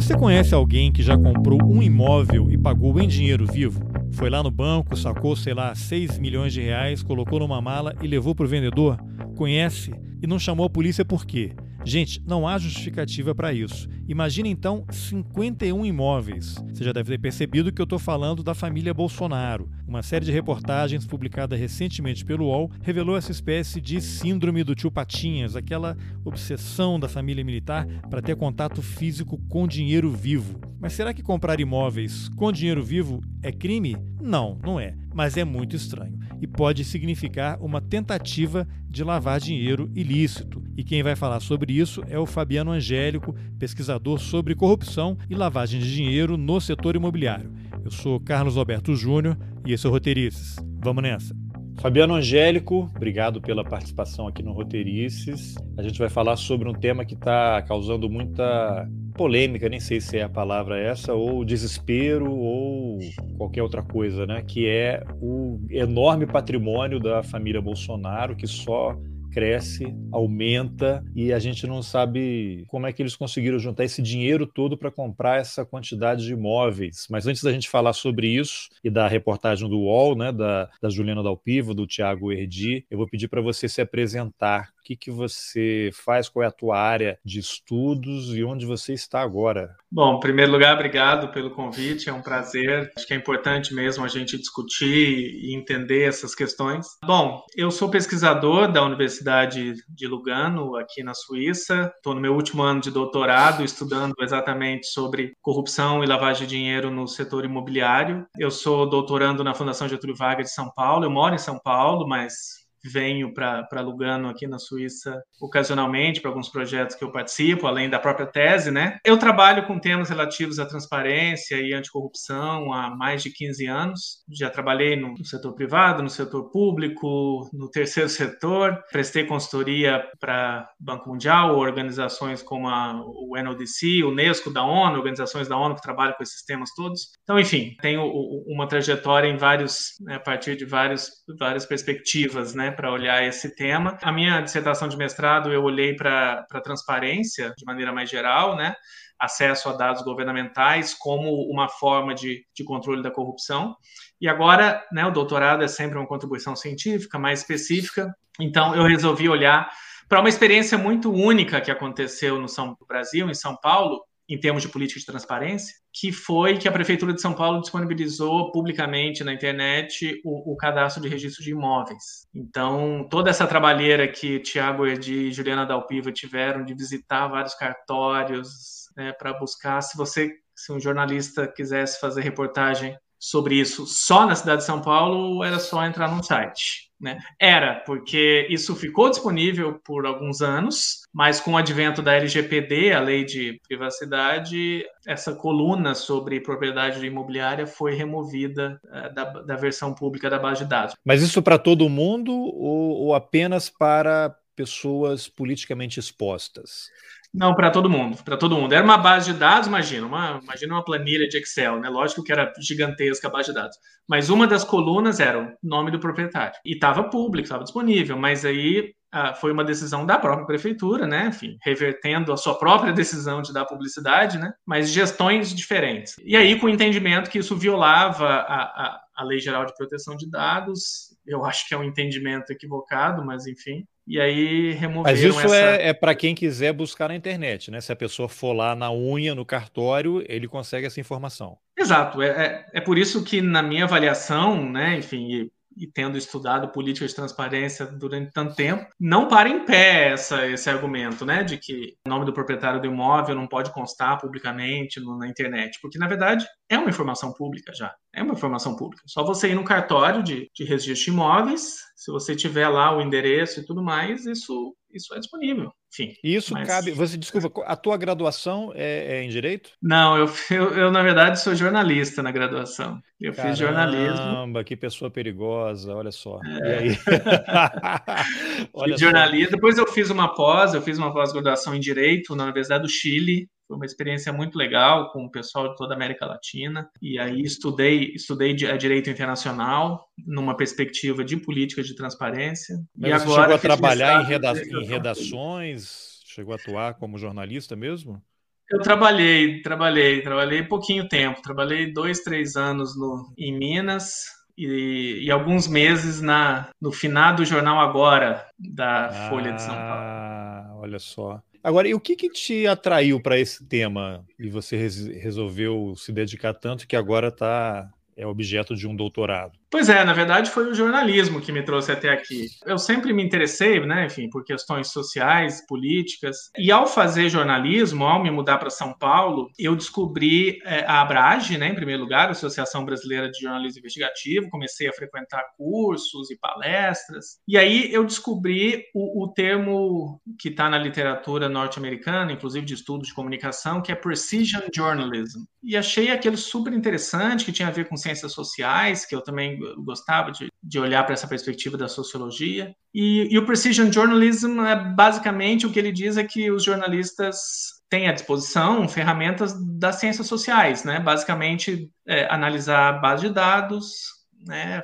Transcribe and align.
Você 0.00 0.16
conhece 0.16 0.54
alguém 0.54 0.90
que 0.90 1.02
já 1.02 1.14
comprou 1.14 1.62
um 1.62 1.82
imóvel 1.82 2.50
e 2.50 2.56
pagou 2.56 2.98
em 2.98 3.06
dinheiro 3.06 3.46
vivo? 3.46 3.82
Foi 4.12 4.30
lá 4.30 4.42
no 4.42 4.50
banco, 4.50 4.96
sacou, 4.96 5.36
sei 5.36 5.52
lá, 5.52 5.74
6 5.74 6.18
milhões 6.18 6.54
de 6.54 6.62
reais, 6.62 7.02
colocou 7.02 7.38
numa 7.38 7.60
mala 7.60 7.94
e 8.00 8.06
levou 8.06 8.34
para 8.34 8.46
o 8.46 8.48
vendedor? 8.48 8.96
Conhece? 9.36 9.92
E 10.22 10.26
não 10.26 10.38
chamou 10.38 10.64
a 10.64 10.70
polícia 10.70 11.04
por 11.04 11.26
quê? 11.26 11.52
Gente, 11.84 12.22
não 12.26 12.46
há 12.46 12.58
justificativa 12.58 13.34
para 13.34 13.52
isso. 13.52 13.88
Imagina 14.06 14.48
então 14.48 14.84
51 14.90 15.86
imóveis. 15.86 16.54
Você 16.68 16.84
já 16.84 16.92
deve 16.92 17.12
ter 17.12 17.18
percebido 17.18 17.72
que 17.72 17.80
eu 17.80 17.84
estou 17.84 17.98
falando 17.98 18.42
da 18.42 18.54
família 18.54 18.92
Bolsonaro. 18.92 19.70
Uma 19.86 20.02
série 20.02 20.24
de 20.24 20.32
reportagens 20.32 21.06
publicada 21.06 21.56
recentemente 21.56 22.24
pelo 22.24 22.46
UOL 22.46 22.70
revelou 22.82 23.16
essa 23.16 23.32
espécie 23.32 23.80
de 23.80 24.00
síndrome 24.00 24.62
do 24.62 24.74
tio 24.74 24.90
Patinhas, 24.90 25.56
aquela 25.56 25.96
obsessão 26.24 27.00
da 27.00 27.08
família 27.08 27.44
militar 27.44 27.86
para 28.10 28.20
ter 28.20 28.36
contato 28.36 28.82
físico 28.82 29.38
com 29.48 29.66
dinheiro 29.66 30.10
vivo. 30.10 30.60
Mas 30.78 30.92
será 30.92 31.14
que 31.14 31.22
comprar 31.22 31.60
imóveis 31.60 32.28
com 32.30 32.52
dinheiro 32.52 32.82
vivo 32.82 33.22
é 33.42 33.50
crime? 33.50 33.96
Não, 34.20 34.58
não 34.62 34.78
é. 34.78 34.94
Mas 35.14 35.36
é 35.36 35.44
muito 35.44 35.74
estranho 35.74 36.20
e 36.40 36.46
pode 36.46 36.84
significar 36.84 37.60
uma 37.60 37.80
tentativa 37.80 38.66
de 38.88 39.04
lavar 39.04 39.38
dinheiro 39.38 39.90
ilícito. 39.94 40.59
E 40.76 40.84
quem 40.84 41.02
vai 41.02 41.16
falar 41.16 41.40
sobre 41.40 41.72
isso 41.72 42.02
é 42.08 42.18
o 42.18 42.26
Fabiano 42.26 42.70
Angélico, 42.70 43.34
pesquisador 43.58 44.18
sobre 44.18 44.54
corrupção 44.54 45.16
e 45.28 45.34
lavagem 45.34 45.80
de 45.80 45.94
dinheiro 45.94 46.36
no 46.36 46.60
setor 46.60 46.96
imobiliário. 46.96 47.52
Eu 47.84 47.90
sou 47.90 48.20
Carlos 48.20 48.56
Alberto 48.56 48.94
Júnior 48.94 49.36
e 49.66 49.72
esse 49.72 49.86
é 49.86 49.88
o 49.88 49.92
Roteirices. 49.92 50.56
Vamos 50.82 51.02
nessa! 51.02 51.34
Fabiano 51.80 52.14
Angélico, 52.14 52.90
obrigado 52.94 53.40
pela 53.40 53.64
participação 53.64 54.28
aqui 54.28 54.42
no 54.42 54.52
Roteirices. 54.52 55.54
A 55.78 55.82
gente 55.82 55.98
vai 55.98 56.10
falar 56.10 56.36
sobre 56.36 56.68
um 56.68 56.74
tema 56.74 57.06
que 57.06 57.14
está 57.14 57.62
causando 57.62 58.08
muita 58.08 58.86
polêmica, 59.14 59.68
nem 59.68 59.80
sei 59.80 59.98
se 59.98 60.18
é 60.18 60.22
a 60.22 60.28
palavra 60.28 60.78
essa, 60.78 61.14
ou 61.14 61.42
desespero, 61.42 62.30
ou 62.30 62.98
qualquer 63.36 63.62
outra 63.62 63.82
coisa, 63.82 64.26
né? 64.26 64.42
Que 64.42 64.66
é 64.66 65.02
o 65.22 65.58
enorme 65.70 66.26
patrimônio 66.26 67.00
da 67.00 67.22
família 67.22 67.62
Bolsonaro, 67.62 68.36
que 68.36 68.46
só 68.46 68.94
cresce, 69.30 69.94
aumenta 70.12 71.04
e 71.14 71.32
a 71.32 71.38
gente 71.38 71.66
não 71.66 71.82
sabe 71.82 72.64
como 72.68 72.86
é 72.86 72.92
que 72.92 73.02
eles 73.02 73.16
conseguiram 73.16 73.58
juntar 73.58 73.84
esse 73.84 74.02
dinheiro 74.02 74.46
todo 74.46 74.76
para 74.76 74.90
comprar 74.90 75.40
essa 75.40 75.64
quantidade 75.64 76.24
de 76.24 76.32
imóveis. 76.32 77.06
Mas 77.10 77.26
antes 77.26 77.42
da 77.42 77.52
gente 77.52 77.68
falar 77.68 77.92
sobre 77.92 78.28
isso 78.28 78.68
e 78.82 78.90
da 78.90 79.06
reportagem 79.06 79.68
do 79.68 79.78
UOL, 79.78 80.16
né, 80.16 80.32
da, 80.32 80.68
da 80.82 80.90
Juliana 80.90 81.22
Dalpiva, 81.22 81.74
do 81.74 81.86
Tiago 81.86 82.32
Erdi, 82.32 82.84
eu 82.90 82.98
vou 82.98 83.08
pedir 83.08 83.28
para 83.28 83.40
você 83.40 83.68
se 83.68 83.80
apresentar. 83.80 84.70
Que, 84.90 84.96
que 84.96 85.10
você 85.10 85.90
faz, 85.92 86.28
qual 86.28 86.42
é 86.42 86.46
a 86.46 86.52
tua 86.52 86.76
área 86.76 87.18
de 87.24 87.38
estudos 87.38 88.34
e 88.34 88.42
onde 88.42 88.66
você 88.66 88.92
está 88.92 89.20
agora? 89.20 89.76
Bom, 89.90 90.16
em 90.16 90.20
primeiro 90.20 90.50
lugar, 90.50 90.74
obrigado 90.74 91.32
pelo 91.32 91.50
convite, 91.50 92.08
é 92.08 92.12
um 92.12 92.22
prazer. 92.22 92.90
Acho 92.96 93.06
que 93.06 93.14
é 93.14 93.16
importante 93.16 93.72
mesmo 93.74 94.04
a 94.04 94.08
gente 94.08 94.36
discutir 94.36 95.44
e 95.44 95.54
entender 95.54 96.08
essas 96.08 96.34
questões. 96.34 96.86
Bom, 97.04 97.44
eu 97.56 97.70
sou 97.70 97.90
pesquisador 97.90 98.70
da 98.70 98.82
Universidade 98.82 99.20
Universidade 99.20 99.74
de 99.88 100.06
Lugano, 100.06 100.76
aqui 100.76 101.02
na 101.02 101.14
Suíça. 101.14 101.92
Estou 101.96 102.14
no 102.14 102.20
meu 102.20 102.34
último 102.34 102.62
ano 102.62 102.80
de 102.80 102.90
doutorado, 102.90 103.64
estudando 103.64 104.14
exatamente 104.20 104.86
sobre 104.86 105.32
corrupção 105.40 106.02
e 106.02 106.06
lavagem 106.06 106.46
de 106.46 106.56
dinheiro 106.56 106.90
no 106.90 107.06
setor 107.06 107.44
imobiliário. 107.44 108.26
Eu 108.38 108.50
sou 108.50 108.88
doutorando 108.88 109.44
na 109.44 109.54
Fundação 109.54 109.88
Getúlio 109.88 110.16
Vargas 110.16 110.46
de 110.46 110.54
São 110.54 110.70
Paulo. 110.70 111.04
Eu 111.04 111.10
moro 111.10 111.34
em 111.34 111.38
São 111.38 111.58
Paulo, 111.58 112.06
mas 112.08 112.59
venho 112.84 113.32
para 113.32 113.80
Lugano 113.80 114.28
aqui 114.28 114.46
na 114.46 114.58
Suíça 114.58 115.20
ocasionalmente 115.40 116.20
para 116.20 116.30
alguns 116.30 116.48
projetos 116.48 116.96
que 116.96 117.04
eu 117.04 117.12
participo, 117.12 117.66
além 117.66 117.88
da 117.88 117.98
própria 117.98 118.26
tese, 118.26 118.70
né? 118.70 118.98
Eu 119.04 119.18
trabalho 119.18 119.66
com 119.66 119.78
temas 119.78 120.08
relativos 120.08 120.58
à 120.58 120.66
transparência 120.66 121.56
e 121.56 121.72
anticorrupção 121.72 122.72
há 122.72 122.94
mais 122.94 123.22
de 123.22 123.30
15 123.30 123.66
anos. 123.66 124.00
Já 124.30 124.50
trabalhei 124.50 124.96
no, 124.96 125.14
setor 125.24 125.54
privado, 125.54 126.02
no 126.02 126.10
setor 126.10 126.50
público, 126.50 127.48
no 127.52 127.70
terceiro 127.70 128.08
setor, 128.08 128.78
prestei 128.90 129.24
consultoria 129.24 130.04
para 130.18 130.68
Banco 130.78 131.08
Mundial, 131.08 131.56
organizações 131.56 132.42
como 132.42 132.68
a, 132.68 133.00
o 133.04 133.34
NODC, 133.42 134.04
Unesco 134.04 134.52
da 134.52 134.64
ONU, 134.64 134.96
organizações 134.96 135.48
da 135.48 135.56
ONU 135.56 135.74
que 135.74 135.82
trabalham 135.82 136.14
com 136.14 136.22
esses 136.22 136.44
temas 136.44 136.70
todos. 136.74 137.10
Então, 137.22 137.38
enfim, 137.38 137.76
tenho 137.80 138.02
uma 138.46 138.66
trajetória 138.66 139.28
em 139.28 139.36
vários, 139.36 139.94
né, 140.00 140.16
a 140.16 140.20
partir 140.20 140.56
de 140.56 140.64
vários, 140.64 141.10
várias 141.38 141.64
perspectivas, 141.64 142.54
né? 142.54 142.69
Para 142.70 142.90
olhar 142.90 143.22
esse 143.24 143.54
tema. 143.54 143.98
A 144.02 144.12
minha 144.12 144.40
dissertação 144.40 144.88
de 144.88 144.96
mestrado 144.96 145.52
eu 145.52 145.62
olhei 145.62 145.94
para 145.94 146.46
a 146.50 146.60
transparência 146.60 147.52
de 147.56 147.64
maneira 147.64 147.92
mais 147.92 148.08
geral, 148.08 148.56
né? 148.56 148.74
acesso 149.20 149.68
a 149.68 149.72
dados 149.74 150.02
governamentais 150.02 150.94
como 150.94 151.42
uma 151.50 151.68
forma 151.68 152.14
de, 152.14 152.46
de 152.54 152.64
controle 152.64 153.02
da 153.02 153.10
corrupção. 153.10 153.76
E 154.18 154.26
agora, 154.26 154.82
né, 154.90 155.04
o 155.04 155.10
doutorado 155.10 155.62
é 155.62 155.68
sempre 155.68 155.98
uma 155.98 156.06
contribuição 156.06 156.56
científica 156.56 157.18
mais 157.18 157.40
específica, 157.40 158.14
então 158.40 158.74
eu 158.74 158.84
resolvi 158.84 159.28
olhar 159.28 159.70
para 160.08 160.20
uma 160.20 160.28
experiência 160.28 160.78
muito 160.78 161.12
única 161.12 161.60
que 161.60 161.70
aconteceu 161.70 162.40
no 162.40 162.48
São 162.48 162.76
Brasil, 162.88 163.28
em 163.28 163.34
São 163.34 163.54
Paulo, 163.56 164.02
em 164.30 164.38
termos 164.38 164.62
de 164.62 164.68
política 164.68 165.00
de 165.00 165.06
transparência, 165.06 165.74
que 165.92 166.12
foi 166.12 166.56
que 166.56 166.68
a 166.68 166.72
Prefeitura 166.72 167.12
de 167.12 167.20
São 167.20 167.34
Paulo 167.34 167.60
disponibilizou 167.60 168.52
publicamente 168.52 169.24
na 169.24 169.32
internet 169.32 170.20
o, 170.24 170.52
o 170.52 170.56
cadastro 170.56 171.02
de 171.02 171.08
registro 171.08 171.42
de 171.42 171.50
imóveis. 171.50 172.28
Então, 172.32 173.06
toda 173.10 173.28
essa 173.28 173.46
trabalheira 173.46 174.06
que 174.06 174.38
Tiago 174.38 174.86
Erdi 174.86 175.28
e 175.28 175.32
Juliana 175.32 175.66
Dalpiva 175.66 176.12
tiveram 176.12 176.64
de 176.64 176.72
visitar 176.74 177.26
vários 177.26 177.54
cartórios 177.54 178.88
né, 178.96 179.12
para 179.12 179.32
buscar, 179.32 179.80
se 179.80 179.96
você, 179.96 180.32
se 180.54 180.72
um 180.72 180.78
jornalista 180.78 181.48
quisesse 181.48 181.98
fazer 181.98 182.22
reportagem 182.22 182.96
sobre 183.20 183.56
isso 183.56 183.86
só 183.86 184.26
na 184.26 184.34
cidade 184.34 184.62
de 184.62 184.66
São 184.66 184.80
Paulo, 184.80 185.44
era 185.44 185.58
só 185.58 185.84
entrar 185.84 186.10
no 186.10 186.24
site. 186.24 186.90
Né? 186.98 187.18
Era, 187.38 187.76
porque 187.86 188.46
isso 188.50 188.76
ficou 188.76 189.08
disponível 189.08 189.80
por 189.84 190.04
alguns 190.04 190.42
anos, 190.42 191.00
mas 191.12 191.40
com 191.40 191.52
o 191.52 191.56
advento 191.56 192.02
da 192.02 192.14
LGPD, 192.14 192.92
a 192.92 193.00
lei 193.00 193.24
de 193.24 193.58
privacidade, 193.66 194.84
essa 195.06 195.34
coluna 195.34 195.94
sobre 195.94 196.40
propriedade 196.40 197.04
imobiliária 197.04 197.66
foi 197.66 197.94
removida 197.94 198.78
uh, 198.84 199.14
da, 199.14 199.24
da, 199.24 199.56
versão 199.56 199.94
pública 199.94 200.28
da 200.28 200.38
base 200.38 200.62
de 200.62 200.68
dados. 200.68 200.94
Mas 201.02 201.22
isso 201.22 201.40
para 201.40 201.58
todo 201.58 201.88
mundo 201.88 202.32
ou, 202.32 203.06
ou 203.06 203.14
apenas 203.14 203.70
para 203.70 204.36
pessoas 204.54 205.26
politicamente 205.26 205.98
expostas? 205.98 206.90
Não, 207.32 207.54
para 207.54 207.70
todo 207.70 207.88
mundo, 207.88 208.22
para 208.24 208.36
todo 208.36 208.56
mundo. 208.56 208.72
Era 208.72 208.84
uma 208.84 208.98
base 208.98 209.32
de 209.32 209.38
dados, 209.38 209.68
imagina, 209.68 210.04
uma, 210.06 210.40
imagina 210.42 210.74
uma 210.74 210.84
planilha 210.84 211.28
de 211.28 211.38
Excel, 211.38 211.78
né? 211.78 211.88
Lógico 211.88 212.24
que 212.24 212.32
era 212.32 212.52
gigantesca 212.58 213.28
a 213.28 213.30
base 213.30 213.48
de 213.48 213.54
dados. 213.54 213.76
Mas 214.08 214.30
uma 214.30 214.48
das 214.48 214.64
colunas 214.64 215.20
era 215.20 215.40
o 215.40 215.52
nome 215.62 215.92
do 215.92 216.00
proprietário. 216.00 216.58
E 216.64 216.74
estava 216.74 217.04
público, 217.04 217.44
estava 217.44 217.62
disponível, 217.62 218.18
mas 218.18 218.44
aí 218.44 218.92
ah, 219.12 219.34
foi 219.34 219.52
uma 219.52 219.64
decisão 219.64 220.06
da 220.06 220.18
própria 220.18 220.46
prefeitura, 220.46 221.06
né? 221.06 221.28
Enfim, 221.28 221.56
revertendo 221.62 222.32
a 222.32 222.36
sua 222.36 222.58
própria 222.58 222.92
decisão 222.92 223.42
de 223.42 223.52
dar 223.52 223.64
publicidade, 223.64 224.38
né? 224.38 224.52
Mas 224.66 224.90
gestões 224.90 225.54
diferentes. 225.54 226.16
E 226.24 226.36
aí, 226.36 226.58
com 226.58 226.66
o 226.66 226.70
entendimento 226.70 227.30
que 227.30 227.38
isso 227.38 227.56
violava 227.56 228.26
a, 228.26 228.62
a, 228.62 229.00
a 229.16 229.24
Lei 229.24 229.38
Geral 229.38 229.66
de 229.66 229.74
Proteção 229.76 230.16
de 230.16 230.28
Dados, 230.28 231.16
eu 231.26 231.44
acho 231.44 231.66
que 231.68 231.74
é 231.74 231.78
um 231.78 231.84
entendimento 231.84 232.50
equivocado, 232.50 233.24
mas 233.24 233.46
enfim, 233.46 233.84
e 234.10 234.20
aí 234.20 234.72
removeram 234.72 235.04
Mas 235.04 235.22
isso 235.22 235.38
essa... 235.38 235.56
é, 235.56 235.90
é 235.90 235.92
para 235.92 236.16
quem 236.16 236.34
quiser 236.34 236.72
buscar 236.72 237.08
na 237.08 237.14
internet, 237.14 237.70
né? 237.70 237.80
Se 237.80 237.92
a 237.92 237.96
pessoa 237.96 238.28
for 238.28 238.52
lá 238.52 238.74
na 238.74 238.92
unha, 238.92 239.36
no 239.36 239.44
cartório, 239.44 240.20
ele 240.28 240.48
consegue 240.48 240.84
essa 240.84 240.98
informação. 240.98 241.56
Exato. 241.78 242.20
É, 242.20 242.28
é, 242.28 242.66
é 242.74 242.80
por 242.80 242.98
isso 242.98 243.22
que, 243.22 243.40
na 243.40 243.62
minha 243.62 243.84
avaliação, 243.84 244.68
né, 244.68 244.98
enfim, 244.98 245.48
e 245.76 245.86
tendo 245.86 246.18
estudado 246.18 246.72
política 246.72 247.06
de 247.06 247.14
transparência 247.14 247.86
durante 247.86 248.32
tanto 248.32 248.54
tempo, 248.54 248.86
não 248.98 249.28
para 249.28 249.48
em 249.48 249.64
pé 249.64 250.08
essa, 250.12 250.46
esse 250.46 250.68
argumento, 250.68 251.24
né, 251.24 251.44
de 251.44 251.56
que 251.58 251.94
o 252.06 252.08
nome 252.08 252.24
do 252.24 252.32
proprietário 252.32 252.80
do 252.80 252.86
imóvel 252.86 253.34
não 253.34 253.46
pode 253.46 253.72
constar 253.72 254.20
publicamente 254.20 255.00
no, 255.00 255.16
na 255.16 255.28
internet, 255.28 255.78
porque 255.80 255.98
na 255.98 256.08
verdade 256.08 256.46
é 256.68 256.78
uma 256.78 256.90
informação 256.90 257.32
pública 257.32 257.72
já, 257.74 257.94
é 258.14 258.22
uma 258.22 258.34
informação 258.34 258.76
pública. 258.76 259.02
Só 259.06 259.24
você 259.24 259.50
ir 259.50 259.54
no 259.54 259.64
cartório 259.64 260.22
de, 260.22 260.50
de 260.54 260.64
registro 260.64 261.04
de 261.04 261.10
imóveis, 261.10 261.76
se 261.96 262.10
você 262.10 262.34
tiver 262.34 262.68
lá 262.68 262.96
o 262.96 263.00
endereço 263.00 263.60
e 263.60 263.64
tudo 263.64 263.82
mais, 263.82 264.26
isso 264.26 264.74
isso 264.92 265.14
é 265.14 265.18
disponível. 265.18 265.72
Enfim. 265.92 266.14
Isso 266.22 266.54
mas... 266.54 266.68
cabe. 266.68 266.92
Você 266.92 267.16
desculpa, 267.16 267.62
a 267.64 267.74
tua 267.74 267.96
graduação 267.96 268.72
é, 268.74 269.18
é 269.18 269.22
em 269.22 269.28
direito? 269.28 269.70
Não, 269.82 270.16
eu, 270.16 270.26
eu, 270.50 270.74
eu, 270.74 270.90
na 270.92 271.02
verdade 271.02 271.40
sou 271.40 271.54
jornalista 271.54 272.22
na 272.22 272.30
graduação. 272.30 273.00
Eu 273.20 273.34
Caramba, 273.34 273.50
fiz 273.50 273.58
jornalismo. 273.58 274.16
Caramba, 274.16 274.64
que 274.64 274.76
pessoa 274.76 275.10
perigosa, 275.10 275.94
olha 275.94 276.12
só. 276.12 276.38
É. 276.44 276.86
E 276.86 276.90
aí? 276.90 276.98
olha 278.72 278.96
jornalismo. 278.96 279.50
Depois 279.50 279.76
eu 279.76 279.86
fiz 279.86 280.10
uma 280.10 280.34
pós, 280.34 280.74
eu 280.74 280.80
fiz 280.80 280.96
uma 280.96 281.12
pós-graduação 281.12 281.74
em 281.74 281.80
direito 281.80 282.36
na 282.36 282.44
Universidade 282.44 282.84
do 282.84 282.88
Chile. 282.88 283.48
Foi 283.70 283.76
uma 283.76 283.86
experiência 283.86 284.32
muito 284.32 284.58
legal 284.58 285.12
com 285.12 285.26
o 285.26 285.30
pessoal 285.30 285.68
de 285.68 285.76
toda 285.76 285.94
a 285.94 285.96
América 285.96 286.26
Latina. 286.26 286.90
E 287.00 287.20
aí 287.20 287.40
estudei, 287.42 288.12
estudei 288.16 288.52
direito 288.52 289.08
internacional 289.08 290.08
numa 290.26 290.56
perspectiva 290.56 291.22
de 291.22 291.36
política 291.36 291.80
de 291.80 291.94
transparência. 291.94 292.74
Mas 292.96 293.22
e 293.22 293.26
você 293.26 293.32
agora 293.32 293.42
chegou 293.42 293.54
a 293.54 293.58
trabalhar 293.60 294.22
em, 294.24 294.26
reda 294.26 294.52
em 294.60 294.84
redações? 294.84 296.20
Chegou 296.26 296.52
a 296.52 296.56
atuar 296.56 296.94
como 296.94 297.16
jornalista 297.16 297.76
mesmo? 297.76 298.20
Eu 298.68 298.80
trabalhei, 298.80 299.62
trabalhei, 299.62 300.20
trabalhei 300.20 300.64
pouquinho 300.64 301.08
tempo. 301.08 301.40
Trabalhei 301.40 301.92
dois, 301.92 302.24
três 302.24 302.56
anos 302.56 302.98
no, 302.98 303.32
em 303.38 303.56
Minas, 303.56 304.24
e, 304.58 305.26
e, 305.26 305.30
alguns 305.30 305.68
meses 305.68 306.20
na, 306.20 306.70
no 306.82 306.90
finado 306.90 307.44
jornal 307.44 307.78
Agora 307.78 308.48
da 308.58 309.06
ah, 309.06 309.30
Folha 309.30 309.52
de 309.52 309.62
São 309.62 309.74
Paulo. 309.74 310.02
Ah, 310.02 310.72
olha 310.80 310.98
só. 310.98 311.40
Agora, 311.62 311.86
e 311.88 311.94
o 311.94 312.00
que, 312.00 312.16
que 312.16 312.30
te 312.30 312.66
atraiu 312.66 313.20
para 313.20 313.38
esse 313.38 313.64
tema 313.66 314.26
e 314.38 314.48
você 314.48 314.76
res 314.76 315.06
resolveu 315.06 315.94
se 315.94 316.10
dedicar 316.10 316.54
tanto 316.54 316.88
que 316.88 316.96
agora 316.96 317.28
está 317.28 317.92
é 318.16 318.26
objeto 318.26 318.74
de 318.74 318.88
um 318.88 318.96
doutorado? 318.96 319.59
Pois 319.70 319.88
é, 319.88 320.02
na 320.04 320.12
verdade 320.12 320.50
foi 320.50 320.68
o 320.68 320.74
jornalismo 320.74 321.40
que 321.40 321.52
me 321.52 321.62
trouxe 321.62 321.92
até 321.92 322.10
aqui. 322.10 322.48
Eu 322.66 322.76
sempre 322.76 323.12
me 323.12 323.22
interessei, 323.22 323.78
né, 323.86 324.06
enfim, 324.06 324.28
por 324.28 324.44
questões 324.44 324.88
sociais, 324.88 325.64
políticas. 325.64 326.50
E 326.58 326.72
ao 326.72 326.88
fazer 326.88 327.28
jornalismo, 327.28 328.04
ao 328.04 328.20
me 328.20 328.32
mudar 328.32 328.58
para 328.58 328.68
São 328.68 328.92
Paulo, 328.98 329.48
eu 329.56 329.76
descobri 329.76 330.60
é, 330.64 330.84
a 330.84 331.00
Abrage, 331.02 331.56
né, 331.56 331.68
em 331.68 331.74
primeiro 331.74 332.02
lugar, 332.02 332.26
a 332.26 332.32
Associação 332.32 332.84
Brasileira 332.84 333.30
de 333.30 333.38
Jornalismo 333.38 333.78
Investigativo. 333.78 334.50
Comecei 334.50 334.88
a 334.88 334.92
frequentar 334.92 335.44
cursos 335.56 336.32
e 336.32 336.38
palestras. 336.38 337.38
E 337.46 337.56
aí 337.56 337.92
eu 337.92 338.04
descobri 338.04 338.86
o, 338.92 339.24
o 339.24 339.32
termo 339.32 340.20
que 340.36 340.48
está 340.48 340.68
na 340.68 340.78
literatura 340.78 341.48
norte-americana, 341.48 342.32
inclusive 342.32 342.66
de 342.66 342.74
estudos 342.74 343.08
de 343.08 343.14
comunicação, 343.14 343.80
que 343.80 343.92
é 343.92 343.94
precision 343.94 344.62
journalism. 344.74 345.44
E 345.62 345.76
achei 345.76 346.10
aquilo 346.10 346.36
super 346.36 346.72
interessante, 346.72 347.44
que 347.44 347.52
tinha 347.52 347.68
a 347.68 347.72
ver 347.72 347.88
com 347.88 347.96
ciências 347.96 348.32
sociais, 348.32 349.06
que 349.06 349.14
eu 349.14 349.22
também 349.22 349.59
gostava 349.78 350.30
de, 350.30 350.48
de 350.62 350.78
olhar 350.78 351.04
para 351.04 351.14
essa 351.14 351.28
perspectiva 351.28 351.76
da 351.76 351.88
sociologia. 351.88 352.74
E, 352.94 353.28
e 353.30 353.38
o 353.38 353.46
precision 353.46 353.90
journalism 353.90 354.60
é 354.60 354.76
basicamente 354.76 355.66
o 355.66 355.72
que 355.72 355.78
ele 355.78 355.92
diz 355.92 356.16
é 356.16 356.24
que 356.24 356.50
os 356.50 356.64
jornalistas 356.64 357.80
têm 357.88 358.08
à 358.08 358.12
disposição 358.12 358.88
ferramentas 358.88 359.54
das 359.78 359.96
ciências 359.96 360.26
sociais, 360.26 360.84
né? 360.84 361.00
Basicamente, 361.00 361.90
é, 362.06 362.32
analisar 362.32 363.00
base 363.00 363.28
de 363.28 363.34
dados, 363.34 364.20
né? 364.46 364.82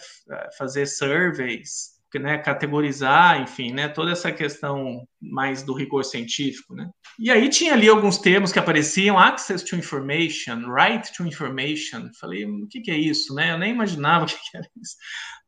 fazer 0.58 0.87
surveys, 0.87 1.95
né, 2.19 2.39
categorizar, 2.39 3.41
enfim, 3.41 3.73
né, 3.73 3.89
toda 3.89 4.13
essa 4.13 4.33
questão 4.33 5.07
mais 5.21 5.63
do 5.63 5.75
rigor 5.75 6.05
científico, 6.05 6.75
né. 6.75 6.89
E 7.19 7.31
aí 7.31 7.49
tinha 7.49 7.73
ali 7.73 7.89
alguns 7.89 8.19
termos 8.19 8.53
que 8.53 8.59
apareciam, 8.59 9.19
access 9.19 9.65
to 9.65 9.77
information, 9.77 10.73
right 10.73 11.11
to 11.17 11.27
information. 11.27 12.11
Falei, 12.21 12.45
o 12.45 12.67
que, 12.69 12.81
que 12.81 12.91
é 12.91 12.99
isso, 12.99 13.35
né? 13.35 13.53
Eu 13.53 13.59
nem 13.59 13.73
imaginava 13.73 14.25
o 14.25 14.29
que, 14.29 14.35
que 14.35 14.57
era 14.57 14.67
isso. 14.81 14.97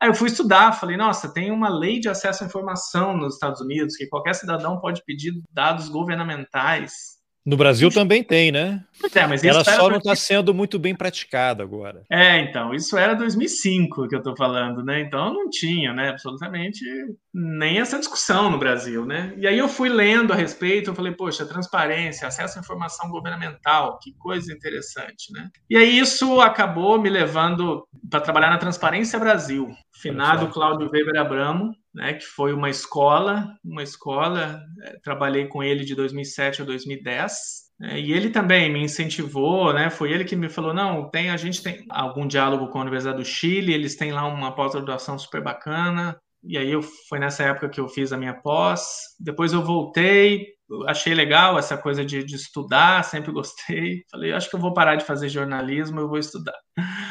Aí 0.01 0.09
eu 0.09 0.15
fui 0.15 0.29
estudar, 0.29 0.73
falei, 0.73 0.97
nossa, 0.97 1.33
tem 1.33 1.51
uma 1.51 1.69
lei 1.69 2.01
de 2.01 2.09
acesso 2.09 2.43
à 2.43 2.47
informação 2.47 3.17
nos 3.17 3.35
Estados 3.35 3.61
Unidos 3.61 3.97
que 3.97 4.07
qualquer 4.07 4.35
cidadão 4.35 4.81
pode 4.81 5.03
pedir 5.05 5.33
dados 5.53 5.89
governamentais 5.89 7.18
no 7.49 7.57
Brasil 7.57 7.91
também 7.91 8.23
tem, 8.23 8.53
né? 8.53 8.85
É, 9.15 9.27
mas 9.27 9.43
Ela 9.43 9.65
só 9.65 9.89
não 9.89 9.97
está 9.97 10.15
sendo 10.15 10.53
muito 10.53 10.79
bem 10.79 10.95
praticada 10.95 11.63
agora. 11.63 12.03
É, 12.11 12.41
então, 12.41 12.75
isso 12.75 12.99
era 12.99 13.15
2005 13.15 14.07
que 14.07 14.15
eu 14.15 14.19
estou 14.19 14.37
falando, 14.37 14.85
né? 14.85 15.01
Então 15.01 15.33
não 15.33 15.49
tinha, 15.49 15.95
né, 15.95 16.11
absolutamente 16.11 16.85
nem 17.33 17.79
essa 17.79 17.99
discussão 17.99 18.51
no 18.51 18.59
Brasil, 18.59 19.07
né? 19.07 19.33
E 19.39 19.47
aí 19.47 19.57
eu 19.57 19.69
fui 19.69 19.89
lendo 19.89 20.33
a 20.33 20.37
respeito, 20.37 20.91
eu 20.91 20.95
falei, 20.95 21.13
poxa, 21.13 21.47
transparência, 21.47 22.29
acesso 22.29 22.59
à 22.59 22.61
informação 22.61 23.09
governamental, 23.09 23.99
que 23.99 24.13
coisa 24.19 24.53
interessante, 24.53 25.33
né? 25.33 25.49
E 25.71 25.77
aí 25.77 25.99
isso 25.99 26.43
acabou 26.43 27.01
me 27.01 27.09
levando 27.09 27.87
para 28.11 28.21
trabalhar 28.21 28.51
na 28.51 28.59
Transparência 28.59 29.19
Brasil, 29.19 29.71
finado 30.03 30.49
Cláudio 30.49 30.91
Weber 30.93 31.19
Abramo, 31.19 31.73
né, 31.95 32.15
que 32.15 32.25
foi 32.25 32.53
uma 32.53 32.71
escola, 32.71 33.55
uma 33.65 33.83
escola, 33.83 34.61
é, 34.83 34.99
trabalhei 35.03 35.47
com 35.47 35.63
ele 35.63 35.85
de 35.85 35.95
2007 35.95 36.63
a 36.63 36.65
2010, 36.65 37.35
né, 37.81 38.01
e 38.01 38.13
ele 38.13 38.31
também 38.31 38.73
me 38.73 38.83
incentivou, 38.83 39.73
né, 39.73 39.91
foi 39.91 40.13
ele 40.13 40.25
que 40.25 40.37
me 40.37 40.49
falou, 40.49 40.75
não, 40.75 41.11
tem, 41.11 41.31
a 41.31 41.37
gente 41.37 41.63
tem 41.63 41.85
algum 41.91 42.27
diálogo 42.27 42.69
com 42.69 42.79
a 42.79 42.83
Universidade 42.83 43.19
do 43.19 43.25
Chile, 43.25 43.73
eles 43.73 43.97
têm 43.97 44.13
lá 44.13 44.27
uma 44.27 44.55
pós-graduação 44.55 45.19
super 45.19 45.43
bacana, 45.43 46.17
e 46.45 46.57
aí 46.57 46.71
eu, 46.71 46.83
foi 46.83 47.19
nessa 47.19 47.43
época 47.43 47.69
que 47.69 47.81
eu 47.81 47.89
fiz 47.89 48.13
a 48.13 48.17
minha 48.17 48.35
pós, 48.35 48.87
depois 49.19 49.53
eu 49.53 49.63
voltei, 49.63 50.47
achei 50.87 51.15
legal 51.15 51.59
essa 51.59 51.77
coisa 51.77 52.05
de, 52.05 52.23
de 52.23 52.37
estudar, 52.37 53.03
sempre 53.05 53.33
gostei, 53.33 54.05
falei, 54.11 54.33
acho 54.33 54.49
que 54.49 54.57
eu 54.57 54.61
vou 54.61 54.73
parar 54.73 54.97
de 54.97 55.05
fazer 55.05 55.29
jornalismo, 55.29 56.01
eu 56.01 56.09
vou 56.09 56.19
estudar. 56.19 56.57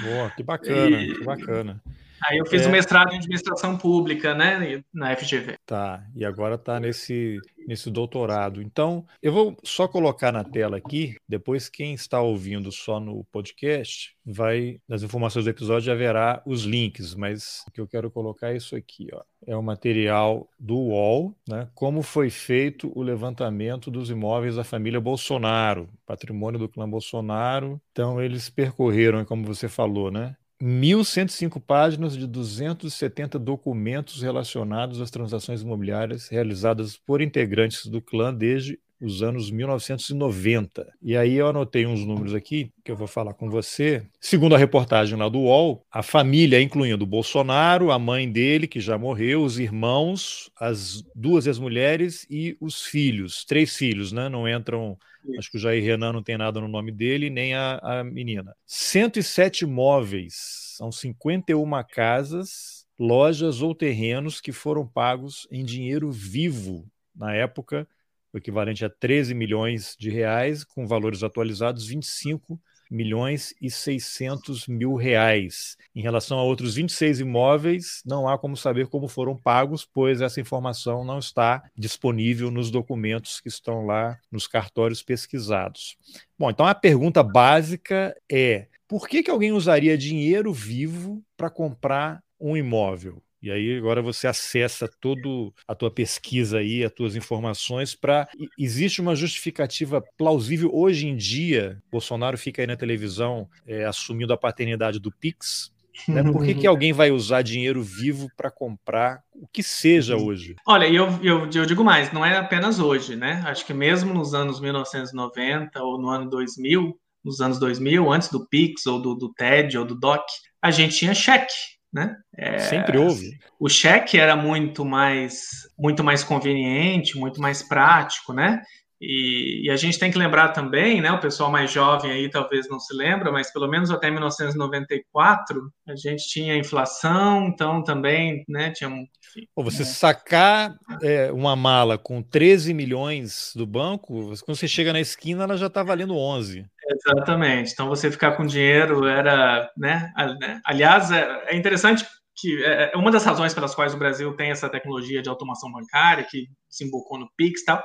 Boa, 0.04 0.30
que 0.30 0.44
bacana, 0.44 1.02
e... 1.02 1.16
que 1.16 1.24
bacana. 1.24 1.82
Aí 2.26 2.38
eu 2.38 2.46
fiz 2.46 2.64
é... 2.64 2.68
um 2.68 2.72
mestrado 2.72 3.14
em 3.14 3.18
administração 3.18 3.78
pública, 3.78 4.34
né, 4.34 4.84
na 4.94 5.16
FGV. 5.16 5.56
Tá, 5.66 6.04
e 6.16 6.26
agora 6.26 6.56
está 6.56 6.80
nesse, 6.80 7.40
nesse 7.68 7.90
doutorado. 7.90 8.62
Então, 8.62 9.06
eu 9.22 9.32
vou 9.32 9.58
só 9.64 9.88
colocar 9.88 10.32
na 10.32 10.44
tela 10.44 10.78
aqui, 10.78 11.16
depois 11.28 11.70
quem 11.70 11.94
está 11.94 12.22
ouvindo 12.22 12.72
só 12.72 13.00
no 13.00 13.24
podcast, 13.26 14.16
vai, 14.26 14.80
nas 14.88 15.04
informações 15.04 15.46
do 15.46 15.52
episódio 15.52 15.92
haverá 15.92 16.42
os 16.46 16.64
links, 16.64 17.14
mas 17.14 17.64
o 17.68 17.72
que 17.72 17.82
eu 17.82 17.88
quero 17.88 18.10
colocar 18.10 18.52
é 18.52 18.58
isso 18.58 18.76
aqui, 18.76 19.08
ó. 19.14 19.22
É 19.46 19.56
o 19.56 19.64
material 19.64 20.50
do 20.60 20.76
UOL, 20.76 21.36
né, 21.48 21.70
como 21.76 22.02
foi 22.02 22.30
feito 22.30 22.92
o 22.96 23.02
levantamento 23.02 23.92
dos 23.92 24.10
imóveis 24.10 24.56
da 24.56 24.64
família 24.64 25.00
Bolsonaro, 25.00 25.88
patrimônio 26.06 26.60
do 26.60 26.68
clã 26.68 26.90
Bolsonaro. 26.90 27.80
Então, 27.92 28.22
eles 28.22 28.50
percorreram, 28.50 29.24
como 29.24 29.46
você 29.46 29.70
falou, 29.70 30.12
né, 30.12 30.36
1.105 30.62 31.62
páginas 31.62 32.18
de 32.18 32.26
270 32.26 33.38
documentos 33.38 34.24
relacionados 34.24 35.00
às 35.00 35.12
transações 35.12 35.62
imobiliárias 35.62 36.28
realizadas 36.30 36.98
por 36.98 37.22
integrantes 37.22 37.86
do 37.86 38.02
clã 38.02 38.34
desde 38.34 38.80
os 39.00 39.22
anos 39.22 39.52
1990. 39.52 40.92
E 41.02 41.16
aí 41.16 41.36
eu 41.36 41.48
anotei 41.48 41.86
uns 41.86 42.06
números 42.06 42.34
aqui 42.34 42.72
que 42.84 42.92
eu 42.92 42.96
vou 42.96 43.08
falar 43.08 43.34
com 43.34 43.50
você. 43.50 44.04
Segundo 44.20 44.56
a 44.56 44.58
reportagem 44.58 45.18
lá 45.18 45.30
do 45.30 45.40
UOL, 45.40 45.86
a 45.92 46.02
família, 46.02 46.62
incluindo 46.62 47.04
o 47.04 47.08
Bolsonaro, 47.08 47.92
a 47.92 48.00
mãe 48.00 48.32
dele, 48.32 48.68
que 48.68 48.80
já 48.80 48.98
morreu, 48.98 49.44
os 49.44 49.60
irmãos, 49.60 50.50
as 50.60 51.04
duas 51.14 51.46
ex-mulheres 51.48 52.26
e 52.30 52.58
os 52.60 52.84
filhos, 52.84 53.46
três 53.46 53.76
filhos, 53.76 54.12
né? 54.12 54.30
Não 54.30 54.48
entram 54.48 54.98
Acho 55.38 55.52
que 55.52 55.58
o 55.58 55.60
Jair 55.60 55.84
Renan 55.84 56.14
não 56.14 56.24
tem 56.24 56.38
nada 56.38 56.62
no 56.62 56.68
nome 56.68 56.92
dele, 56.92 57.30
nem 57.30 57.54
a, 57.54 57.80
a 57.82 58.04
menina. 58.04 58.56
107 58.66 59.66
imóveis, 59.66 60.76
são 60.78 60.92
51 60.92 61.70
casas, 61.92 62.86
lojas 62.98 63.62
ou 63.62 63.76
terrenos 63.76 64.40
que 64.40 64.52
foram 64.52 64.88
pagos 64.88 65.48
em 65.52 65.66
dinheiro 65.66 66.12
vivo 66.12 66.86
na 67.16 67.34
época, 67.34 67.88
o 68.34 68.38
equivalente 68.38 68.86
a 68.86 68.90
13 68.90 69.34
milhões 69.34 69.96
de 70.00 70.10
reais, 70.10 70.64
com 70.64 70.86
valores 70.86 71.24
atualizados 71.24 71.88
25 71.88 72.60
milhões 72.90 73.54
e 73.62 73.70
600 73.70 74.68
mil 74.68 74.96
reais. 74.96 75.78
Em 75.96 76.02
relação 76.02 76.40
a 76.40 76.44
outros 76.44 76.76
26 76.76 77.20
imóveis, 77.20 78.02
não 78.06 78.28
há 78.28 78.38
como 78.38 78.56
saber 78.56 78.88
como 78.88 79.08
foram 79.08 79.36
pagos, 79.36 79.86
pois 79.86 80.22
essa 80.22 80.40
informação 80.40 81.04
não 81.04 81.20
está 81.20 81.64
disponível 81.78 82.50
nos 82.50 82.72
documentos 82.72 83.40
que 83.40 83.50
estão 83.50 83.86
lá 83.86 84.18
nos 84.32 84.48
cartórios 84.48 85.04
pesquisados. 85.04 85.98
Bom, 86.38 86.50
então 86.50 86.66
a 86.66 86.76
pergunta 86.76 87.22
básica 87.24 88.16
é: 88.32 88.68
por 88.88 89.08
que, 89.08 89.24
que 89.24 89.32
alguém 89.32 89.52
usaria 89.52 89.98
dinheiro 89.98 90.54
vivo 90.54 91.22
para 91.36 91.50
comprar 91.50 92.24
um 92.40 92.56
imóvel? 92.56 93.22
E 93.42 93.52
aí 93.52 93.78
agora 93.78 94.02
você 94.02 94.28
acessa 94.28 94.90
toda 95.00 95.52
a 95.68 95.76
tua 95.76 95.92
pesquisa 95.92 96.58
aí, 96.60 96.84
as 96.84 96.92
tuas 96.92 97.16
informações 97.16 97.94
para 97.94 98.28
existe 98.58 99.00
uma 99.00 99.16
justificativa 99.16 100.04
plausível 100.18 100.72
hoje 100.74 101.08
em 101.08 101.16
dia. 101.16 101.82
Bolsonaro 101.92 102.38
fica 102.38 102.62
aí 102.62 102.68
na 102.68 102.76
televisão 102.76 103.48
é, 103.66 103.86
assumindo 103.86 104.34
a 104.34 104.38
paternidade 104.38 105.00
do 105.00 105.12
Pix. 105.12 105.72
Né? 106.08 106.24
Por 106.24 106.44
que, 106.44 106.56
que 106.56 106.66
alguém 106.68 106.94
vai 106.94 107.12
usar 107.12 107.44
dinheiro 107.44 107.82
vivo 107.84 108.28
para 108.36 108.50
comprar 108.50 109.22
o 109.34 109.48
que 109.48 109.62
seja 109.62 110.18
hoje? 110.18 110.56
Olha, 110.66 110.88
eu, 110.88 111.08
eu, 111.24 111.50
eu 111.54 111.66
digo 111.66 111.84
mais, 111.84 112.12
não 112.12 112.26
é 112.26 112.38
apenas 112.38 112.80
hoje, 112.80 113.16
né? 113.16 113.44
Acho 113.46 113.66
que 113.66 113.74
mesmo 113.74 114.14
nos 114.14 114.34
anos 114.34 114.60
1990 114.60 115.82
ou 115.84 116.00
no 116.00 116.10
ano 116.10 116.30
2000, 116.30 117.00
nos 117.24 117.40
anos 117.40 117.60
2000, 117.60 118.12
antes 118.12 118.30
do 118.30 118.48
Pix 118.48 118.86
ou 118.86 119.02
do, 119.02 119.16
do 119.16 119.34
TED 119.34 119.78
ou 119.78 119.86
do 119.86 119.96
DOC, 119.96 120.26
a 120.62 120.72
gente 120.72 120.98
tinha 120.98 121.14
cheque 121.14 121.77
né? 121.94 122.16
É, 122.36 122.60
Sempre 122.60 122.98
houve. 122.98 123.38
O 123.60 123.70
cheque 123.70 124.20
era 124.20 124.36
muito 124.36 124.86
mais, 124.86 125.70
muito 125.78 126.04
mais 126.04 126.24
conveniente, 126.24 127.18
muito 127.18 127.42
mais 127.42 127.64
prático, 127.64 128.34
né? 128.34 128.62
E, 129.00 129.66
e, 129.66 129.70
a 129.70 129.76
gente 129.76 130.00
tem 130.00 130.12
que 130.12 130.18
lembrar 130.18 130.50
também, 130.50 131.02
né? 131.02 131.12
O 131.12 131.20
pessoal 131.20 131.52
mais 131.52 131.72
jovem 131.72 132.12
aí 132.12 132.30
talvez 132.30 132.68
não 132.68 132.80
se 132.80 132.96
lembra, 132.96 133.32
mas 133.32 133.54
pelo 133.54 133.68
menos 133.68 133.92
até 133.92 134.10
1994 134.10 135.72
a 135.88 135.96
gente 135.96 136.28
tinha 136.28 136.58
inflação, 136.58 137.46
então 137.46 137.84
também, 137.84 138.44
né? 138.50 138.72
Tinha 138.72 138.90
enfim, 138.90 139.48
você 139.56 139.84
né? 139.84 139.86
sacar 139.86 140.76
é, 141.04 141.32
uma 141.32 141.56
mala 141.56 141.98
com 141.98 142.24
13 142.24 142.74
milhões 142.74 143.52
do 143.56 143.68
banco, 143.68 144.34
quando 144.44 144.58
você 144.58 144.68
chega 144.68 144.92
na 144.92 145.00
esquina, 145.00 145.44
ela 145.44 145.58
já 145.58 145.68
está 145.68 145.84
valendo 145.84 146.18
11. 146.18 146.66
Exatamente. 146.90 147.74
Então 147.74 147.88
você 147.88 148.10
ficar 148.10 148.32
com 148.32 148.48
dinheiro 148.48 149.06
era, 149.06 149.70
né? 149.78 150.12
né 150.40 150.60
aliás, 150.66 151.12
é, 151.12 151.54
é 151.54 151.56
interessante 151.56 152.04
que 152.36 152.64
é, 152.64 152.92
é 152.94 152.98
uma 152.98 153.12
das 153.12 153.26
razões 153.26 153.54
pelas 153.54 153.76
quais 153.76 153.94
o 153.94 153.98
Brasil 153.98 154.36
tem 154.36 154.50
essa 154.50 154.70
tecnologia 154.70 155.22
de 155.22 155.30
automação 155.30 155.72
bancária 155.72 156.26
que 156.28 156.48
desembocou 156.70 157.20
no 157.20 157.30
Pix 157.36 157.62
e 157.62 157.66
tal 157.66 157.84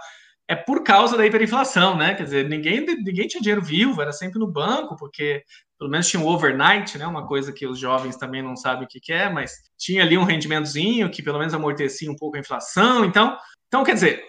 é 0.52 0.54
por 0.54 0.84
causa 0.84 1.16
da 1.16 1.26
hiperinflação, 1.26 1.96
né? 1.96 2.14
Quer 2.14 2.24
dizer, 2.24 2.46
ninguém, 2.46 2.84
ninguém 2.84 3.26
tinha 3.26 3.40
dinheiro 3.40 3.62
vivo, 3.62 4.02
era 4.02 4.12
sempre 4.12 4.38
no 4.38 4.46
banco, 4.46 4.94
porque 4.96 5.42
pelo 5.78 5.90
menos 5.90 6.06
tinha 6.06 6.22
um 6.22 6.26
overnight, 6.28 6.98
né? 6.98 7.06
Uma 7.06 7.26
coisa 7.26 7.54
que 7.54 7.66
os 7.66 7.78
jovens 7.78 8.16
também 8.16 8.42
não 8.42 8.54
sabem 8.54 8.84
o 8.84 8.86
que, 8.86 9.00
que 9.00 9.14
é, 9.14 9.30
mas 9.30 9.52
tinha 9.78 10.02
ali 10.02 10.18
um 10.18 10.24
rendimentozinho 10.24 11.10
que 11.10 11.22
pelo 11.22 11.38
menos 11.38 11.54
amortecia 11.54 12.10
um 12.12 12.16
pouco 12.16 12.36
a 12.36 12.40
inflação. 12.40 13.02
Então, 13.02 13.34
então 13.66 13.82
quer 13.82 13.94
dizer, 13.94 14.22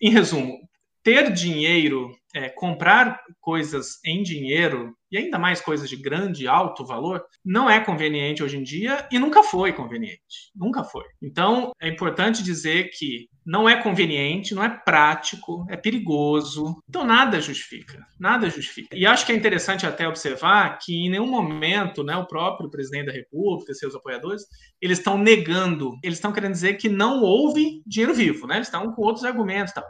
em 0.00 0.10
resumo, 0.10 0.58
ter 1.02 1.30
dinheiro, 1.30 2.10
é, 2.34 2.48
comprar 2.48 3.20
coisas 3.38 4.02
em 4.02 4.22
dinheiro, 4.22 4.95
e 5.10 5.18
ainda 5.18 5.38
mais 5.38 5.60
coisas 5.60 5.88
de 5.88 5.96
grande, 5.96 6.48
alto 6.48 6.84
valor, 6.84 7.24
não 7.44 7.68
é 7.70 7.80
conveniente 7.80 8.42
hoje 8.42 8.56
em 8.56 8.62
dia 8.62 9.06
e 9.10 9.18
nunca 9.18 9.42
foi 9.42 9.72
conveniente. 9.72 10.50
Nunca 10.54 10.84
foi. 10.84 11.04
Então, 11.22 11.72
é 11.80 11.88
importante 11.88 12.42
dizer 12.42 12.90
que 12.90 13.28
não 13.44 13.68
é 13.68 13.80
conveniente, 13.80 14.54
não 14.54 14.64
é 14.64 14.68
prático, 14.68 15.64
é 15.70 15.76
perigoso. 15.76 16.82
Então, 16.88 17.04
nada 17.04 17.40
justifica. 17.40 18.04
Nada 18.18 18.50
justifica. 18.50 18.96
E 18.96 19.06
acho 19.06 19.24
que 19.24 19.30
é 19.30 19.36
interessante 19.36 19.86
até 19.86 20.08
observar 20.08 20.78
que 20.78 20.92
em 21.06 21.10
nenhum 21.10 21.30
momento, 21.30 22.02
né, 22.02 22.16
o 22.16 22.26
próprio 22.26 22.68
presidente 22.68 23.06
da 23.06 23.12
República, 23.12 23.72
seus 23.72 23.94
apoiadores, 23.94 24.42
eles 24.80 24.98
estão 24.98 25.16
negando, 25.16 25.96
eles 26.02 26.18
estão 26.18 26.32
querendo 26.32 26.52
dizer 26.52 26.74
que 26.74 26.88
não 26.88 27.22
houve 27.22 27.82
dinheiro 27.86 28.14
vivo, 28.14 28.46
né? 28.48 28.56
Eles 28.56 28.66
estão 28.66 28.92
com 28.92 29.02
outros 29.02 29.24
argumentos 29.24 29.70
e 29.70 29.74
tal. 29.74 29.84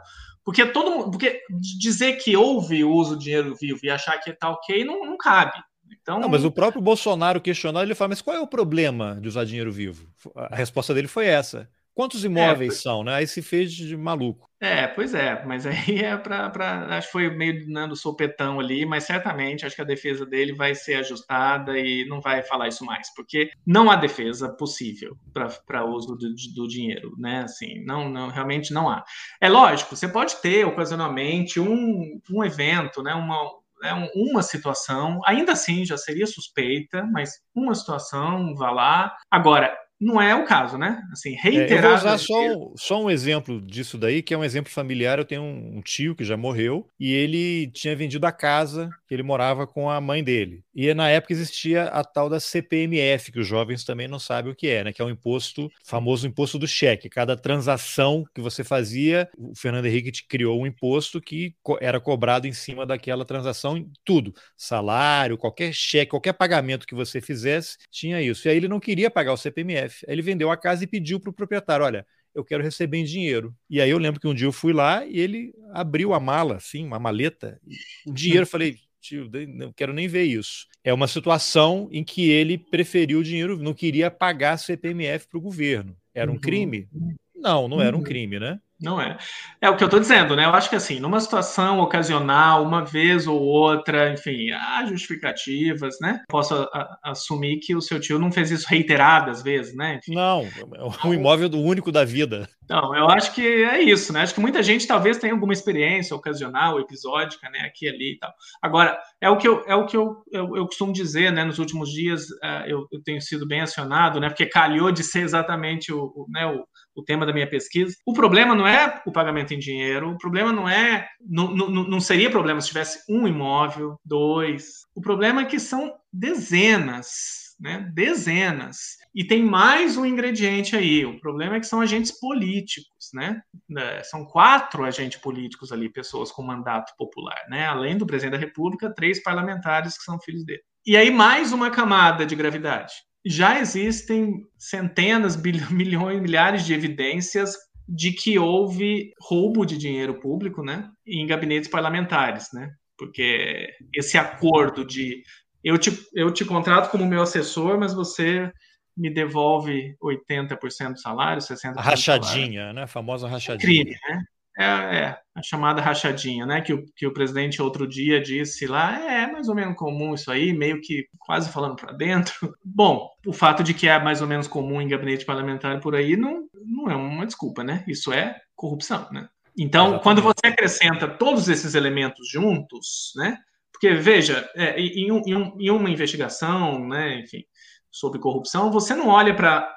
Porque 0.47 0.65
todo 0.65 0.91
mundo, 0.91 1.11
porque 1.11 1.41
dizer 1.77 2.13
que 2.13 2.37
houve 2.37 2.81
o 2.81 2.89
uso 2.89 3.17
do 3.17 3.21
dinheiro 3.21 3.53
vivo 3.53 3.81
e 3.83 3.89
achar 3.89 4.17
que 4.17 4.29
está 4.29 4.49
ok 4.49 4.85
não, 4.85 5.01
não 5.01 5.17
cabe. 5.17 5.61
Então, 5.91 6.21
não, 6.21 6.29
mas 6.29 6.45
o 6.45 6.49
próprio 6.49 6.81
Bolsonaro 6.81 7.41
questionou, 7.41 7.83
ele 7.83 7.93
fala, 7.93 8.07
mas 8.07 8.21
qual 8.21 8.37
é 8.37 8.39
o 8.39 8.47
problema 8.47 9.19
de 9.19 9.27
usar 9.27 9.43
dinheiro 9.43 9.73
vivo? 9.73 10.07
A 10.37 10.55
resposta 10.55 10.93
dele 10.93 11.09
foi 11.09 11.25
essa. 11.25 11.69
Quantos 11.97 12.23
é, 12.23 12.27
imóveis 12.27 12.75
é, 12.75 12.77
são, 12.77 13.03
né? 13.03 13.15
Aí 13.15 13.25
se 13.25 13.41
fez 13.41 13.73
de 13.73 13.97
maluco. 13.97 14.47
É, 14.61 14.85
pois 14.85 15.15
é, 15.15 15.43
mas 15.47 15.65
aí 15.65 15.97
é 16.05 16.15
para. 16.15 16.95
Acho 16.95 17.07
que 17.07 17.11
foi 17.11 17.29
meio 17.35 17.65
dando 17.73 17.95
sopetão 17.95 18.59
ali, 18.59 18.85
mas 18.85 19.05
certamente 19.05 19.65
acho 19.65 19.75
que 19.75 19.81
a 19.81 19.85
defesa 19.85 20.23
dele 20.23 20.53
vai 20.53 20.75
ser 20.75 20.93
ajustada 20.99 21.75
e 21.75 22.05
não 22.07 22.21
vai 22.21 22.43
falar 22.43 22.67
isso 22.67 22.85
mais, 22.85 23.11
porque 23.15 23.49
não 23.65 23.89
há 23.89 23.95
defesa 23.95 24.47
possível 24.47 25.17
para 25.65 25.85
uso 25.85 26.15
do, 26.15 26.35
do, 26.53 26.67
dinheiro, 26.67 27.15
né? 27.17 27.41
Assim, 27.45 27.83
não, 27.83 28.07
não, 28.07 28.29
realmente 28.29 28.71
não 28.71 28.87
há. 28.87 29.03
É 29.41 29.49
lógico, 29.49 29.95
você 29.95 30.07
pode 30.07 30.39
ter 30.39 30.67
ocasionalmente 30.67 31.59
um, 31.59 32.19
um 32.31 32.43
evento, 32.43 33.01
né? 33.01 33.15
Uma, 33.15 33.41
é 33.83 33.93
uma 34.15 34.43
situação, 34.43 35.19
ainda 35.25 35.53
assim 35.53 35.83
já 35.83 35.97
seria 35.97 36.27
suspeita, 36.27 37.03
mas 37.11 37.39
uma 37.55 37.73
situação, 37.73 38.53
vá 38.53 38.69
lá. 38.69 39.17
Agora, 39.31 39.75
não 39.99 40.21
é 40.21 40.35
o 40.35 40.45
caso, 40.45 40.77
né? 40.77 41.01
Assim, 41.11 41.31
reiterar. 41.31 41.71
É, 41.71 41.77
eu 41.77 41.81
vou 41.81 41.93
usar 41.95 42.17
só, 42.19 42.41
um, 42.41 42.73
só 42.77 43.03
um 43.03 43.09
exemplo 43.09 43.59
disso 43.59 43.97
daí, 43.97 44.21
que 44.21 44.33
é 44.33 44.37
um 44.37 44.43
exemplo 44.43 44.71
familiar. 44.71 45.17
Eu 45.17 45.25
tenho 45.25 45.41
um, 45.41 45.77
um, 45.77 45.81
tio 45.81 46.15
que 46.15 46.23
já 46.23 46.37
morreu 46.37 46.87
e 46.99 47.11
ele 47.11 47.67
tinha 47.71 47.95
vendido 47.95 48.27
a 48.27 48.31
casa 48.31 48.89
que 49.07 49.13
ele 49.13 49.23
morava 49.23 49.65
com 49.65 49.89
a 49.89 49.99
mãe 49.99 50.23
dele. 50.23 50.63
E 50.75 50.93
na 50.93 51.09
época 51.09 51.33
existia 51.33 51.85
a 51.85 52.03
tal 52.03 52.29
da 52.29 52.39
CPMF, 52.39 53.31
que 53.31 53.39
os 53.39 53.47
jovens 53.47 53.83
também 53.83 54.07
não 54.07 54.19
sabem 54.19 54.51
o 54.51 54.55
que 54.55 54.67
é, 54.67 54.83
né? 54.83 54.93
Que 54.93 55.01
é 55.01 55.05
o 55.05 55.09
imposto, 55.09 55.71
famoso 55.83 56.27
imposto 56.27 56.59
do 56.59 56.67
cheque. 56.67 57.09
Cada 57.09 57.35
transação 57.35 58.23
que 58.35 58.41
você 58.41 58.63
fazia, 58.63 59.27
o 59.35 59.55
Fernando 59.55 59.87
Henrique 59.87 60.11
criou 60.27 60.61
um 60.61 60.67
imposto 60.67 61.19
que 61.19 61.55
era 61.81 61.99
cobrado 61.99 62.45
em 62.45 62.53
cima 62.53 62.85
daquela 62.85 63.25
transação, 63.25 63.83
tudo. 64.05 64.33
Salário, 64.55 65.37
qualquer 65.37 65.73
cheque, 65.73 66.11
qualquer 66.11 66.33
pagamento 66.33 66.85
que 66.85 66.93
você 66.93 67.19
fizesse, 67.19 67.77
tinha 67.89 68.21
isso. 68.21 68.47
E 68.47 68.51
aí 68.51 68.57
ele 68.57 68.67
não 68.67 68.79
queria 68.79 69.09
pagar 69.09 69.33
o 69.33 69.37
CPMF. 69.37 69.86
Aí 70.07 70.13
ele 70.13 70.21
vendeu 70.21 70.51
a 70.51 70.57
casa 70.57 70.83
e 70.83 70.87
pediu 70.87 71.19
para 71.19 71.29
o 71.29 71.33
proprietário: 71.33 71.85
olha, 71.85 72.05
eu 72.33 72.43
quero 72.43 72.63
receber 72.63 72.97
em 72.97 73.03
dinheiro. 73.03 73.53
E 73.69 73.81
aí 73.81 73.89
eu 73.89 73.97
lembro 73.97 74.19
que 74.19 74.27
um 74.27 74.33
dia 74.33 74.47
eu 74.47 74.51
fui 74.51 74.71
lá 74.71 75.05
e 75.05 75.19
ele 75.19 75.53
abriu 75.71 76.13
a 76.13 76.19
mala, 76.19 76.57
assim, 76.57 76.85
uma 76.85 76.99
maleta, 76.99 77.59
o 78.05 78.13
dinheiro, 78.13 78.43
eu 78.43 78.47
falei, 78.47 78.77
tio, 79.01 79.29
não 79.47 79.73
quero 79.73 79.93
nem 79.93 80.07
ver 80.07 80.23
isso. 80.23 80.67
É 80.83 80.93
uma 80.93 81.07
situação 81.07 81.89
em 81.91 82.03
que 82.03 82.29
ele 82.29 82.57
preferiu 82.57 83.19
o 83.19 83.23
dinheiro, 83.23 83.57
não 83.57 83.73
queria 83.73 84.11
pagar 84.11 84.57
CPMF 84.57 85.27
para 85.27 85.37
o 85.37 85.41
governo. 85.41 85.97
Era 86.13 86.29
um 86.29 86.35
uhum. 86.35 86.39
crime? 86.39 86.87
Não, 87.35 87.67
não 87.67 87.81
era 87.81 87.95
um 87.95 87.99
uhum. 87.99 88.05
crime, 88.05 88.39
né? 88.39 88.59
Não 88.79 89.01
é. 89.01 89.17
É 89.59 89.69
o 89.69 89.75
que 89.75 89.83
eu 89.83 89.87
estou 89.87 89.99
dizendo, 89.99 90.35
né? 90.35 90.45
Eu 90.45 90.51
acho 90.51 90.69
que 90.69 90.75
assim, 90.75 90.99
numa 90.99 91.19
situação 91.19 91.79
ocasional, 91.79 92.63
uma 92.63 92.85
vez 92.85 93.25
ou 93.25 93.41
outra, 93.41 94.13
enfim, 94.13 94.51
há 94.51 94.85
justificativas, 94.85 95.97
né? 95.99 96.21
Posso 96.29 96.53
a, 96.53 96.97
assumir 97.05 97.59
que 97.59 97.75
o 97.75 97.81
seu 97.81 97.99
tio 97.99 98.19
não 98.19 98.31
fez 98.31 98.51
isso 98.51 98.67
reiteradas 98.69 99.41
vezes, 99.41 99.75
né? 99.75 99.95
Enfim. 99.95 100.13
Não, 100.13 100.41
é 100.75 101.07
um 101.07 101.13
imóvel 101.13 101.49
do 101.49 101.59
único 101.59 101.91
da 101.91 102.05
vida. 102.05 102.47
Não, 102.69 102.93
eu 102.95 103.09
acho 103.09 103.33
que 103.33 103.41
é 103.41 103.81
isso, 103.81 104.13
né? 104.13 104.21
Acho 104.21 104.33
que 104.33 104.41
muita 104.41 104.61
gente 104.61 104.85
talvez 104.85 105.17
tenha 105.17 105.33
alguma 105.33 105.53
experiência 105.53 106.15
ocasional, 106.15 106.79
episódica, 106.79 107.49
né? 107.49 107.61
Aqui 107.61 107.87
ali 107.87 108.13
e 108.13 108.17
tal. 108.19 108.33
Agora, 108.61 108.99
é 109.21 109.29
o 109.29 109.37
que 109.37 109.47
eu, 109.47 109.63
é 109.65 109.75
o 109.75 109.85
que 109.85 109.95
eu, 109.95 110.23
eu, 110.31 110.55
eu 110.55 110.65
costumo 110.65 110.93
dizer, 110.93 111.31
né? 111.31 111.43
Nos 111.43 111.59
últimos 111.59 111.89
dias 111.89 112.23
uh, 112.43 112.67
eu, 112.67 112.85
eu, 112.91 113.01
tenho 113.03 113.21
sido 113.21 113.47
bem 113.47 113.61
acionado, 113.61 114.19
né? 114.19 114.27
Porque 114.27 114.45
calhou 114.45 114.91
de 114.91 115.03
ser 115.03 115.21
exatamente 115.21 115.93
o, 115.93 116.03
o 116.15 116.25
né? 116.29 116.45
O, 116.45 116.65
o 116.97 117.03
tema 117.03 117.25
da 117.25 117.31
minha 117.31 117.47
pesquisa. 117.47 117.95
O 118.05 118.11
problema 118.11 118.55
não 118.55 118.67
é 118.67 119.01
o 119.05 119.11
pagamento 119.11 119.53
em 119.53 119.59
dinheiro, 119.59 120.09
o 120.09 120.17
problema 120.17 120.51
não 120.51 120.67
é. 120.67 121.07
Não, 121.21 121.53
não, 121.53 121.69
não 121.69 121.99
seria 122.01 122.31
problema 122.31 122.59
se 122.59 122.69
tivesse 122.69 122.99
um 123.07 123.27
imóvel, 123.27 123.99
dois. 124.03 124.81
O 124.95 125.01
problema 125.01 125.41
é 125.41 125.45
que 125.45 125.59
são 125.59 125.93
dezenas, 126.11 127.55
né? 127.59 127.91
Dezenas. 127.93 128.97
E 129.13 129.23
tem 129.23 129.43
mais 129.43 129.95
um 129.95 130.05
ingrediente 130.05 130.75
aí. 130.75 131.05
O 131.05 131.19
problema 131.19 131.55
é 131.55 131.59
que 131.59 131.67
são 131.67 131.81
agentes 131.81 132.11
políticos, 132.19 133.09
né? 133.13 133.41
É, 133.77 134.03
são 134.03 134.25
quatro 134.25 134.83
agentes 134.83 135.19
políticos 135.19 135.71
ali, 135.71 135.89
pessoas 135.89 136.31
com 136.31 136.41
mandato 136.41 136.93
popular, 136.97 137.45
né? 137.47 137.67
Além 137.67 137.95
do 137.95 138.07
presidente 138.07 138.39
da 138.39 138.45
República, 138.45 138.93
três 138.93 139.21
parlamentares 139.21 139.97
que 139.97 140.03
são 140.03 140.19
filhos 140.19 140.43
dele. 140.43 140.63
E 140.85 140.97
aí 140.97 141.11
mais 141.11 141.51
uma 141.51 141.69
camada 141.69 142.25
de 142.25 142.35
gravidade 142.35 142.93
já 143.25 143.59
existem 143.59 144.43
centenas, 144.57 145.35
milhões, 145.71 146.21
milhares 146.21 146.65
de 146.65 146.73
evidências 146.73 147.55
de 147.87 148.11
que 148.11 148.37
houve 148.37 149.13
roubo 149.21 149.65
de 149.65 149.77
dinheiro 149.77 150.19
público, 150.19 150.61
né, 150.61 150.89
em 151.05 151.25
gabinetes 151.25 151.69
parlamentares, 151.69 152.49
né? 152.53 152.69
Porque 152.97 153.69
esse 153.93 154.17
acordo 154.17 154.85
de 154.85 155.23
eu 155.63 155.77
te, 155.77 155.91
eu 156.13 156.31
te 156.31 156.43
contrato 156.43 156.89
como 156.89 157.05
meu 157.05 157.21
assessor, 157.21 157.79
mas 157.79 157.93
você 157.93 158.51
me 158.95 159.13
devolve 159.13 159.95
80% 160.01 160.93
do 160.93 160.99
salário, 160.99 161.41
60% 161.41 161.77
a 161.77 161.81
rachadinha, 161.81 162.59
salário. 162.59 162.73
né? 162.73 162.83
A 162.83 162.87
famosa 162.87 163.27
rachadinha. 163.27 163.83
Crime, 163.83 163.97
né? 164.09 164.21
É, 164.59 164.63
é, 164.63 165.19
a 165.35 165.43
chamada 165.43 165.81
rachadinha, 165.81 166.43
né? 166.45 166.61
Que 166.61 166.73
o, 166.73 166.83
que 166.95 167.05
o 167.05 167.13
presidente 167.13 167.61
outro 167.61 167.87
dia 167.87 168.19
disse 168.19 168.65
lá, 168.65 168.99
é 168.99 169.31
mais 169.31 169.47
ou 169.47 169.55
menos 169.55 169.75
comum 169.75 170.15
isso 170.15 170.31
aí, 170.31 170.51
meio 170.51 170.81
que 170.81 171.07
quase 171.19 171.51
falando 171.51 171.75
para 171.75 171.93
dentro. 171.93 172.33
Bom, 172.65 173.07
o 173.25 173.31
fato 173.31 173.63
de 173.63 173.73
que 173.73 173.87
é 173.87 173.99
mais 173.99 174.19
ou 174.19 174.27
menos 174.27 174.47
comum 174.47 174.81
em 174.81 174.87
gabinete 174.87 175.25
parlamentar 175.25 175.79
por 175.79 175.95
aí 175.95 176.17
não, 176.17 176.47
não 176.65 176.89
é 176.89 176.95
uma 176.95 177.25
desculpa, 177.25 177.63
né? 177.63 177.83
Isso 177.87 178.11
é 178.11 178.35
corrupção, 178.55 179.07
né? 179.11 179.29
Então, 179.55 179.87
Exatamente. 179.87 180.03
quando 180.03 180.21
você 180.23 180.47
acrescenta 180.47 181.07
todos 181.07 181.47
esses 181.49 181.75
elementos 181.75 182.27
juntos, 182.27 183.11
né? 183.15 183.37
Porque, 183.71 183.93
veja, 183.93 184.49
é, 184.55 184.79
em, 184.79 185.07
em, 185.07 185.53
em 185.59 185.69
uma 185.69 185.89
investigação, 185.89 186.87
né, 186.87 187.19
enfim, 187.19 187.43
sobre 187.91 188.19
corrupção, 188.19 188.71
você 188.71 188.95
não 188.95 189.07
olha 189.07 189.35
para 189.35 189.71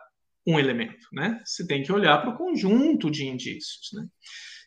um 0.47 0.59
elemento, 0.59 1.07
né? 1.13 1.39
Você 1.45 1.67
tem 1.67 1.83
que 1.83 1.93
olhar 1.93 2.19
para 2.19 2.31
o 2.31 2.37
conjunto 2.37 3.11
de 3.11 3.27
indícios, 3.27 3.91
né? 3.93 4.07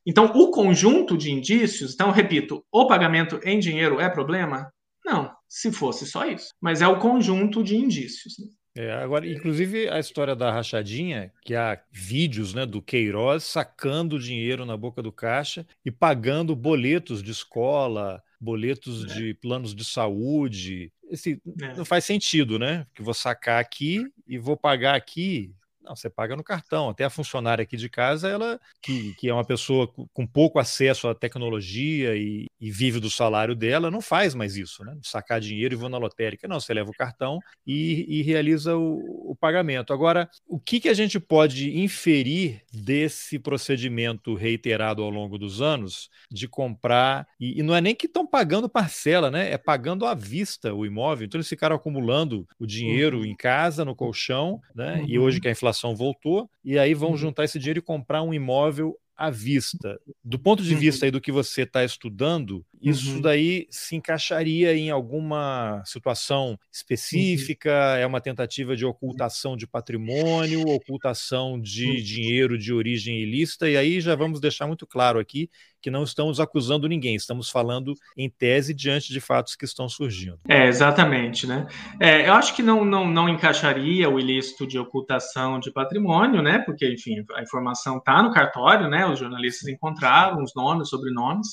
Então, 0.06 0.26
o 0.26 0.52
conjunto 0.52 1.18
de 1.18 1.32
indícios, 1.32 1.94
então, 1.94 2.12
repito, 2.12 2.64
o 2.72 2.88
pagamento 2.88 3.40
em 3.44 3.60
dinheiro 3.60 4.00
é 4.00 4.10
problema? 4.10 4.72
Não, 5.06 5.32
se 5.48 5.72
fosse 5.72 6.06
só 6.06 6.26
isso. 6.26 6.50
Mas 6.62 6.82
é 6.82 6.88
o 6.88 7.00
conjunto 7.00 7.64
de 7.64 7.76
indícios. 7.76 8.38
Né? 8.40 8.48
É, 8.76 8.92
agora, 8.94 9.28
inclusive 9.28 9.88
a 9.88 10.00
história 10.00 10.36
da 10.36 10.52
rachadinha, 10.52 11.32
que 11.44 11.54
há 11.54 11.80
vídeos 11.92 12.54
né, 12.54 12.66
do 12.66 12.82
Queiroz 12.82 13.44
sacando 13.44 14.20
dinheiro 14.20 14.66
na 14.66 14.76
boca 14.76 15.02
do 15.02 15.12
caixa 15.12 15.66
e 15.86 15.92
pagando 15.92 16.56
boletos 16.56 17.22
de 17.22 17.32
escola, 17.32 18.22
boletos 18.42 19.04
é. 19.04 19.08
de 19.14 19.34
planos 19.36 19.76
de 19.76 19.86
saúde. 19.86 20.92
Esse, 21.10 21.40
é. 21.62 21.76
Não 21.76 21.86
faz 21.86 22.04
sentido, 22.04 22.58
né? 22.58 22.88
Que 22.96 23.04
vou 23.04 23.14
sacar 23.14 23.62
aqui 23.62 24.08
e 24.28 24.40
vou 24.40 24.58
pagar 24.58 24.96
aqui. 24.96 25.54
Não, 25.84 25.96
você 25.96 26.10
paga 26.10 26.36
no 26.36 26.44
cartão. 26.44 26.90
Até 26.90 27.04
a 27.04 27.10
funcionária 27.10 27.64
aqui 27.64 27.76
de 27.76 27.90
casa, 27.90 28.30
ela 28.30 28.60
que, 28.82 29.14
que 29.16 29.30
é 29.30 29.34
uma 29.34 29.44
pessoa 29.44 29.88
com 30.14 30.26
pouco 30.26 30.60
acesso 30.60 31.08
à 31.08 31.16
tecnologia 31.16 32.16
e, 32.16 32.48
e 32.60 32.72
vive 32.72 33.00
do 33.00 33.10
salário 33.10 33.56
dela, 33.56 33.92
não 33.92 34.02
faz 34.02 34.34
mais 34.34 34.56
isso, 34.56 34.84
né? 34.86 34.98
Sacar 35.04 35.42
dinheiro 35.42 35.74
e 35.74 35.78
vou 35.78 35.90
na 35.90 35.98
lotérica. 35.98 36.48
Não, 36.48 36.60
você 36.60 36.74
leva 36.74 36.90
o 36.90 36.94
cartão 36.94 37.40
e, 37.68 38.06
e 38.08 38.22
realiza 38.22 38.78
o, 38.78 39.32
o, 39.32 39.36
pagamento. 39.36 39.92
Agora, 39.92 40.30
o 40.48 40.58
que, 40.58 40.80
que 40.80 40.90
a 40.90 40.94
gente 40.94 41.20
pode 41.20 41.78
inferir 41.78 42.62
desse 42.72 43.38
procedimento 43.38 44.36
reiterado 44.36 45.04
ao 45.04 45.10
longo 45.10 45.38
dos 45.38 45.62
anos 45.62 46.10
de 46.32 46.48
comprar, 46.48 47.28
e, 47.40 47.60
e 47.60 47.64
não 47.64 47.76
é 47.76 47.82
nem 47.82 47.94
que 47.94 48.06
estão 48.06 48.26
pagando 48.26 48.70
parcela, 48.70 49.30
né? 49.30 49.52
É 49.52 49.58
pagando 49.58 50.06
à 50.06 50.14
vista 50.14 50.74
o 50.74 50.86
imóvel. 50.86 51.26
Então 51.26 51.38
eles 51.38 51.50
ficaram 51.50 51.76
acumulando 51.76 52.48
o 52.58 52.66
dinheiro 52.66 53.20
uhum. 53.20 53.26
em 53.26 53.36
casa, 53.36 53.84
no 53.84 53.96
colchão, 53.96 54.62
né? 54.74 55.00
Uhum. 55.00 55.06
E 55.10 55.20
hoje 55.20 55.42
que 55.42 55.48
a 55.48 55.52
inflação 55.52 55.73
voltou, 55.96 56.50
e 56.64 56.78
aí 56.78 56.94
vão 56.94 57.12
uhum. 57.12 57.18
juntar 57.18 57.46
esse 57.46 57.58
dinheiro 57.58 57.80
e 57.80 57.82
comprar 57.82 58.22
um 58.22 58.34
imóvel 58.34 58.98
à 59.16 59.30
vista. 59.30 60.00
Do 60.24 60.40
ponto 60.40 60.62
de 60.64 60.76
vista 60.76 61.06
uhum. 61.06 61.08
aí 61.08 61.12
do 61.12 61.22
que 61.22 61.32
você 61.32 61.62
está 61.62 61.84
estudando, 61.84 62.66
isso 62.82 63.16
uhum. 63.16 63.22
daí 63.22 63.68
se 63.70 63.96
encaixaria 63.96 64.76
em 64.76 64.90
alguma 64.90 65.82
situação 65.86 66.60
específica? 66.72 67.72
É 67.98 68.06
uma 68.06 68.20
tentativa 68.20 68.76
de 68.76 68.86
ocultação 68.86 69.56
de 69.56 69.68
patrimônio, 69.68 70.68
ocultação 70.68 71.60
de 71.60 72.02
dinheiro 72.02 72.58
de 72.58 72.74
origem 72.74 73.22
ilícita, 73.22 73.70
e 73.70 73.78
aí 73.78 74.02
já 74.02 74.16
vamos 74.16 74.40
deixar 74.40 74.68
muito 74.68 74.86
claro 74.86 75.20
aqui 75.20 75.50
que 75.84 75.92
não 75.92 76.04
estamos 76.04 76.40
acusando 76.40 76.88
ninguém, 76.88 77.14
estamos 77.14 77.50
falando 77.50 77.94
em 78.18 78.30
tese 78.30 78.74
diante 78.74 79.12
de 79.12 79.20
fatos 79.20 79.54
que 79.54 79.66
estão 79.66 79.90
surgindo. 79.90 80.40
É, 80.48 80.66
exatamente, 80.66 81.46
né? 81.46 81.68
É, 82.00 82.28
eu 82.28 82.34
acho 82.34 82.56
que 82.56 82.64
não, 82.64 82.86
não, 82.86 83.06
não 83.06 83.28
encaixaria 83.28 84.10
o 84.10 84.18
ilícito 84.18 84.66
de 84.66 84.80
ocultação 84.80 85.60
de 85.60 85.72
patrimônio, 85.74 86.42
né? 86.42 86.60
Porque, 86.60 86.90
enfim, 86.90 87.26
a 87.36 87.42
informação 87.42 87.98
está 87.98 88.24
no 88.24 88.32
cartório, 88.32 88.88
né? 88.88 89.06
Os 89.06 89.20
jornalistas 89.20 89.68
encontraram 89.68 90.42
os 90.42 90.56
nomes, 90.56 90.88
sobrenomes. 90.88 91.48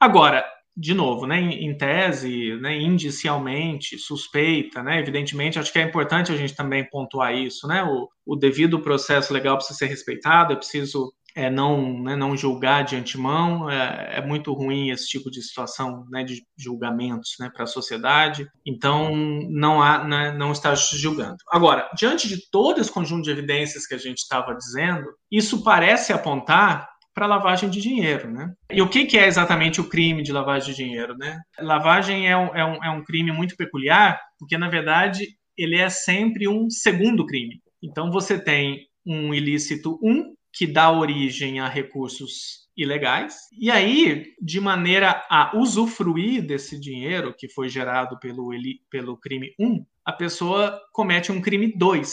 Agora, 0.00 0.42
de 0.74 0.92
novo, 0.92 1.26
né, 1.26 1.40
em, 1.40 1.74
tese, 1.74 2.54
né, 2.60 2.78
indicialmente, 2.78 3.98
suspeita, 3.98 4.82
né, 4.82 5.00
evidentemente, 5.00 5.58
acho 5.58 5.72
que 5.72 5.78
é 5.78 5.82
importante 5.82 6.30
a 6.30 6.36
gente 6.36 6.54
também 6.54 6.84
pontuar 6.84 7.34
isso, 7.34 7.66
né, 7.66 7.82
o, 7.82 8.10
o 8.26 8.36
devido 8.36 8.80
processo 8.80 9.32
legal 9.32 9.56
precisa 9.56 9.78
ser 9.78 9.86
respeitado, 9.86 10.52
é 10.52 10.56
preciso 10.56 11.14
é, 11.36 11.50
não, 11.50 12.02
né, 12.02 12.16
não 12.16 12.34
julgar 12.34 12.82
de 12.82 12.96
antemão, 12.96 13.68
é, 13.70 14.16
é, 14.16 14.26
muito 14.26 14.54
ruim 14.54 14.88
esse 14.88 15.06
tipo 15.06 15.30
de 15.30 15.42
situação 15.42 16.06
né, 16.10 16.24
de 16.24 16.42
julgamentos 16.58 17.34
né, 17.38 17.50
para 17.52 17.64
a 17.64 17.66
sociedade, 17.66 18.48
então 18.66 19.14
não 19.50 19.82
há, 19.82 20.02
né, 20.02 20.32
não 20.32 20.50
está 20.50 20.74
julgando. 20.74 21.36
Agora, 21.52 21.90
diante 21.94 22.26
de 22.26 22.38
todo 22.50 22.80
esse 22.80 22.90
conjunto 22.90 23.24
de 23.24 23.30
evidências 23.30 23.86
que 23.86 23.94
a 23.94 23.98
gente 23.98 24.18
estava 24.18 24.54
dizendo, 24.54 25.04
isso 25.30 25.62
parece 25.62 26.10
apontar 26.10 26.88
para 27.14 27.26
lavagem 27.26 27.68
de 27.68 27.80
dinheiro, 27.80 28.30
né? 28.30 28.52
E 28.70 28.80
o 28.82 28.88
que, 28.88 29.06
que, 29.06 29.18
é 29.18 29.26
exatamente 29.26 29.80
o 29.80 29.88
crime 29.88 30.22
de 30.22 30.32
lavagem 30.32 30.74
de 30.74 30.84
dinheiro, 30.84 31.16
né? 31.16 31.38
Lavagem 31.58 32.28
é 32.28 32.36
um, 32.36 32.54
é, 32.54 32.64
um, 32.64 32.84
é 32.84 32.90
um 32.90 33.04
crime 33.04 33.32
muito 33.32 33.56
peculiar, 33.56 34.18
porque 34.38 34.56
na 34.58 34.68
verdade 34.68 35.26
ele 35.56 35.78
é 35.78 35.88
sempre 35.88 36.48
um 36.48 36.68
segundo 36.68 37.24
crime. 37.26 37.60
Então 37.82 38.10
você 38.10 38.38
tem 38.38 38.86
um 39.06 39.32
ilícito 39.32 39.98
1 40.02 40.10
um, 40.10 40.35
que 40.56 40.66
dá 40.66 40.90
origem 40.90 41.60
a 41.60 41.68
recursos 41.68 42.66
ilegais, 42.74 43.36
e 43.58 43.70
aí, 43.70 44.32
de 44.40 44.58
maneira 44.58 45.22
a 45.28 45.54
usufruir 45.54 46.46
desse 46.46 46.80
dinheiro 46.80 47.34
que 47.36 47.46
foi 47.46 47.68
gerado 47.68 48.18
pelo, 48.18 48.50
pelo 48.90 49.18
crime 49.18 49.54
1, 49.58 49.66
um, 49.66 49.86
a 50.02 50.12
pessoa 50.12 50.80
comete 50.92 51.30
um 51.30 51.42
crime 51.42 51.74
2, 51.76 52.10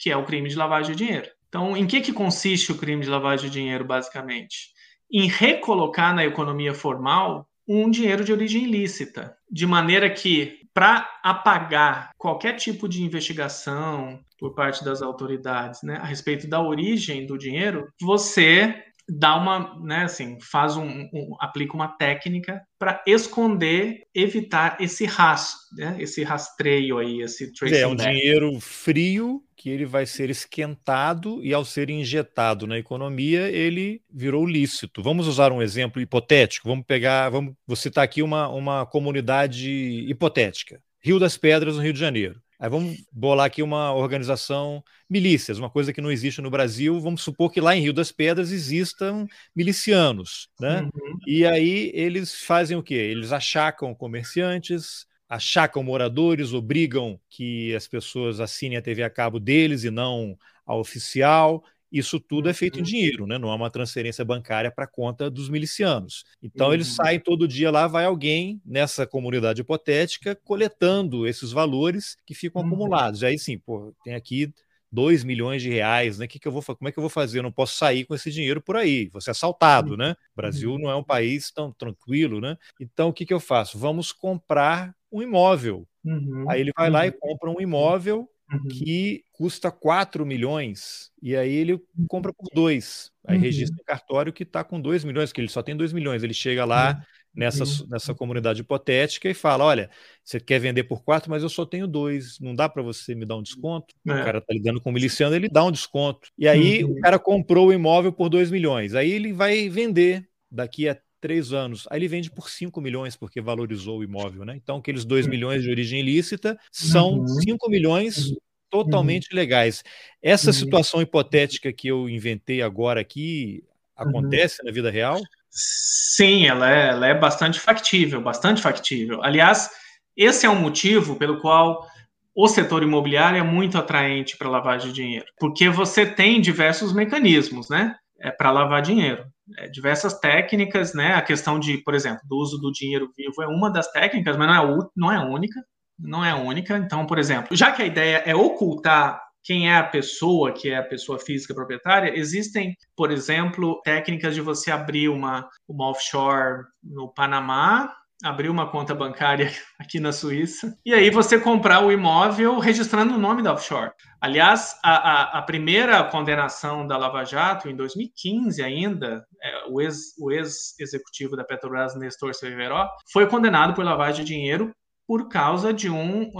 que 0.00 0.10
é 0.10 0.16
o 0.16 0.24
crime 0.24 0.48
de 0.48 0.56
lavagem 0.56 0.94
de 0.94 1.04
dinheiro. 1.04 1.28
Então, 1.48 1.76
em 1.76 1.86
que, 1.86 2.00
que 2.00 2.12
consiste 2.12 2.72
o 2.72 2.76
crime 2.76 3.02
de 3.02 3.08
lavagem 3.08 3.48
de 3.48 3.52
dinheiro, 3.52 3.84
basicamente? 3.84 4.72
Em 5.10 5.28
recolocar 5.28 6.12
na 6.14 6.24
economia 6.24 6.74
formal 6.74 7.48
um 7.66 7.88
dinheiro 7.88 8.24
de 8.24 8.32
origem 8.32 8.64
ilícita, 8.64 9.36
de 9.48 9.66
maneira 9.66 10.10
que, 10.10 10.67
para 10.78 11.10
apagar 11.24 12.10
qualquer 12.16 12.54
tipo 12.54 12.88
de 12.88 13.02
investigação 13.02 14.20
por 14.38 14.54
parte 14.54 14.84
das 14.84 15.02
autoridades 15.02 15.82
né, 15.82 15.96
a 15.96 16.04
respeito 16.04 16.48
da 16.48 16.62
origem 16.62 17.26
do 17.26 17.36
dinheiro, 17.36 17.88
você 18.00 18.84
dá 19.08 19.36
uma, 19.36 19.78
né, 19.82 20.04
assim, 20.04 20.38
faz 20.40 20.76
um, 20.76 21.08
um 21.12 21.36
aplica 21.40 21.74
uma 21.74 21.88
técnica 21.88 22.62
para 22.78 23.02
esconder, 23.06 24.06
evitar 24.14 24.76
esse 24.80 25.06
rastro, 25.06 25.58
né, 25.76 25.96
esse 25.98 26.22
rastreio 26.22 26.98
aí, 26.98 27.22
esse 27.22 27.52
tracing 27.54 27.76
É 27.76 27.86
um 27.86 27.96
back. 27.96 28.10
dinheiro 28.10 28.60
frio 28.60 29.42
que 29.56 29.70
ele 29.70 29.86
vai 29.86 30.06
ser 30.06 30.30
esquentado 30.30 31.44
e 31.44 31.52
ao 31.52 31.64
ser 31.64 31.90
injetado 31.90 32.66
na 32.66 32.78
economia, 32.78 33.50
ele 33.50 34.00
virou 34.08 34.46
lícito. 34.46 35.02
Vamos 35.02 35.26
usar 35.26 35.50
um 35.50 35.60
exemplo 35.60 36.00
hipotético, 36.00 36.68
vamos 36.68 36.84
pegar, 36.86 37.28
vamos, 37.30 37.54
vou 37.66 37.76
citar 37.76 38.04
aqui 38.04 38.22
uma, 38.22 38.48
uma 38.48 38.86
comunidade 38.86 39.70
hipotética. 40.08 40.80
Rio 41.00 41.18
das 41.18 41.36
Pedras, 41.36 41.76
no 41.76 41.82
Rio 41.82 41.92
de 41.92 41.98
Janeiro. 41.98 42.40
Aí 42.58 42.68
vamos 42.68 43.04
bolar 43.12 43.46
aqui 43.46 43.62
uma 43.62 43.92
organização 43.94 44.82
milícias, 45.08 45.58
uma 45.58 45.70
coisa 45.70 45.92
que 45.92 46.00
não 46.00 46.10
existe 46.10 46.40
no 46.40 46.50
Brasil. 46.50 46.98
Vamos 46.98 47.22
supor 47.22 47.52
que 47.52 47.60
lá 47.60 47.76
em 47.76 47.80
Rio 47.80 47.92
das 47.92 48.10
Pedras 48.10 48.50
existam 48.50 49.26
milicianos, 49.54 50.48
né? 50.58 50.82
Uhum. 50.82 51.18
E 51.24 51.46
aí 51.46 51.92
eles 51.94 52.42
fazem 52.42 52.76
o 52.76 52.82
quê? 52.82 52.94
Eles 52.94 53.30
achacam 53.30 53.94
comerciantes, 53.94 55.06
achacam 55.28 55.84
moradores, 55.84 56.52
obrigam 56.52 57.20
que 57.30 57.74
as 57.76 57.86
pessoas 57.86 58.40
assinem 58.40 58.78
a 58.78 58.82
TV 58.82 59.04
a 59.04 59.10
cabo 59.10 59.38
deles 59.38 59.84
e 59.84 59.90
não 59.90 60.36
a 60.66 60.74
oficial. 60.74 61.62
Isso 61.90 62.20
tudo 62.20 62.48
é 62.48 62.52
feito 62.52 62.76
em 62.76 62.82
uhum. 62.82 62.86
dinheiro, 62.86 63.26
né? 63.26 63.38
não 63.38 63.50
é 63.50 63.54
uma 63.54 63.70
transferência 63.70 64.24
bancária 64.24 64.70
para 64.70 64.86
conta 64.86 65.30
dos 65.30 65.48
milicianos. 65.48 66.24
Então, 66.42 66.68
uhum. 66.68 66.74
eles 66.74 66.88
saem 66.88 67.18
todo 67.18 67.48
dia 67.48 67.70
lá, 67.70 67.86
vai 67.86 68.04
alguém 68.04 68.60
nessa 68.64 69.06
comunidade 69.06 69.60
hipotética 69.62 70.34
coletando 70.34 71.26
esses 71.26 71.50
valores 71.50 72.16
que 72.26 72.34
ficam 72.34 72.62
uhum. 72.62 72.68
acumulados. 72.68 73.22
E 73.22 73.26
aí 73.26 73.38
sim, 73.38 73.58
pô, 73.58 73.94
tem 74.04 74.14
aqui 74.14 74.52
2 74.90 75.24
milhões 75.24 75.62
de 75.62 75.70
reais, 75.70 76.18
né? 76.18 76.26
Que 76.26 76.38
que 76.38 76.48
eu 76.48 76.52
vou, 76.52 76.62
como 76.62 76.88
é 76.88 76.92
que 76.92 76.98
eu 76.98 77.02
vou 77.02 77.10
fazer? 77.10 77.38
Eu 77.38 77.42
não 77.42 77.52
posso 77.52 77.76
sair 77.76 78.04
com 78.04 78.14
esse 78.14 78.30
dinheiro 78.30 78.60
por 78.60 78.76
aí, 78.76 79.08
vou 79.08 79.20
ser 79.20 79.30
assaltado, 79.30 79.96
né? 79.96 80.12
O 80.32 80.36
Brasil 80.36 80.72
uhum. 80.72 80.78
não 80.78 80.90
é 80.90 80.96
um 80.96 81.04
país 81.04 81.50
tão 81.50 81.72
tranquilo, 81.72 82.40
né? 82.40 82.56
Então, 82.80 83.08
o 83.08 83.12
que, 83.12 83.26
que 83.26 83.34
eu 83.34 83.40
faço? 83.40 83.78
Vamos 83.78 84.12
comprar 84.12 84.94
um 85.12 85.22
imóvel. 85.22 85.86
Uhum. 86.04 86.44
Aí 86.48 86.60
ele 86.60 86.72
vai 86.76 86.90
lá 86.90 87.06
e 87.06 87.10
uhum. 87.10 87.16
compra 87.20 87.50
um 87.50 87.60
imóvel 87.60 88.28
uhum. 88.52 88.68
que 88.68 89.24
custa 89.32 89.70
4 89.70 90.24
milhões, 90.24 91.10
e 91.22 91.36
aí 91.36 91.52
ele 91.52 91.80
compra 92.08 92.32
por 92.32 92.48
2. 92.52 93.10
Aí 93.26 93.36
uhum. 93.36 93.42
registra 93.42 93.76
em 93.80 93.84
cartório 93.84 94.32
que 94.32 94.42
está 94.42 94.64
com 94.64 94.80
2 94.80 95.04
milhões, 95.04 95.32
que 95.32 95.40
ele 95.40 95.48
só 95.48 95.62
tem 95.62 95.76
2 95.76 95.92
milhões. 95.92 96.22
Ele 96.22 96.34
chega 96.34 96.64
lá 96.64 96.92
uhum. 96.92 97.02
nessa, 97.34 97.64
nessa 97.88 98.14
comunidade 98.14 98.60
hipotética 98.60 99.28
e 99.28 99.34
fala: 99.34 99.64
olha, 99.64 99.90
você 100.24 100.40
quer 100.40 100.58
vender 100.58 100.84
por 100.84 101.02
4, 101.02 101.30
mas 101.30 101.42
eu 101.42 101.48
só 101.48 101.66
tenho 101.66 101.86
2. 101.86 102.40
Não 102.40 102.54
dá 102.54 102.68
para 102.68 102.82
você 102.82 103.14
me 103.14 103.26
dar 103.26 103.36
um 103.36 103.42
desconto? 103.42 103.94
É. 104.06 104.12
O 104.12 104.24
cara 104.24 104.38
está 104.38 104.52
lidando 104.52 104.80
com 104.80 104.90
o 104.90 104.92
miliciano, 104.92 105.36
ele 105.36 105.48
dá 105.48 105.64
um 105.64 105.72
desconto. 105.72 106.28
E 106.38 106.48
aí 106.48 106.84
o 106.84 106.88
uhum. 106.88 107.00
cara 107.00 107.18
comprou 107.18 107.68
o 107.68 107.72
imóvel 107.72 108.12
por 108.12 108.28
2 108.28 108.50
milhões. 108.50 108.94
Aí 108.94 109.10
ele 109.10 109.32
vai 109.32 109.68
vender 109.68 110.26
daqui 110.50 110.88
a 110.88 110.96
três 111.20 111.52
anos. 111.52 111.86
Aí 111.90 111.98
ele 111.98 112.08
vende 112.08 112.30
por 112.30 112.48
5 112.48 112.80
milhões, 112.80 113.16
porque 113.16 113.40
valorizou 113.40 113.98
o 113.98 114.04
imóvel, 114.04 114.44
né? 114.44 114.54
Então, 114.56 114.76
aqueles 114.76 115.04
2 115.04 115.26
milhões 115.26 115.62
de 115.62 115.70
origem 115.70 116.00
ilícita 116.00 116.58
são 116.70 117.26
5 117.26 117.66
uhum. 117.66 117.70
milhões 117.70 118.32
totalmente 118.70 119.30
uhum. 119.32 119.36
legais. 119.36 119.82
Essa 120.22 120.48
uhum. 120.48 120.52
situação 120.52 121.02
hipotética 121.02 121.72
que 121.72 121.88
eu 121.88 122.08
inventei 122.08 122.62
agora 122.62 123.00
aqui 123.00 123.64
uhum. 123.98 124.08
acontece 124.08 124.62
na 124.64 124.70
vida 124.70 124.90
real? 124.90 125.20
Sim, 125.50 126.46
ela 126.46 126.70
é, 126.70 126.88
ela 126.88 127.06
é 127.06 127.14
bastante 127.14 127.58
factível, 127.58 128.20
bastante 128.20 128.60
factível. 128.60 129.22
Aliás, 129.22 129.70
esse 130.16 130.46
é 130.46 130.50
um 130.50 130.60
motivo 130.60 131.16
pelo 131.16 131.40
qual 131.40 131.86
o 132.34 132.46
setor 132.46 132.82
imobiliário 132.82 133.38
é 133.38 133.42
muito 133.42 133.76
atraente 133.76 134.36
para 134.36 134.48
lavagem 134.48 134.88
de 134.88 134.94
dinheiro, 134.94 135.26
porque 135.40 135.68
você 135.68 136.06
tem 136.06 136.40
diversos 136.40 136.92
mecanismos, 136.92 137.68
né, 137.68 137.96
é, 138.20 138.30
para 138.30 138.52
lavar 138.52 138.80
dinheiro 138.80 139.26
diversas 139.72 140.18
técnicas, 140.18 140.94
né? 140.94 141.14
A 141.14 141.22
questão 141.22 141.58
de, 141.58 141.78
por 141.78 141.94
exemplo, 141.94 142.20
do 142.28 142.36
uso 142.36 142.58
do 142.58 142.72
dinheiro 142.72 143.12
vivo 143.16 143.42
é 143.42 143.46
uma 143.46 143.70
das 143.70 143.90
técnicas, 143.90 144.36
mas 144.36 144.46
não 144.48 144.54
é, 144.54 144.88
não 144.96 145.12
é 145.12 145.18
única, 145.18 145.60
não 145.98 146.24
é 146.24 146.34
única. 146.34 146.76
Então, 146.78 147.06
por 147.06 147.18
exemplo, 147.18 147.56
já 147.56 147.72
que 147.72 147.82
a 147.82 147.86
ideia 147.86 148.22
é 148.24 148.34
ocultar 148.34 149.20
quem 149.42 149.70
é 149.70 149.76
a 149.76 149.84
pessoa, 149.84 150.52
que 150.52 150.68
é 150.68 150.76
a 150.76 150.82
pessoa 150.82 151.18
física 151.18 151.54
proprietária, 151.54 152.12
existem, 152.14 152.76
por 152.94 153.10
exemplo, 153.10 153.80
técnicas 153.82 154.34
de 154.34 154.40
você 154.42 154.70
abrir 154.70 155.08
uma, 155.08 155.48
uma 155.66 155.88
offshore 155.88 156.64
no 156.82 157.08
Panamá 157.12 157.90
abrir 158.22 158.48
uma 158.48 158.70
conta 158.70 158.94
bancária 158.94 159.50
aqui 159.78 160.00
na 160.00 160.12
Suíça 160.12 160.76
e 160.84 160.92
aí 160.92 161.10
você 161.10 161.38
comprar 161.38 161.84
o 161.84 161.92
imóvel 161.92 162.58
registrando 162.58 163.14
o 163.14 163.18
nome 163.18 163.42
da 163.42 163.52
offshore. 163.52 163.92
Aliás, 164.20 164.74
a, 164.82 164.90
a, 164.90 165.38
a 165.38 165.42
primeira 165.42 166.02
condenação 166.04 166.86
da 166.86 166.96
Lava 166.96 167.24
Jato, 167.24 167.68
em 167.68 167.76
2015 167.76 168.62
ainda, 168.62 169.24
é, 169.42 169.64
o 169.68 169.80
ex-executivo 169.80 171.34
ex 171.34 171.36
da 171.36 171.44
Petrobras, 171.44 171.96
Nestor 171.96 172.34
Severo, 172.34 172.74
foi 173.12 173.26
condenado 173.28 173.74
por 173.74 173.84
lavagem 173.84 174.24
de 174.24 174.32
dinheiro 174.32 174.72
por 175.06 175.28
causa 175.28 175.72
de 175.72 175.88
um, 175.88 176.30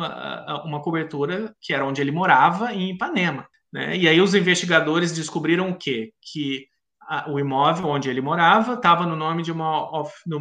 uma 0.64 0.82
cobertura 0.82 1.54
que 1.58 1.72
era 1.72 1.86
onde 1.86 2.02
ele 2.02 2.10
morava, 2.10 2.74
em 2.74 2.90
Ipanema. 2.90 3.48
Né? 3.72 3.96
E 3.96 4.06
aí 4.06 4.20
os 4.20 4.34
investigadores 4.34 5.10
descobriram 5.10 5.70
o 5.70 5.74
quê? 5.74 6.12
Que 6.20 6.66
o 7.28 7.38
imóvel 7.38 7.88
onde 7.88 8.10
ele 8.10 8.20
morava 8.20 8.74
estava 8.74 9.06
no 9.06 9.16
nome 9.16 9.42
de 9.42 9.52
uma, 9.52 9.90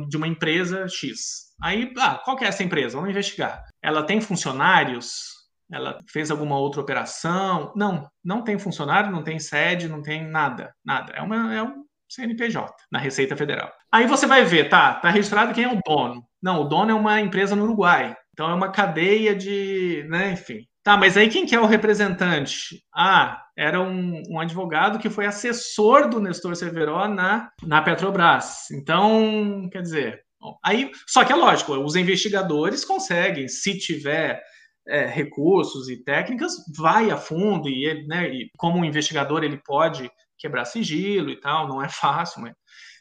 de 0.07 0.17
uma 0.17 0.27
empresa 0.27 0.87
X. 0.87 1.47
Aí, 1.61 1.93
ah, 1.97 2.21
qual 2.23 2.37
que 2.37 2.45
é 2.45 2.47
essa 2.47 2.63
empresa? 2.63 2.95
Vamos 2.95 3.09
investigar. 3.09 3.63
Ela 3.81 4.03
tem 4.03 4.21
funcionários? 4.21 5.37
Ela 5.71 5.99
fez 6.07 6.31
alguma 6.31 6.57
outra 6.57 6.81
operação? 6.81 7.73
Não, 7.75 8.07
não 8.23 8.43
tem 8.43 8.57
funcionário, 8.57 9.11
não 9.11 9.23
tem 9.23 9.39
sede, 9.39 9.89
não 9.89 10.01
tem 10.01 10.25
nada, 10.25 10.73
nada. 10.85 11.13
É, 11.13 11.21
uma, 11.21 11.53
é 11.53 11.63
um 11.63 11.83
CNPJ 12.09 12.73
na 12.91 12.99
Receita 12.99 13.35
Federal. 13.35 13.71
Aí 13.91 14.07
você 14.07 14.25
vai 14.25 14.45
ver, 14.45 14.69
tá, 14.69 14.95
tá 14.95 15.09
registrado 15.09 15.53
quem 15.53 15.65
é 15.65 15.73
o 15.73 15.79
dono. 15.85 16.23
Não, 16.41 16.61
o 16.61 16.63
dono 16.65 16.91
é 16.91 16.93
uma 16.93 17.19
empresa 17.19 17.55
no 17.55 17.63
Uruguai. 17.63 18.15
Então 18.31 18.49
é 18.49 18.53
uma 18.53 18.71
cadeia 18.71 19.35
de, 19.35 20.05
né, 20.09 20.31
enfim. 20.31 20.65
Tá, 20.87 20.95
mas 20.95 21.17
aí 21.17 21.27
quem 21.27 21.45
que 21.45 21.53
é 21.53 21.59
o 21.59 21.65
representante? 21.65 22.81
Ah, 22.95 23.43
era 23.57 23.81
um, 23.81 24.23
um 24.29 24.39
advogado 24.39 24.97
que 24.97 25.09
foi 25.09 25.25
assessor 25.25 26.07
do 26.07 26.21
Nestor 26.21 26.55
Severo 26.55 27.09
na, 27.09 27.51
na 27.61 27.81
Petrobras. 27.81 28.71
Então, 28.71 29.67
quer 29.69 29.81
dizer, 29.81 30.21
bom, 30.39 30.57
aí, 30.63 30.89
só 31.05 31.25
que 31.25 31.33
é 31.33 31.35
lógico, 31.35 31.73
os 31.73 31.97
investigadores 31.97 32.85
conseguem, 32.85 33.49
se 33.49 33.77
tiver 33.77 34.41
é, 34.87 35.05
recursos 35.05 35.89
e 35.89 36.01
técnicas, 36.01 36.53
vai 36.77 37.11
a 37.11 37.17
fundo 37.17 37.67
e, 37.67 37.85
ele, 37.85 38.07
né, 38.07 38.29
e 38.29 38.49
como 38.57 38.85
investigador 38.85 39.43
ele 39.43 39.61
pode 39.65 40.09
quebrar 40.37 40.63
sigilo 40.63 41.29
e 41.29 41.37
tal, 41.37 41.67
não 41.67 41.83
é 41.83 41.89
fácil, 41.89 42.43
mas... 42.43 42.53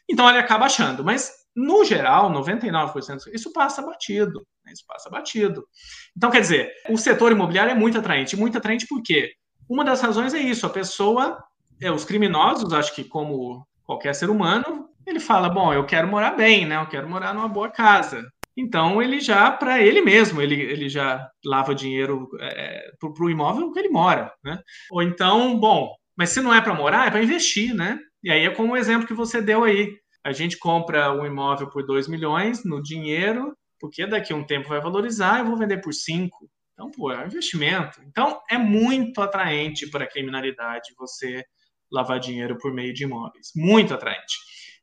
então 0.09 0.27
ele 0.27 0.39
acaba 0.39 0.65
achando, 0.65 1.05
mas 1.05 1.31
no 1.57 1.83
geral, 1.83 2.31
99% 2.31 3.33
isso 3.33 3.51
passa 3.51 3.81
batido, 3.81 4.45
né, 4.63 4.71
isso 4.71 4.83
passa 4.87 5.09
batido. 5.09 5.67
Então, 6.15 6.29
quer 6.29 6.41
dizer, 6.41 6.71
o 6.87 6.97
setor 6.97 7.31
imobiliário 7.31 7.71
é 7.71 7.75
muito 7.75 7.97
atraente, 7.97 8.37
muito 8.37 8.59
atraente 8.59 8.85
por 8.87 9.01
quê? 9.01 9.31
Uma 9.67 9.83
das 9.83 9.99
razões 9.99 10.35
é 10.35 10.39
isso, 10.39 10.67
a 10.67 10.69
pessoa, 10.69 11.43
é, 11.81 11.91
os 11.91 12.05
criminosos, 12.05 12.71
acho 12.71 12.93
que 12.93 13.03
como 13.03 13.65
qualquer 13.83 14.13
ser 14.13 14.29
humano, 14.29 14.87
ele 15.05 15.19
fala, 15.19 15.49
bom, 15.49 15.73
eu 15.73 15.83
quero 15.83 16.07
morar 16.07 16.31
bem, 16.31 16.65
né? 16.65 16.77
Eu 16.77 16.87
quero 16.87 17.09
morar 17.09 17.33
numa 17.33 17.47
boa 17.47 17.69
casa. 17.69 18.23
Então 18.55 19.01
ele 19.01 19.19
já, 19.19 19.49
para 19.49 19.81
ele 19.81 20.01
mesmo, 20.01 20.41
ele, 20.41 20.61
ele 20.61 20.89
já 20.89 21.27
lava 21.43 21.73
dinheiro 21.73 22.29
é, 22.39 22.91
para 22.99 23.25
o 23.25 23.29
imóvel 23.29 23.71
que 23.71 23.79
ele 23.79 23.89
mora, 23.89 24.31
né? 24.43 24.59
Ou 24.91 25.01
então, 25.01 25.57
bom, 25.59 25.93
mas 26.15 26.29
se 26.29 26.41
não 26.41 26.53
é 26.53 26.61
para 26.61 26.73
morar, 26.73 27.07
é 27.07 27.11
para 27.11 27.23
investir, 27.23 27.73
né? 27.73 27.99
E 28.23 28.31
aí 28.31 28.45
é 28.45 28.49
como 28.49 28.73
o 28.73 28.77
exemplo 28.77 29.07
que 29.07 29.13
você 29.13 29.41
deu 29.41 29.63
aí. 29.63 29.95
A 30.27 30.33
gente 30.33 30.57
compra 30.57 31.09
um 31.13 31.25
imóvel 31.25 31.69
por 31.69 31.85
2 31.85 32.09
milhões 32.09 32.65
no 32.65 32.83
dinheiro, 32.83 33.55
porque 33.79 34.05
daqui 34.05 34.33
a 34.33 34.35
um 34.35 34.43
tempo 34.43 34.67
vai 34.67 34.81
valorizar, 34.81 35.39
eu 35.39 35.45
vou 35.45 35.55
vender 35.55 35.77
por 35.77 35.93
5. 35.93 36.49
Então, 36.73 36.91
pô, 36.91 37.13
é 37.13 37.23
um 37.23 37.27
investimento. 37.27 38.01
Então, 38.05 38.41
é 38.51 38.57
muito 38.57 39.21
atraente 39.21 39.89
para 39.89 40.03
a 40.03 40.07
criminalidade 40.07 40.93
você 40.99 41.45
lavar 41.89 42.19
dinheiro 42.19 42.57
por 42.57 42.73
meio 42.73 42.93
de 42.93 43.05
imóveis. 43.05 43.51
Muito 43.55 43.93
atraente. 43.93 44.35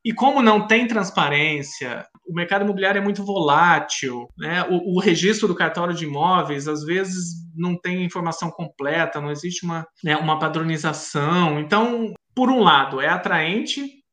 E 0.03 0.15
como 0.15 0.41
não 0.41 0.67
tem 0.67 0.87
transparência, 0.87 2.07
o 2.27 2.33
mercado 2.33 2.65
imobiliário 2.65 3.01
é 3.01 3.05
muito 3.05 3.23
volátil, 3.23 4.27
né? 4.39 4.63
o, 4.71 4.97
o, 4.97 4.99
registro 4.99 5.47
do 5.47 5.55
cartório 5.55 5.95
de 5.95 6.07
imóveis 6.07 6.67
às 6.67 6.83
vezes 6.85 7.35
não 7.55 7.79
tem 7.79 8.03
informação 8.03 8.51
completa, 8.51 9.21
não 9.21 9.31
existe 9.31 9.63
uma, 9.63 9.87
né, 10.03 10.17
uma 10.17 10.39
padronização. 10.39 11.61
Então, 11.61 12.15
por 12.35 12.49
um 12.49 12.61
lado, 12.61 12.99
é 12.99 13.09
atraente 13.09 14.04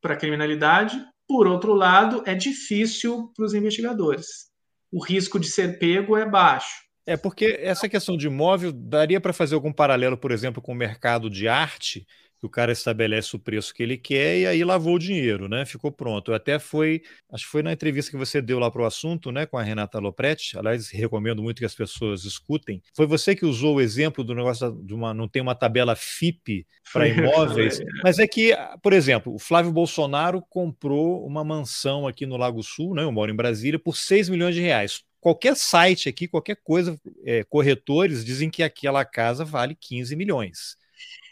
para 0.00 0.14
a 0.14 0.16
criminalidade, 0.16 1.02
por 1.28 1.46
outro 1.46 1.72
lado, 1.72 2.22
é 2.26 2.34
difícil 2.34 3.32
para 3.34 3.44
os 3.44 3.54
investigadores. 3.54 4.50
O 4.90 5.02
risco 5.02 5.38
de 5.38 5.46
ser 5.46 5.78
pego 5.78 6.16
é 6.16 6.28
baixo. 6.28 6.82
É 7.06 7.16
porque 7.16 7.56
essa 7.60 7.88
questão 7.88 8.16
de 8.16 8.26
imóvel 8.26 8.72
daria 8.72 9.20
para 9.20 9.32
fazer 9.32 9.54
algum 9.54 9.72
paralelo, 9.72 10.16
por 10.16 10.30
exemplo, 10.30 10.62
com 10.62 10.72
o 10.72 10.76
mercado 10.76 11.28
de 11.28 11.48
arte, 11.48 12.06
que 12.42 12.46
o 12.46 12.50
cara 12.50 12.72
estabelece 12.72 13.36
o 13.36 13.38
preço 13.38 13.72
que 13.72 13.84
ele 13.84 13.96
quer 13.96 14.38
e 14.40 14.46
aí 14.48 14.64
lavou 14.64 14.96
o 14.96 14.98
dinheiro, 14.98 15.48
né? 15.48 15.64
Ficou 15.64 15.92
pronto. 15.92 16.34
Até 16.34 16.58
foi, 16.58 17.00
acho 17.32 17.44
que 17.44 17.50
foi 17.52 17.62
na 17.62 17.72
entrevista 17.72 18.10
que 18.10 18.16
você 18.16 18.42
deu 18.42 18.58
lá 18.58 18.68
para 18.68 18.82
o 18.82 18.84
assunto, 18.84 19.30
né, 19.30 19.46
com 19.46 19.56
a 19.56 19.62
Renata 19.62 20.00
Lopretti. 20.00 20.58
Aliás, 20.58 20.90
recomendo 20.90 21.40
muito 21.40 21.60
que 21.60 21.64
as 21.64 21.74
pessoas 21.74 22.24
escutem. 22.24 22.82
Foi 22.96 23.06
você 23.06 23.36
que 23.36 23.46
usou 23.46 23.76
o 23.76 23.80
exemplo 23.80 24.24
do 24.24 24.34
negócio 24.34 24.72
de 24.84 24.92
uma 24.92 25.14
não 25.14 25.28
tem 25.28 25.40
uma 25.40 25.54
tabela 25.54 25.94
FIP 25.94 26.66
para 26.92 27.06
imóveis, 27.06 27.78
mas 28.02 28.18
é 28.18 28.26
que, 28.26 28.56
por 28.82 28.92
exemplo, 28.92 29.32
o 29.32 29.38
Flávio 29.38 29.70
Bolsonaro 29.70 30.42
comprou 30.42 31.24
uma 31.24 31.44
mansão 31.44 32.08
aqui 32.08 32.26
no 32.26 32.36
Lago 32.36 32.60
Sul, 32.64 32.92
né? 32.92 33.04
Eu 33.04 33.12
moro 33.12 33.30
em 33.30 33.36
Brasília 33.36 33.78
por 33.78 33.96
6 33.96 34.28
milhões 34.28 34.56
de 34.56 34.60
reais 34.60 35.04
qualquer 35.20 35.56
site 35.56 36.08
aqui, 36.08 36.26
qualquer 36.26 36.56
coisa, 36.64 37.00
é, 37.24 37.44
corretores 37.44 38.24
dizem 38.24 38.50
que 38.50 38.60
aquela 38.60 39.04
casa 39.04 39.44
vale 39.44 39.76
15 39.76 40.16
milhões. 40.16 40.81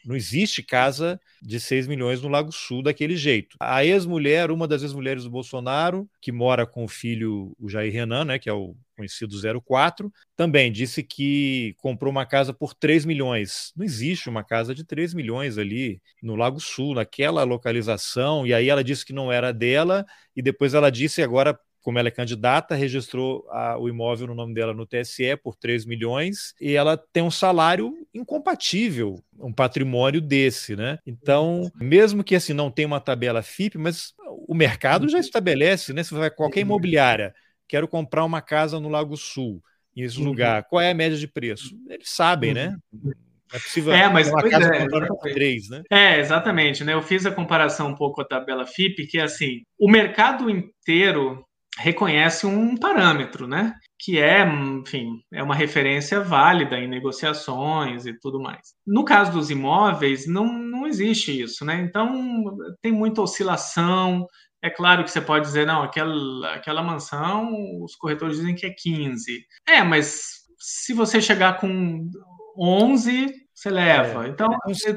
Não 0.05 0.17
existe 0.17 0.63
casa 0.63 1.21
de 1.43 1.61
6 1.61 1.87
milhões 1.87 2.23
no 2.23 2.29
Lago 2.29 2.53
Sul 2.53 2.83
daquele 2.83 3.17
jeito. 3.17 3.57
A 3.61 3.85
ex-mulher, 3.85 4.51
uma 4.51 4.67
das 4.67 4.83
ex-mulheres 4.83 5.25
do 5.25 5.31
Bolsonaro, 5.31 6.09
que 6.21 6.33
mora 6.33 6.67
com 6.67 6.85
o 6.85 6.89
filho, 6.89 7.55
o 7.59 7.69
Jair 7.69 7.93
Renan, 7.93 8.25
né, 8.25 8.39
que 8.39 8.49
é 8.49 8.53
o 8.53 8.75
conhecido 8.97 9.35
04, 9.63 10.13
também 10.37 10.71
disse 10.71 11.03
que 11.03 11.75
comprou 11.79 12.11
uma 12.11 12.27
casa 12.27 12.53
por 12.53 12.75
3 12.75 13.05
milhões. 13.07 13.73
Não 13.75 13.85
existe 13.85 14.29
uma 14.29 14.45
casa 14.45 14.75
de 14.75 14.85
3 14.85 15.15
milhões 15.15 15.57
ali 15.57 16.03
no 16.23 16.37
Lago 16.37 16.61
Sul, 16.61 16.95
naquela 16.95 17.43
localização. 17.43 18.47
E 18.47 18.53
aí 18.53 18.69
ela 18.69 18.85
disse 18.85 19.05
que 19.05 19.13
não 19.13 19.33
era 19.33 19.53
dela, 19.53 20.05
e 20.37 20.43
depois 20.43 20.75
ela 20.75 20.91
disse 20.91 21.23
agora 21.23 21.59
como 21.83 21.99
ela 21.99 22.09
é 22.09 22.11
candidata, 22.11 22.75
registrou 22.75 23.47
a, 23.51 23.79
o 23.79 23.89
imóvel 23.89 24.29
no 24.29 24.35
nome 24.35 24.55
dela 24.55 24.75
no 24.75 24.87
TSE 24.87 25.37
por 25.43 25.57
3 25.57 25.87
milhões 25.87 26.55
e 26.61 26.75
ela 26.75 26.97
tem 26.97 27.23
um 27.23 27.31
salário 27.31 27.95
incompatível, 28.15 29.23
um 29.39 29.53
patrimônio 29.53 30.21
desse, 30.21 30.77
né? 30.77 30.99
Então, 31.07 31.71
mesmo 31.77 32.23
que 32.23 32.35
assim 32.35 32.53
não 32.53 32.71
tenha 32.71 32.89
uma 32.89 33.01
tabela 33.01 33.43
FIP, 33.43 33.79
mas 33.79 34.13
o 34.47 34.55
mercado 34.55 35.09
já 35.09 35.19
estabelece, 35.19 35.93
né? 35.93 36.03
Se 36.03 36.15
vai 36.15 36.31
qualquer 36.31 36.61
imobiliária, 36.61 37.35
quero 37.67 37.89
comprar 37.89 38.25
uma 38.25 38.43
casa 38.43 38.79
no 38.79 38.89
Lago 38.89 39.17
Sul, 39.17 39.63
em 39.97 40.03
esse 40.03 40.19
uhum. 40.19 40.25
lugar, 40.25 40.65
qual 40.65 40.81
é 40.81 40.91
a 40.91 40.95
média 40.95 41.19
de 41.19 41.27
preço? 41.27 41.75
Eles 41.89 42.11
sabem, 42.11 42.55
né? 42.55 42.77
Uhum. 42.93 43.13
É 43.53 43.59
possível 43.59 43.93
é, 43.93 44.09
mas 44.09 44.29
uma 44.29 44.49
casa 44.49 44.71
é, 44.77 45.33
três, 45.33 45.69
né? 45.69 45.83
É, 45.91 46.21
exatamente, 46.21 46.85
né? 46.85 46.95
Eu 46.95 47.03
fiz 47.03 47.27
a 47.27 47.33
comparação 47.33 47.89
um 47.89 47.97
pouco 47.97 48.17
com 48.17 48.23
a 48.23 48.25
tabela 48.25 48.65
FIP, 48.65 49.09
que 49.09 49.19
é 49.19 49.23
assim, 49.23 49.63
o 49.79 49.91
mercado 49.91 50.49
inteiro 50.49 51.45
reconhece 51.79 52.47
um 52.47 52.77
parâmetro, 52.77 53.47
né? 53.47 53.75
Que 53.99 54.19
é, 54.19 54.43
enfim, 54.45 55.23
é 55.33 55.43
uma 55.43 55.55
referência 55.55 56.21
válida 56.21 56.77
em 56.79 56.89
negociações 56.89 58.07
e 58.07 58.13
tudo 58.19 58.41
mais. 58.41 58.75
No 58.87 59.05
caso 59.05 59.33
dos 59.33 59.51
imóveis, 59.51 60.27
não, 60.27 60.47
não 60.53 60.87
existe 60.87 61.41
isso, 61.41 61.65
né? 61.65 61.81
Então, 61.81 62.57
tem 62.83 62.93
muita 62.93 63.23
oscilação. 63.23 64.27
É 64.63 64.69
claro 64.69 65.05
que 65.05 65.11
você 65.11 65.21
pode 65.21 65.47
dizer, 65.47 65.67
não, 65.67 65.83
aquela, 65.83 66.55
aquela 66.55 66.83
mansão, 66.83 67.51
os 67.83 67.95
corretores 67.97 68.37
dizem 68.37 68.55
que 68.55 68.67
é 68.67 68.71
15. 68.71 69.45
É, 69.67 69.83
mas 69.83 70.41
se 70.59 70.93
você 70.93 71.21
chegar 71.21 71.59
com 71.59 72.11
11, 72.59 73.27
você 73.55 73.71
leva. 73.71 74.27
É. 74.27 74.29
Então, 74.29 74.49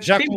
já 0.02 0.18
tem... 0.18 0.28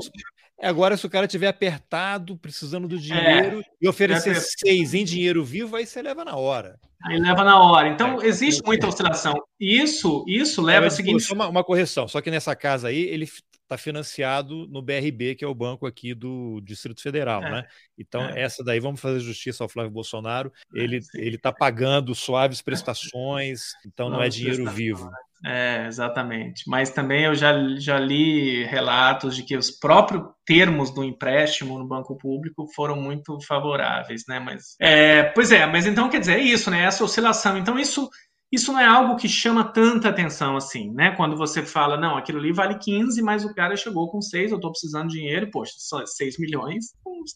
Agora, 0.61 0.97
se 0.97 1.07
o 1.07 1.11
cara 1.11 1.29
tiver 1.29 1.49
apertado, 1.49 2.37
precisando 2.38 2.88
do 2.88 2.99
dinheiro, 2.99 3.61
é, 3.61 3.62
e 3.81 3.87
oferecer 3.87 4.37
é 4.37 4.40
seis 4.40 4.95
em 4.95 5.05
dinheiro 5.05 5.45
vivo, 5.45 5.77
aí 5.77 5.87
você 5.87 6.01
leva 6.01 6.25
na 6.25 6.35
hora. 6.35 6.79
Aí 7.05 7.19
leva 7.19 7.45
na 7.45 7.61
hora. 7.61 7.88
Então, 7.88 8.23
é, 8.23 8.27
existe 8.27 8.62
muita 8.64 8.87
oscilação. 8.87 9.35
Isso, 9.61 10.25
isso 10.27 10.62
leva 10.62 10.87
é, 10.87 10.88
a 10.88 10.90
seguinte. 10.90 11.31
Uma, 11.33 11.49
uma 11.49 11.62
correção, 11.62 12.09
só 12.09 12.23
que 12.23 12.31
nessa 12.31 12.57
casa 12.57 12.88
aí, 12.88 13.03
ele 13.03 13.29
está 13.67 13.77
financiado 13.77 14.67
no 14.69 14.81
BRB, 14.81 15.35
que 15.35 15.45
é 15.45 15.49
o 15.49 15.55
banco 15.55 15.87
aqui 15.87 16.15
do 16.15 16.61
Distrito 16.63 17.03
Federal, 17.03 17.43
é, 17.43 17.51
né? 17.51 17.65
Então, 17.99 18.23
é. 18.23 18.41
essa 18.43 18.65
daí, 18.65 18.81
vamos 18.81 19.01
fazer 19.01 19.21
justiça 19.21 19.65
ao 19.65 19.69
Flávio 19.69 19.91
Bolsonaro. 19.91 20.53
Ele 20.73 21.01
está 21.15 21.53
pagando 21.53 22.15
suaves 22.15 22.63
prestações, 22.63 23.73
então 23.85 24.09
não, 24.09 24.19
não 24.19 24.25
é 24.25 24.29
dinheiro 24.29 24.71
vivo. 24.71 25.11
É, 25.45 25.87
exatamente. 25.87 26.65
Mas 26.67 26.91
também 26.91 27.25
eu 27.25 27.35
já, 27.35 27.53
já 27.79 27.99
li 27.99 28.65
relatos 28.65 29.37
de 29.37 29.43
que 29.43 29.57
os 29.57 29.71
próprios 29.71 30.25
termos 30.45 30.93
do 30.93 31.05
empréstimo 31.05 31.79
no 31.79 31.87
banco 31.87 32.17
público 32.17 32.67
foram 32.75 32.97
muito 32.97 33.39
favoráveis, 33.47 34.23
né? 34.29 34.41
Mas, 34.41 34.77
é, 34.81 35.25
pois 35.25 35.53
é, 35.53 35.67
mas 35.67 35.87
então 35.87 36.09
quer 36.09 36.21
dizer, 36.21 36.39
é 36.39 36.43
isso, 36.43 36.71
né? 36.71 36.85
Essa 36.85 37.05
oscilação. 37.05 37.59
Então, 37.59 37.79
isso, 37.79 38.09
isso 38.53 38.73
não 38.73 38.81
é 38.81 38.87
algo 38.87 39.17
que 39.17 39.29
chama 39.29 39.65
tanta 39.65 40.09
atenção 40.09 40.57
assim, 40.57 40.93
né? 40.93 41.11
Quando 41.17 41.37
você 41.37 41.63
fala, 41.63 41.97
não, 41.97 42.17
aquilo 42.17 42.39
ali 42.39 42.53
vale 42.53 42.79
15, 42.79 43.21
mas 43.23 43.45
o 43.45 43.55
cara 43.55 43.77
chegou 43.77 44.11
com 44.11 44.21
6, 44.21 44.51
eu 44.51 44.57
estou 44.57 44.71
precisando 44.71 45.09
de 45.09 45.19
dinheiro, 45.19 45.51
poxa, 45.51 45.73
só 45.77 46.05
6 46.07 46.39
milhões, 46.39 46.87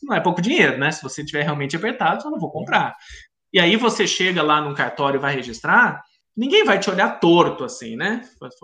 não 0.02 0.14
é 0.14 0.20
pouco 0.20 0.40
dinheiro, 0.40 0.78
né? 0.78 0.90
Se 0.92 1.02
você 1.02 1.24
tiver 1.24 1.42
realmente 1.42 1.74
apertado, 1.74 2.24
eu 2.24 2.30
não 2.30 2.38
vou 2.38 2.50
comprar. 2.50 2.94
E 3.52 3.58
aí 3.58 3.76
você 3.76 4.06
chega 4.06 4.42
lá 4.42 4.60
no 4.60 4.74
cartório 4.74 5.18
e 5.18 5.20
vai 5.20 5.34
registrar, 5.34 6.00
ninguém 6.40 6.64
vai 6.64 6.80
te 6.80 6.88
olhar 6.88 7.20
torto 7.20 7.64
assim, 7.64 7.96
né? 7.96 8.22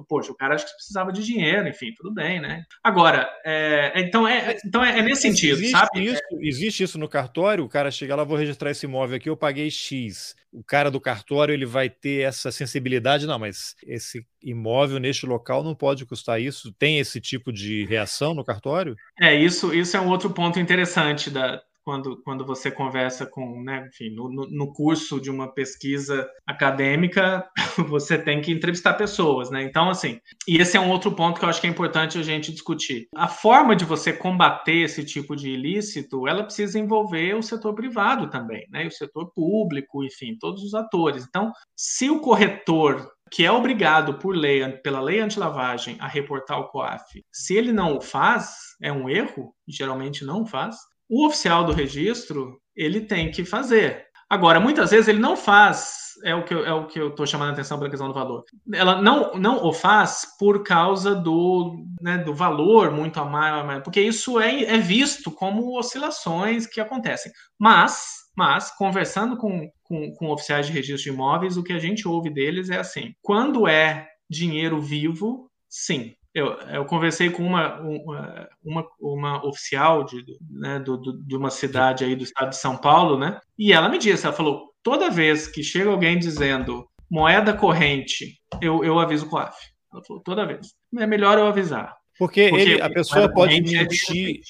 Poxa, 0.08 0.32
o 0.32 0.34
cara 0.34 0.54
acho 0.54 0.64
que 0.64 0.72
precisava 0.72 1.12
de 1.12 1.22
dinheiro, 1.22 1.68
enfim, 1.68 1.92
tudo 1.94 2.10
bem, 2.12 2.40
né? 2.40 2.64
Agora, 2.82 3.28
é, 3.44 3.92
então, 3.96 4.26
é, 4.26 4.56
então 4.64 4.82
é, 4.82 4.98
é 4.98 5.02
nesse 5.02 5.20
sentido, 5.22 5.58
existe 5.58 5.72
sabe? 5.72 6.04
Isso, 6.06 6.22
existe 6.40 6.82
isso 6.84 6.98
no 6.98 7.06
cartório? 7.06 7.62
O 7.62 7.68
cara 7.68 7.90
chega 7.90 8.16
lá, 8.16 8.24
vou 8.24 8.38
registrar 8.38 8.70
esse 8.70 8.86
imóvel 8.86 9.18
aqui, 9.18 9.28
eu 9.28 9.36
paguei 9.36 9.70
X. 9.70 10.34
O 10.50 10.64
cara 10.64 10.90
do 10.90 10.98
cartório 10.98 11.52
ele 11.52 11.66
vai 11.66 11.90
ter 11.90 12.26
essa 12.26 12.50
sensibilidade, 12.50 13.26
não, 13.26 13.38
mas 13.38 13.76
esse 13.86 14.26
imóvel 14.42 14.98
neste 14.98 15.26
local 15.26 15.62
não 15.62 15.74
pode 15.74 16.06
custar 16.06 16.40
isso. 16.40 16.72
Tem 16.78 16.98
esse 16.98 17.20
tipo 17.20 17.52
de 17.52 17.84
reação 17.84 18.32
no 18.32 18.42
cartório? 18.42 18.96
É, 19.20 19.34
isso, 19.34 19.74
isso 19.74 19.94
é 19.98 20.00
um 20.00 20.08
outro 20.08 20.30
ponto 20.30 20.58
interessante 20.58 21.28
da, 21.28 21.60
quando, 21.86 22.20
quando 22.22 22.44
você 22.44 22.68
conversa 22.68 23.24
com, 23.24 23.62
né, 23.62 23.88
enfim, 23.88 24.10
no, 24.10 24.28
no 24.28 24.72
curso 24.72 25.20
de 25.20 25.30
uma 25.30 25.46
pesquisa 25.46 26.28
acadêmica, 26.44 27.48
você 27.88 28.18
tem 28.18 28.40
que 28.40 28.50
entrevistar 28.50 28.94
pessoas, 28.94 29.50
né? 29.52 29.62
Então, 29.62 29.88
assim, 29.88 30.20
e 30.48 30.56
esse 30.56 30.76
é 30.76 30.80
um 30.80 30.90
outro 30.90 31.12
ponto 31.12 31.38
que 31.38 31.44
eu 31.44 31.48
acho 31.48 31.60
que 31.60 31.66
é 31.68 31.70
importante 31.70 32.18
a 32.18 32.24
gente 32.24 32.50
discutir. 32.50 33.06
A 33.14 33.28
forma 33.28 33.76
de 33.76 33.84
você 33.84 34.12
combater 34.12 34.78
esse 34.78 35.04
tipo 35.04 35.36
de 35.36 35.48
ilícito, 35.50 36.26
ela 36.26 36.42
precisa 36.42 36.76
envolver 36.76 37.36
o 37.36 37.42
setor 37.42 37.72
privado 37.72 38.28
também, 38.30 38.66
né? 38.68 38.82
E 38.82 38.88
o 38.88 38.92
setor 38.92 39.30
público, 39.32 40.02
enfim, 40.02 40.36
todos 40.40 40.64
os 40.64 40.74
atores. 40.74 41.24
Então, 41.24 41.52
se 41.76 42.10
o 42.10 42.18
corretor 42.18 43.08
que 43.30 43.44
é 43.44 43.50
obrigado 43.50 44.18
por 44.18 44.34
lei, 44.34 44.68
pela 44.78 45.00
lei 45.00 45.20
anti-lavagem, 45.20 45.96
a 46.00 46.08
reportar 46.08 46.58
o 46.60 46.68
COAF, 46.68 47.24
se 47.32 47.54
ele 47.54 47.72
não 47.72 47.96
o 47.96 48.00
faz, 48.00 48.56
é 48.82 48.92
um 48.92 49.08
erro, 49.08 49.54
geralmente 49.68 50.24
não 50.24 50.46
faz, 50.46 50.76
o 51.08 51.26
oficial 51.26 51.64
do 51.64 51.72
registro 51.72 52.60
ele 52.74 53.00
tem 53.00 53.30
que 53.30 53.44
fazer. 53.44 54.06
Agora, 54.28 54.58
muitas 54.58 54.90
vezes 54.90 55.06
ele 55.06 55.20
não 55.20 55.36
faz, 55.36 56.14
é 56.24 56.34
o 56.34 56.44
que 56.44 56.52
eu, 56.52 56.66
é 56.66 56.72
o 56.74 56.86
que 56.86 56.98
eu 56.98 57.08
estou 57.08 57.24
chamando 57.26 57.50
a 57.50 57.52
atenção 57.52 57.78
para 57.78 57.86
a 57.86 57.90
questão 57.90 58.08
do 58.08 58.14
valor. 58.14 58.42
Ela 58.74 59.00
não, 59.00 59.34
não 59.34 59.64
o 59.64 59.72
faz 59.72 60.26
por 60.36 60.64
causa 60.64 61.14
do, 61.14 61.76
né, 62.00 62.18
do 62.18 62.34
valor 62.34 62.90
muito 62.90 63.20
a 63.20 63.24
mais, 63.24 63.82
porque 63.84 64.00
isso 64.00 64.40
é, 64.40 64.64
é 64.64 64.78
visto 64.78 65.30
como 65.30 65.78
oscilações 65.78 66.66
que 66.66 66.80
acontecem. 66.80 67.30
Mas, 67.56 68.14
mas 68.36 68.76
conversando 68.76 69.36
com, 69.36 69.70
com, 69.84 70.12
com 70.14 70.30
oficiais 70.30 70.66
de 70.66 70.72
registro 70.72 71.10
de 71.10 71.16
imóveis, 71.16 71.56
o 71.56 71.62
que 71.62 71.72
a 71.72 71.78
gente 71.78 72.08
ouve 72.08 72.28
deles 72.28 72.68
é 72.68 72.78
assim: 72.78 73.12
quando 73.22 73.68
é 73.68 74.08
dinheiro 74.28 74.80
vivo, 74.80 75.48
sim, 75.70 76.12
eu, 76.36 76.48
eu 76.68 76.84
conversei 76.84 77.30
com 77.30 77.42
uma, 77.42 77.80
uma, 77.80 78.48
uma, 78.62 78.86
uma 79.00 79.46
oficial 79.46 80.04
de, 80.04 80.22
né, 80.50 80.78
do, 80.78 80.98
do, 80.98 81.24
de 81.24 81.34
uma 81.34 81.48
cidade 81.48 82.04
aí 82.04 82.14
do 82.14 82.24
estado 82.24 82.50
de 82.50 82.58
São 82.58 82.76
Paulo, 82.76 83.18
né? 83.18 83.40
E 83.58 83.72
ela 83.72 83.88
me 83.88 83.96
disse, 83.96 84.26
ela 84.26 84.36
falou, 84.36 84.70
toda 84.82 85.08
vez 85.08 85.46
que 85.46 85.62
chega 85.62 85.88
alguém 85.88 86.18
dizendo 86.18 86.86
moeda 87.10 87.54
corrente, 87.54 88.38
eu, 88.60 88.84
eu 88.84 88.98
aviso 88.98 89.24
o 89.24 89.30
COAF. 89.30 89.56
Ela 89.90 90.02
falou, 90.06 90.22
toda 90.22 90.44
vez. 90.44 90.74
É 90.98 91.06
melhor 91.06 91.38
eu 91.38 91.46
avisar. 91.46 91.96
Porque, 92.18 92.50
Porque 92.50 92.62
ele, 92.62 92.82
a 92.82 92.90
pessoa 92.90 93.32
pode 93.32 93.54
é 93.54 93.60
mentir... 93.62 94.40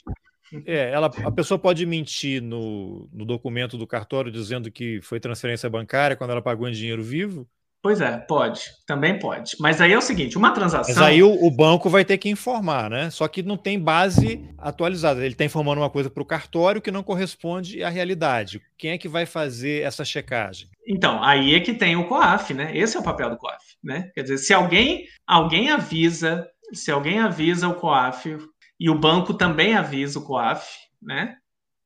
É, 0.64 0.90
ela, 0.90 1.06
a 1.06 1.30
pessoa 1.30 1.56
pode 1.56 1.86
mentir 1.86 2.42
no, 2.42 3.08
no 3.12 3.24
documento 3.24 3.78
do 3.78 3.86
cartório 3.86 4.32
dizendo 4.32 4.72
que 4.72 5.00
foi 5.02 5.20
transferência 5.20 5.70
bancária 5.70 6.16
quando 6.16 6.30
ela 6.30 6.42
pagou 6.42 6.68
em 6.68 6.72
dinheiro 6.72 7.02
vivo, 7.02 7.48
Pois 7.86 8.00
é, 8.00 8.18
pode, 8.18 8.62
também 8.84 9.16
pode. 9.16 9.52
Mas 9.60 9.80
aí 9.80 9.92
é 9.92 9.96
o 9.96 10.02
seguinte, 10.02 10.36
uma 10.36 10.50
transação. 10.50 10.92
Mas 10.92 11.04
aí 11.04 11.22
o, 11.22 11.44
o 11.44 11.48
banco 11.52 11.88
vai 11.88 12.04
ter 12.04 12.18
que 12.18 12.28
informar, 12.28 12.90
né? 12.90 13.10
Só 13.10 13.28
que 13.28 13.44
não 13.44 13.56
tem 13.56 13.78
base 13.78 14.44
atualizada. 14.58 15.20
Ele 15.20 15.34
está 15.34 15.44
informando 15.44 15.80
uma 15.80 15.88
coisa 15.88 16.10
para 16.10 16.20
o 16.20 16.26
cartório 16.26 16.82
que 16.82 16.90
não 16.90 17.04
corresponde 17.04 17.84
à 17.84 17.88
realidade. 17.88 18.60
Quem 18.76 18.90
é 18.90 18.98
que 18.98 19.06
vai 19.06 19.24
fazer 19.24 19.84
essa 19.84 20.04
checagem? 20.04 20.68
Então, 20.84 21.22
aí 21.22 21.54
é 21.54 21.60
que 21.60 21.74
tem 21.74 21.94
o 21.94 22.08
COAF, 22.08 22.52
né? 22.54 22.76
Esse 22.76 22.96
é 22.96 23.00
o 23.00 23.04
papel 23.04 23.30
do 23.30 23.36
COAF, 23.36 23.62
né? 23.80 24.10
Quer 24.12 24.22
dizer, 24.22 24.38
se 24.38 24.52
alguém, 24.52 25.04
alguém 25.24 25.70
avisa, 25.70 26.44
se 26.72 26.90
alguém 26.90 27.20
avisa 27.20 27.68
o 27.68 27.74
COAF 27.74 28.36
e 28.80 28.90
o 28.90 28.98
banco 28.98 29.32
também 29.32 29.76
avisa 29.76 30.18
o 30.18 30.24
COAF, 30.24 30.66
né? 31.00 31.36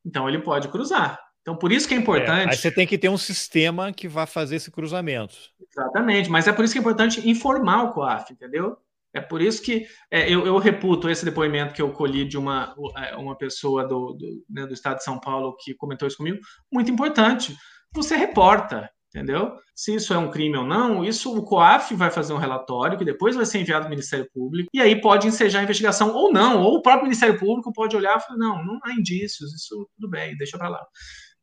Então 0.03 0.27
ele 0.27 0.39
pode 0.39 0.67
cruzar. 0.69 1.19
Então, 1.41 1.55
por 1.55 1.71
isso 1.71 1.87
que 1.87 1.93
é 1.93 1.97
importante. 1.97 2.49
É, 2.49 2.51
aí 2.51 2.57
você 2.57 2.71
tem 2.71 2.85
que 2.85 2.97
ter 2.97 3.09
um 3.09 3.17
sistema 3.17 3.91
que 3.91 4.07
vá 4.07 4.25
fazer 4.27 4.57
esse 4.57 4.69
cruzamento. 4.69 5.35
Exatamente, 5.75 6.29
mas 6.29 6.47
é 6.47 6.53
por 6.53 6.65
isso 6.65 6.73
que 6.73 6.79
é 6.79 6.81
importante 6.81 7.29
informar 7.29 7.83
o 7.83 7.93
COAF, 7.93 8.33
entendeu? 8.33 8.77
É 9.13 9.19
por 9.19 9.41
isso 9.41 9.61
que 9.61 9.85
é, 10.09 10.29
eu, 10.29 10.45
eu, 10.45 10.57
reputo 10.57 11.09
esse 11.09 11.25
depoimento 11.25 11.73
que 11.73 11.81
eu 11.81 11.91
colhi 11.91 12.25
de 12.25 12.37
uma, 12.37 12.73
é, 12.97 13.15
uma 13.15 13.37
pessoa 13.37 13.85
do, 13.85 14.13
do, 14.13 14.45
né, 14.49 14.65
do 14.65 14.73
estado 14.73 14.97
de 14.97 15.03
São 15.03 15.19
Paulo 15.19 15.55
que 15.59 15.73
comentou 15.73 16.07
isso 16.07 16.17
comigo, 16.17 16.39
muito 16.71 16.89
importante. 16.89 17.55
Você 17.93 18.15
reporta, 18.15 18.89
entendeu? 19.13 19.53
Se 19.75 19.93
isso 19.93 20.13
é 20.13 20.17
um 20.17 20.31
crime 20.31 20.57
ou 20.57 20.65
não, 20.65 21.03
isso 21.03 21.37
o 21.37 21.43
COAF 21.43 21.93
vai 21.93 22.09
fazer 22.09 22.31
um 22.31 22.37
relatório 22.37 22.97
que 22.97 23.03
depois 23.03 23.35
vai 23.35 23.45
ser 23.45 23.59
enviado 23.59 23.83
ao 23.83 23.89
Ministério 23.89 24.29
Público 24.33 24.69
e 24.73 24.79
aí 24.79 24.99
pode 24.99 25.27
ensejar 25.27 25.59
a 25.59 25.63
investigação 25.63 26.13
ou 26.13 26.31
não, 26.31 26.61
ou 26.61 26.75
o 26.75 26.81
próprio 26.81 27.03
Ministério 27.03 27.37
Público 27.37 27.73
pode 27.73 27.95
olhar 27.95 28.17
e 28.17 28.21
falar, 28.21 28.37
não, 28.37 28.63
não 28.63 28.79
há 28.83 28.93
indícios, 28.93 29.53
isso 29.53 29.89
tudo 29.95 30.09
bem, 30.09 30.37
deixa 30.37 30.57
para 30.57 30.69
lá. 30.69 30.85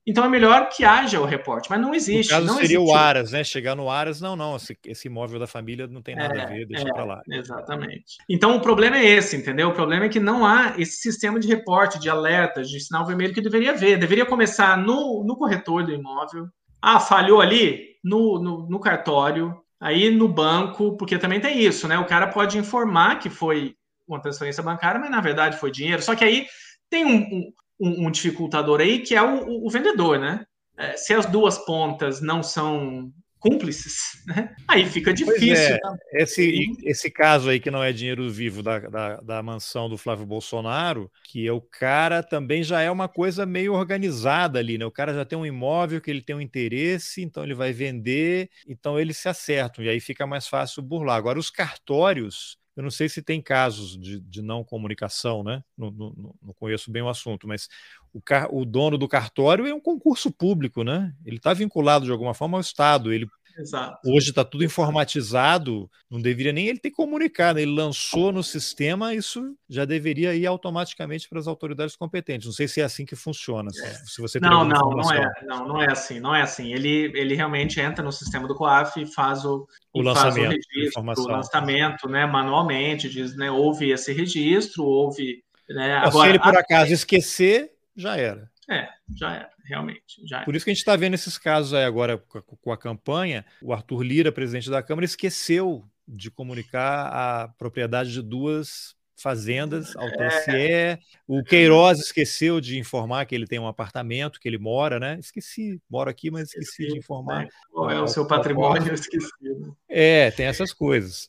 Então 0.08 0.24
é 0.24 0.28
melhor 0.28 0.70
que 0.70 0.86
haja 0.86 1.20
o 1.20 1.26
reporte, 1.26 1.68
mas 1.68 1.78
não 1.78 1.94
existe. 1.94 2.32
No 2.32 2.38
caso 2.38 2.46
não 2.46 2.54
seria 2.54 2.78
existe. 2.78 2.92
o 2.92 2.96
Aras, 2.96 3.30
né? 3.30 3.44
Chegar 3.44 3.76
no 3.76 3.90
Aras, 3.90 4.22
não, 4.22 4.34
não, 4.34 4.56
esse, 4.56 4.74
esse 4.86 5.06
imóvel 5.06 5.38
da 5.38 5.46
família 5.46 5.86
não 5.86 6.00
tem 6.00 6.16
nada 6.16 6.34
é, 6.34 6.42
a 6.42 6.46
ver, 6.46 6.66
deixa 6.66 6.88
é, 6.88 6.92
para 6.94 7.04
lá. 7.04 7.22
Exatamente. 7.28 8.16
Então 8.26 8.56
o 8.56 8.60
problema 8.62 8.96
é 8.96 9.04
esse, 9.04 9.36
entendeu? 9.36 9.68
O 9.68 9.74
problema 9.74 10.06
é 10.06 10.08
que 10.08 10.18
não 10.18 10.46
há 10.46 10.72
esse 10.78 11.02
sistema 11.02 11.38
de 11.38 11.46
reporte, 11.46 12.00
de 12.00 12.08
alertas, 12.08 12.70
de 12.70 12.80
sinal 12.80 13.04
vermelho 13.04 13.34
que 13.34 13.42
deveria 13.42 13.72
haver. 13.72 13.98
Deveria 13.98 14.24
começar 14.24 14.78
no, 14.78 15.22
no 15.26 15.36
corretor 15.36 15.84
do 15.84 15.92
imóvel. 15.92 16.46
Ah, 16.80 16.98
falhou 16.98 17.42
ali 17.42 17.88
no, 18.02 18.42
no, 18.42 18.66
no 18.66 18.80
cartório, 18.80 19.60
aí 19.78 20.10
no 20.10 20.26
banco, 20.26 20.96
porque 20.96 21.18
também 21.18 21.38
tem 21.38 21.62
isso, 21.62 21.86
né? 21.86 21.98
O 21.98 22.06
cara 22.06 22.28
pode 22.28 22.56
informar 22.56 23.18
que 23.18 23.28
foi 23.28 23.74
uma 24.08 24.22
transferência 24.22 24.62
bancária, 24.62 24.98
mas 24.98 25.10
na 25.10 25.20
verdade 25.20 25.58
foi 25.58 25.70
dinheiro. 25.70 26.00
Só 26.00 26.16
que 26.16 26.24
aí 26.24 26.46
tem 26.88 27.04
um, 27.04 27.18
um, 27.18 27.52
um, 27.80 28.06
um 28.06 28.10
dificultador 28.10 28.80
aí, 28.80 29.00
que 29.00 29.14
é 29.14 29.22
o, 29.22 29.66
o 29.66 29.70
vendedor, 29.70 30.18
né? 30.18 30.44
É, 30.76 30.96
se 30.96 31.12
as 31.12 31.26
duas 31.26 31.58
pontas 31.58 32.20
não 32.20 32.42
são 32.42 33.12
cúmplices, 33.38 34.22
né? 34.26 34.54
aí 34.66 34.84
fica 34.86 35.12
difícil. 35.12 35.76
É, 36.12 36.22
esse, 36.22 36.60
esse 36.82 37.10
caso 37.10 37.48
aí 37.48 37.60
que 37.60 37.70
não 37.70 37.82
é 37.82 37.92
dinheiro 37.92 38.28
vivo 38.30 38.62
da, 38.62 38.78
da, 38.80 39.16
da, 39.16 39.42
mansão 39.42 39.88
do 39.88 39.96
Flávio 39.96 40.26
Bolsonaro, 40.26 41.10
que 41.24 41.46
é 41.46 41.52
o 41.52 41.60
cara 41.60 42.22
também 42.22 42.62
já 42.62 42.80
é 42.80 42.90
uma 42.90 43.08
coisa 43.08 43.46
meio 43.46 43.74
organizada 43.74 44.58
ali, 44.58 44.76
né? 44.76 44.84
O 44.84 44.90
cara 44.90 45.14
já 45.14 45.24
tem 45.24 45.38
um 45.38 45.46
imóvel 45.46 46.00
que 46.00 46.10
ele 46.10 46.22
tem 46.22 46.34
um 46.34 46.40
interesse, 46.40 47.22
então 47.22 47.44
ele 47.44 47.54
vai 47.54 47.72
vender, 47.72 48.50
então 48.66 48.98
eles 48.98 49.16
se 49.16 49.28
acertam, 49.28 49.84
e 49.84 49.88
aí 49.88 50.00
fica 50.00 50.26
mais 50.26 50.46
fácil 50.48 50.82
burlar. 50.82 51.16
Agora, 51.16 51.38
os 51.38 51.50
cartórios 51.50 52.58
eu 52.78 52.82
não 52.84 52.92
sei 52.92 53.08
se 53.08 53.20
tem 53.20 53.42
casos 53.42 53.98
de, 53.98 54.20
de 54.20 54.40
não 54.40 54.62
comunicação, 54.62 55.42
né? 55.42 55.64
Não, 55.76 55.90
não, 55.90 56.14
não, 56.40 56.54
conheço 56.54 56.92
bem 56.92 57.02
o 57.02 57.08
assunto, 57.08 57.48
mas 57.48 57.68
o, 58.12 58.22
car 58.22 58.54
o 58.54 58.64
dono 58.64 58.96
do 58.96 59.08
cartório 59.08 59.66
é 59.66 59.74
um 59.74 59.80
concurso 59.80 60.30
público, 60.30 60.84
né? 60.84 61.12
Ele 61.26 61.38
está 61.38 61.52
vinculado 61.52 62.04
de 62.04 62.12
alguma 62.12 62.34
forma 62.34 62.56
ao 62.56 62.60
Estado. 62.60 63.12
Ele 63.12 63.26
Exato. 63.58 63.98
Hoje 64.08 64.30
está 64.30 64.44
tudo 64.44 64.64
informatizado, 64.64 65.90
não 66.08 66.20
deveria 66.20 66.52
nem 66.52 66.68
ele 66.68 66.78
ter 66.78 66.92
comunicado. 66.92 67.58
Ele 67.58 67.72
lançou 67.72 68.30
no 68.30 68.42
sistema, 68.42 69.14
isso 69.14 69.56
já 69.68 69.84
deveria 69.84 70.34
ir 70.34 70.46
automaticamente 70.46 71.28
para 71.28 71.40
as 71.40 71.48
autoridades 71.48 71.96
competentes. 71.96 72.46
Não 72.46 72.52
sei 72.52 72.68
se 72.68 72.80
é 72.80 72.84
assim 72.84 73.04
que 73.04 73.16
funciona. 73.16 73.70
É. 73.82 73.88
Se 74.06 74.20
você 74.20 74.38
não, 74.38 74.64
não, 74.64 74.90
não 74.90 75.12
é, 75.12 75.32
não, 75.44 75.68
não 75.68 75.82
é 75.82 75.90
assim, 75.90 76.20
não 76.20 76.34
é 76.34 76.42
assim. 76.42 76.72
Ele, 76.72 77.12
ele 77.14 77.34
realmente 77.34 77.80
entra 77.80 78.04
no 78.04 78.12
sistema 78.12 78.46
do 78.46 78.54
COAF 78.54 79.02
e 79.02 79.06
faz 79.06 79.44
o, 79.44 79.66
o 79.92 80.02
lançamento, 80.02 80.36
faz 80.36 80.96
o 80.96 81.00
registro, 81.00 81.24
o 81.24 81.28
lançamento, 81.28 82.08
né, 82.08 82.26
manualmente, 82.26 83.08
diz, 83.08 83.36
né, 83.36 83.50
houve 83.50 83.90
esse 83.90 84.12
registro, 84.12 84.84
houve, 84.84 85.42
né, 85.68 85.96
agora, 85.96 86.28
se 86.28 86.28
ele 86.28 86.38
por 86.38 86.56
acaso 86.56 86.92
esquecer, 86.92 87.72
já 87.96 88.16
era. 88.16 88.48
É, 88.70 88.88
já 89.16 89.35
era, 89.35 89.50
realmente. 89.64 90.26
Já 90.26 90.44
Por 90.44 90.54
isso 90.54 90.64
que 90.64 90.70
a 90.70 90.74
gente 90.74 90.81
está 90.81 90.94
vendo 90.94 91.14
esses 91.14 91.38
casos 91.38 91.72
aí 91.72 91.85
agora 91.85 92.18
com 92.18 92.70
a 92.70 92.76
campanha. 92.76 93.44
O 93.62 93.72
Arthur 93.72 94.02
Lira, 94.02 94.31
presidente 94.31 94.68
da 94.68 94.83
Câmara, 94.83 95.07
esqueceu 95.07 95.85
de 96.07 96.31
comunicar 96.31 97.07
a 97.07 97.48
propriedade 97.48 98.12
de 98.12 98.22
duas 98.22 98.96
fazendas 99.16 99.96
ao 99.96 100.09
TSE. 100.11 100.50
É. 100.50 100.98
O 101.26 101.42
Queiroz 101.42 101.98
esqueceu 101.98 102.61
de 102.61 102.78
informar 102.78 103.26
que 103.26 103.35
ele 103.35 103.46
tem 103.46 103.59
um 103.59 103.66
apartamento, 103.66 104.38
que 104.38 104.48
ele 104.48 104.59
mora, 104.59 105.00
né? 105.00 105.18
Esqueci, 105.18 105.81
moro 105.90 106.09
aqui, 106.09 106.31
mas 106.31 106.48
esqueci, 106.48 106.68
esqueci 106.68 106.92
de 106.92 106.98
informar. 106.98 107.44
Né? 107.44 107.48
Qual 107.70 107.90
é 107.90 108.00
o 108.00 108.07
seu 108.07 108.26
patrimônio? 108.26 108.88
Eu 108.88 108.94
esqueci. 108.94 109.28
Né? 109.42 109.72
É, 109.88 110.31
tem 110.31 110.46
essas 110.46 110.72
coisas. 110.72 111.28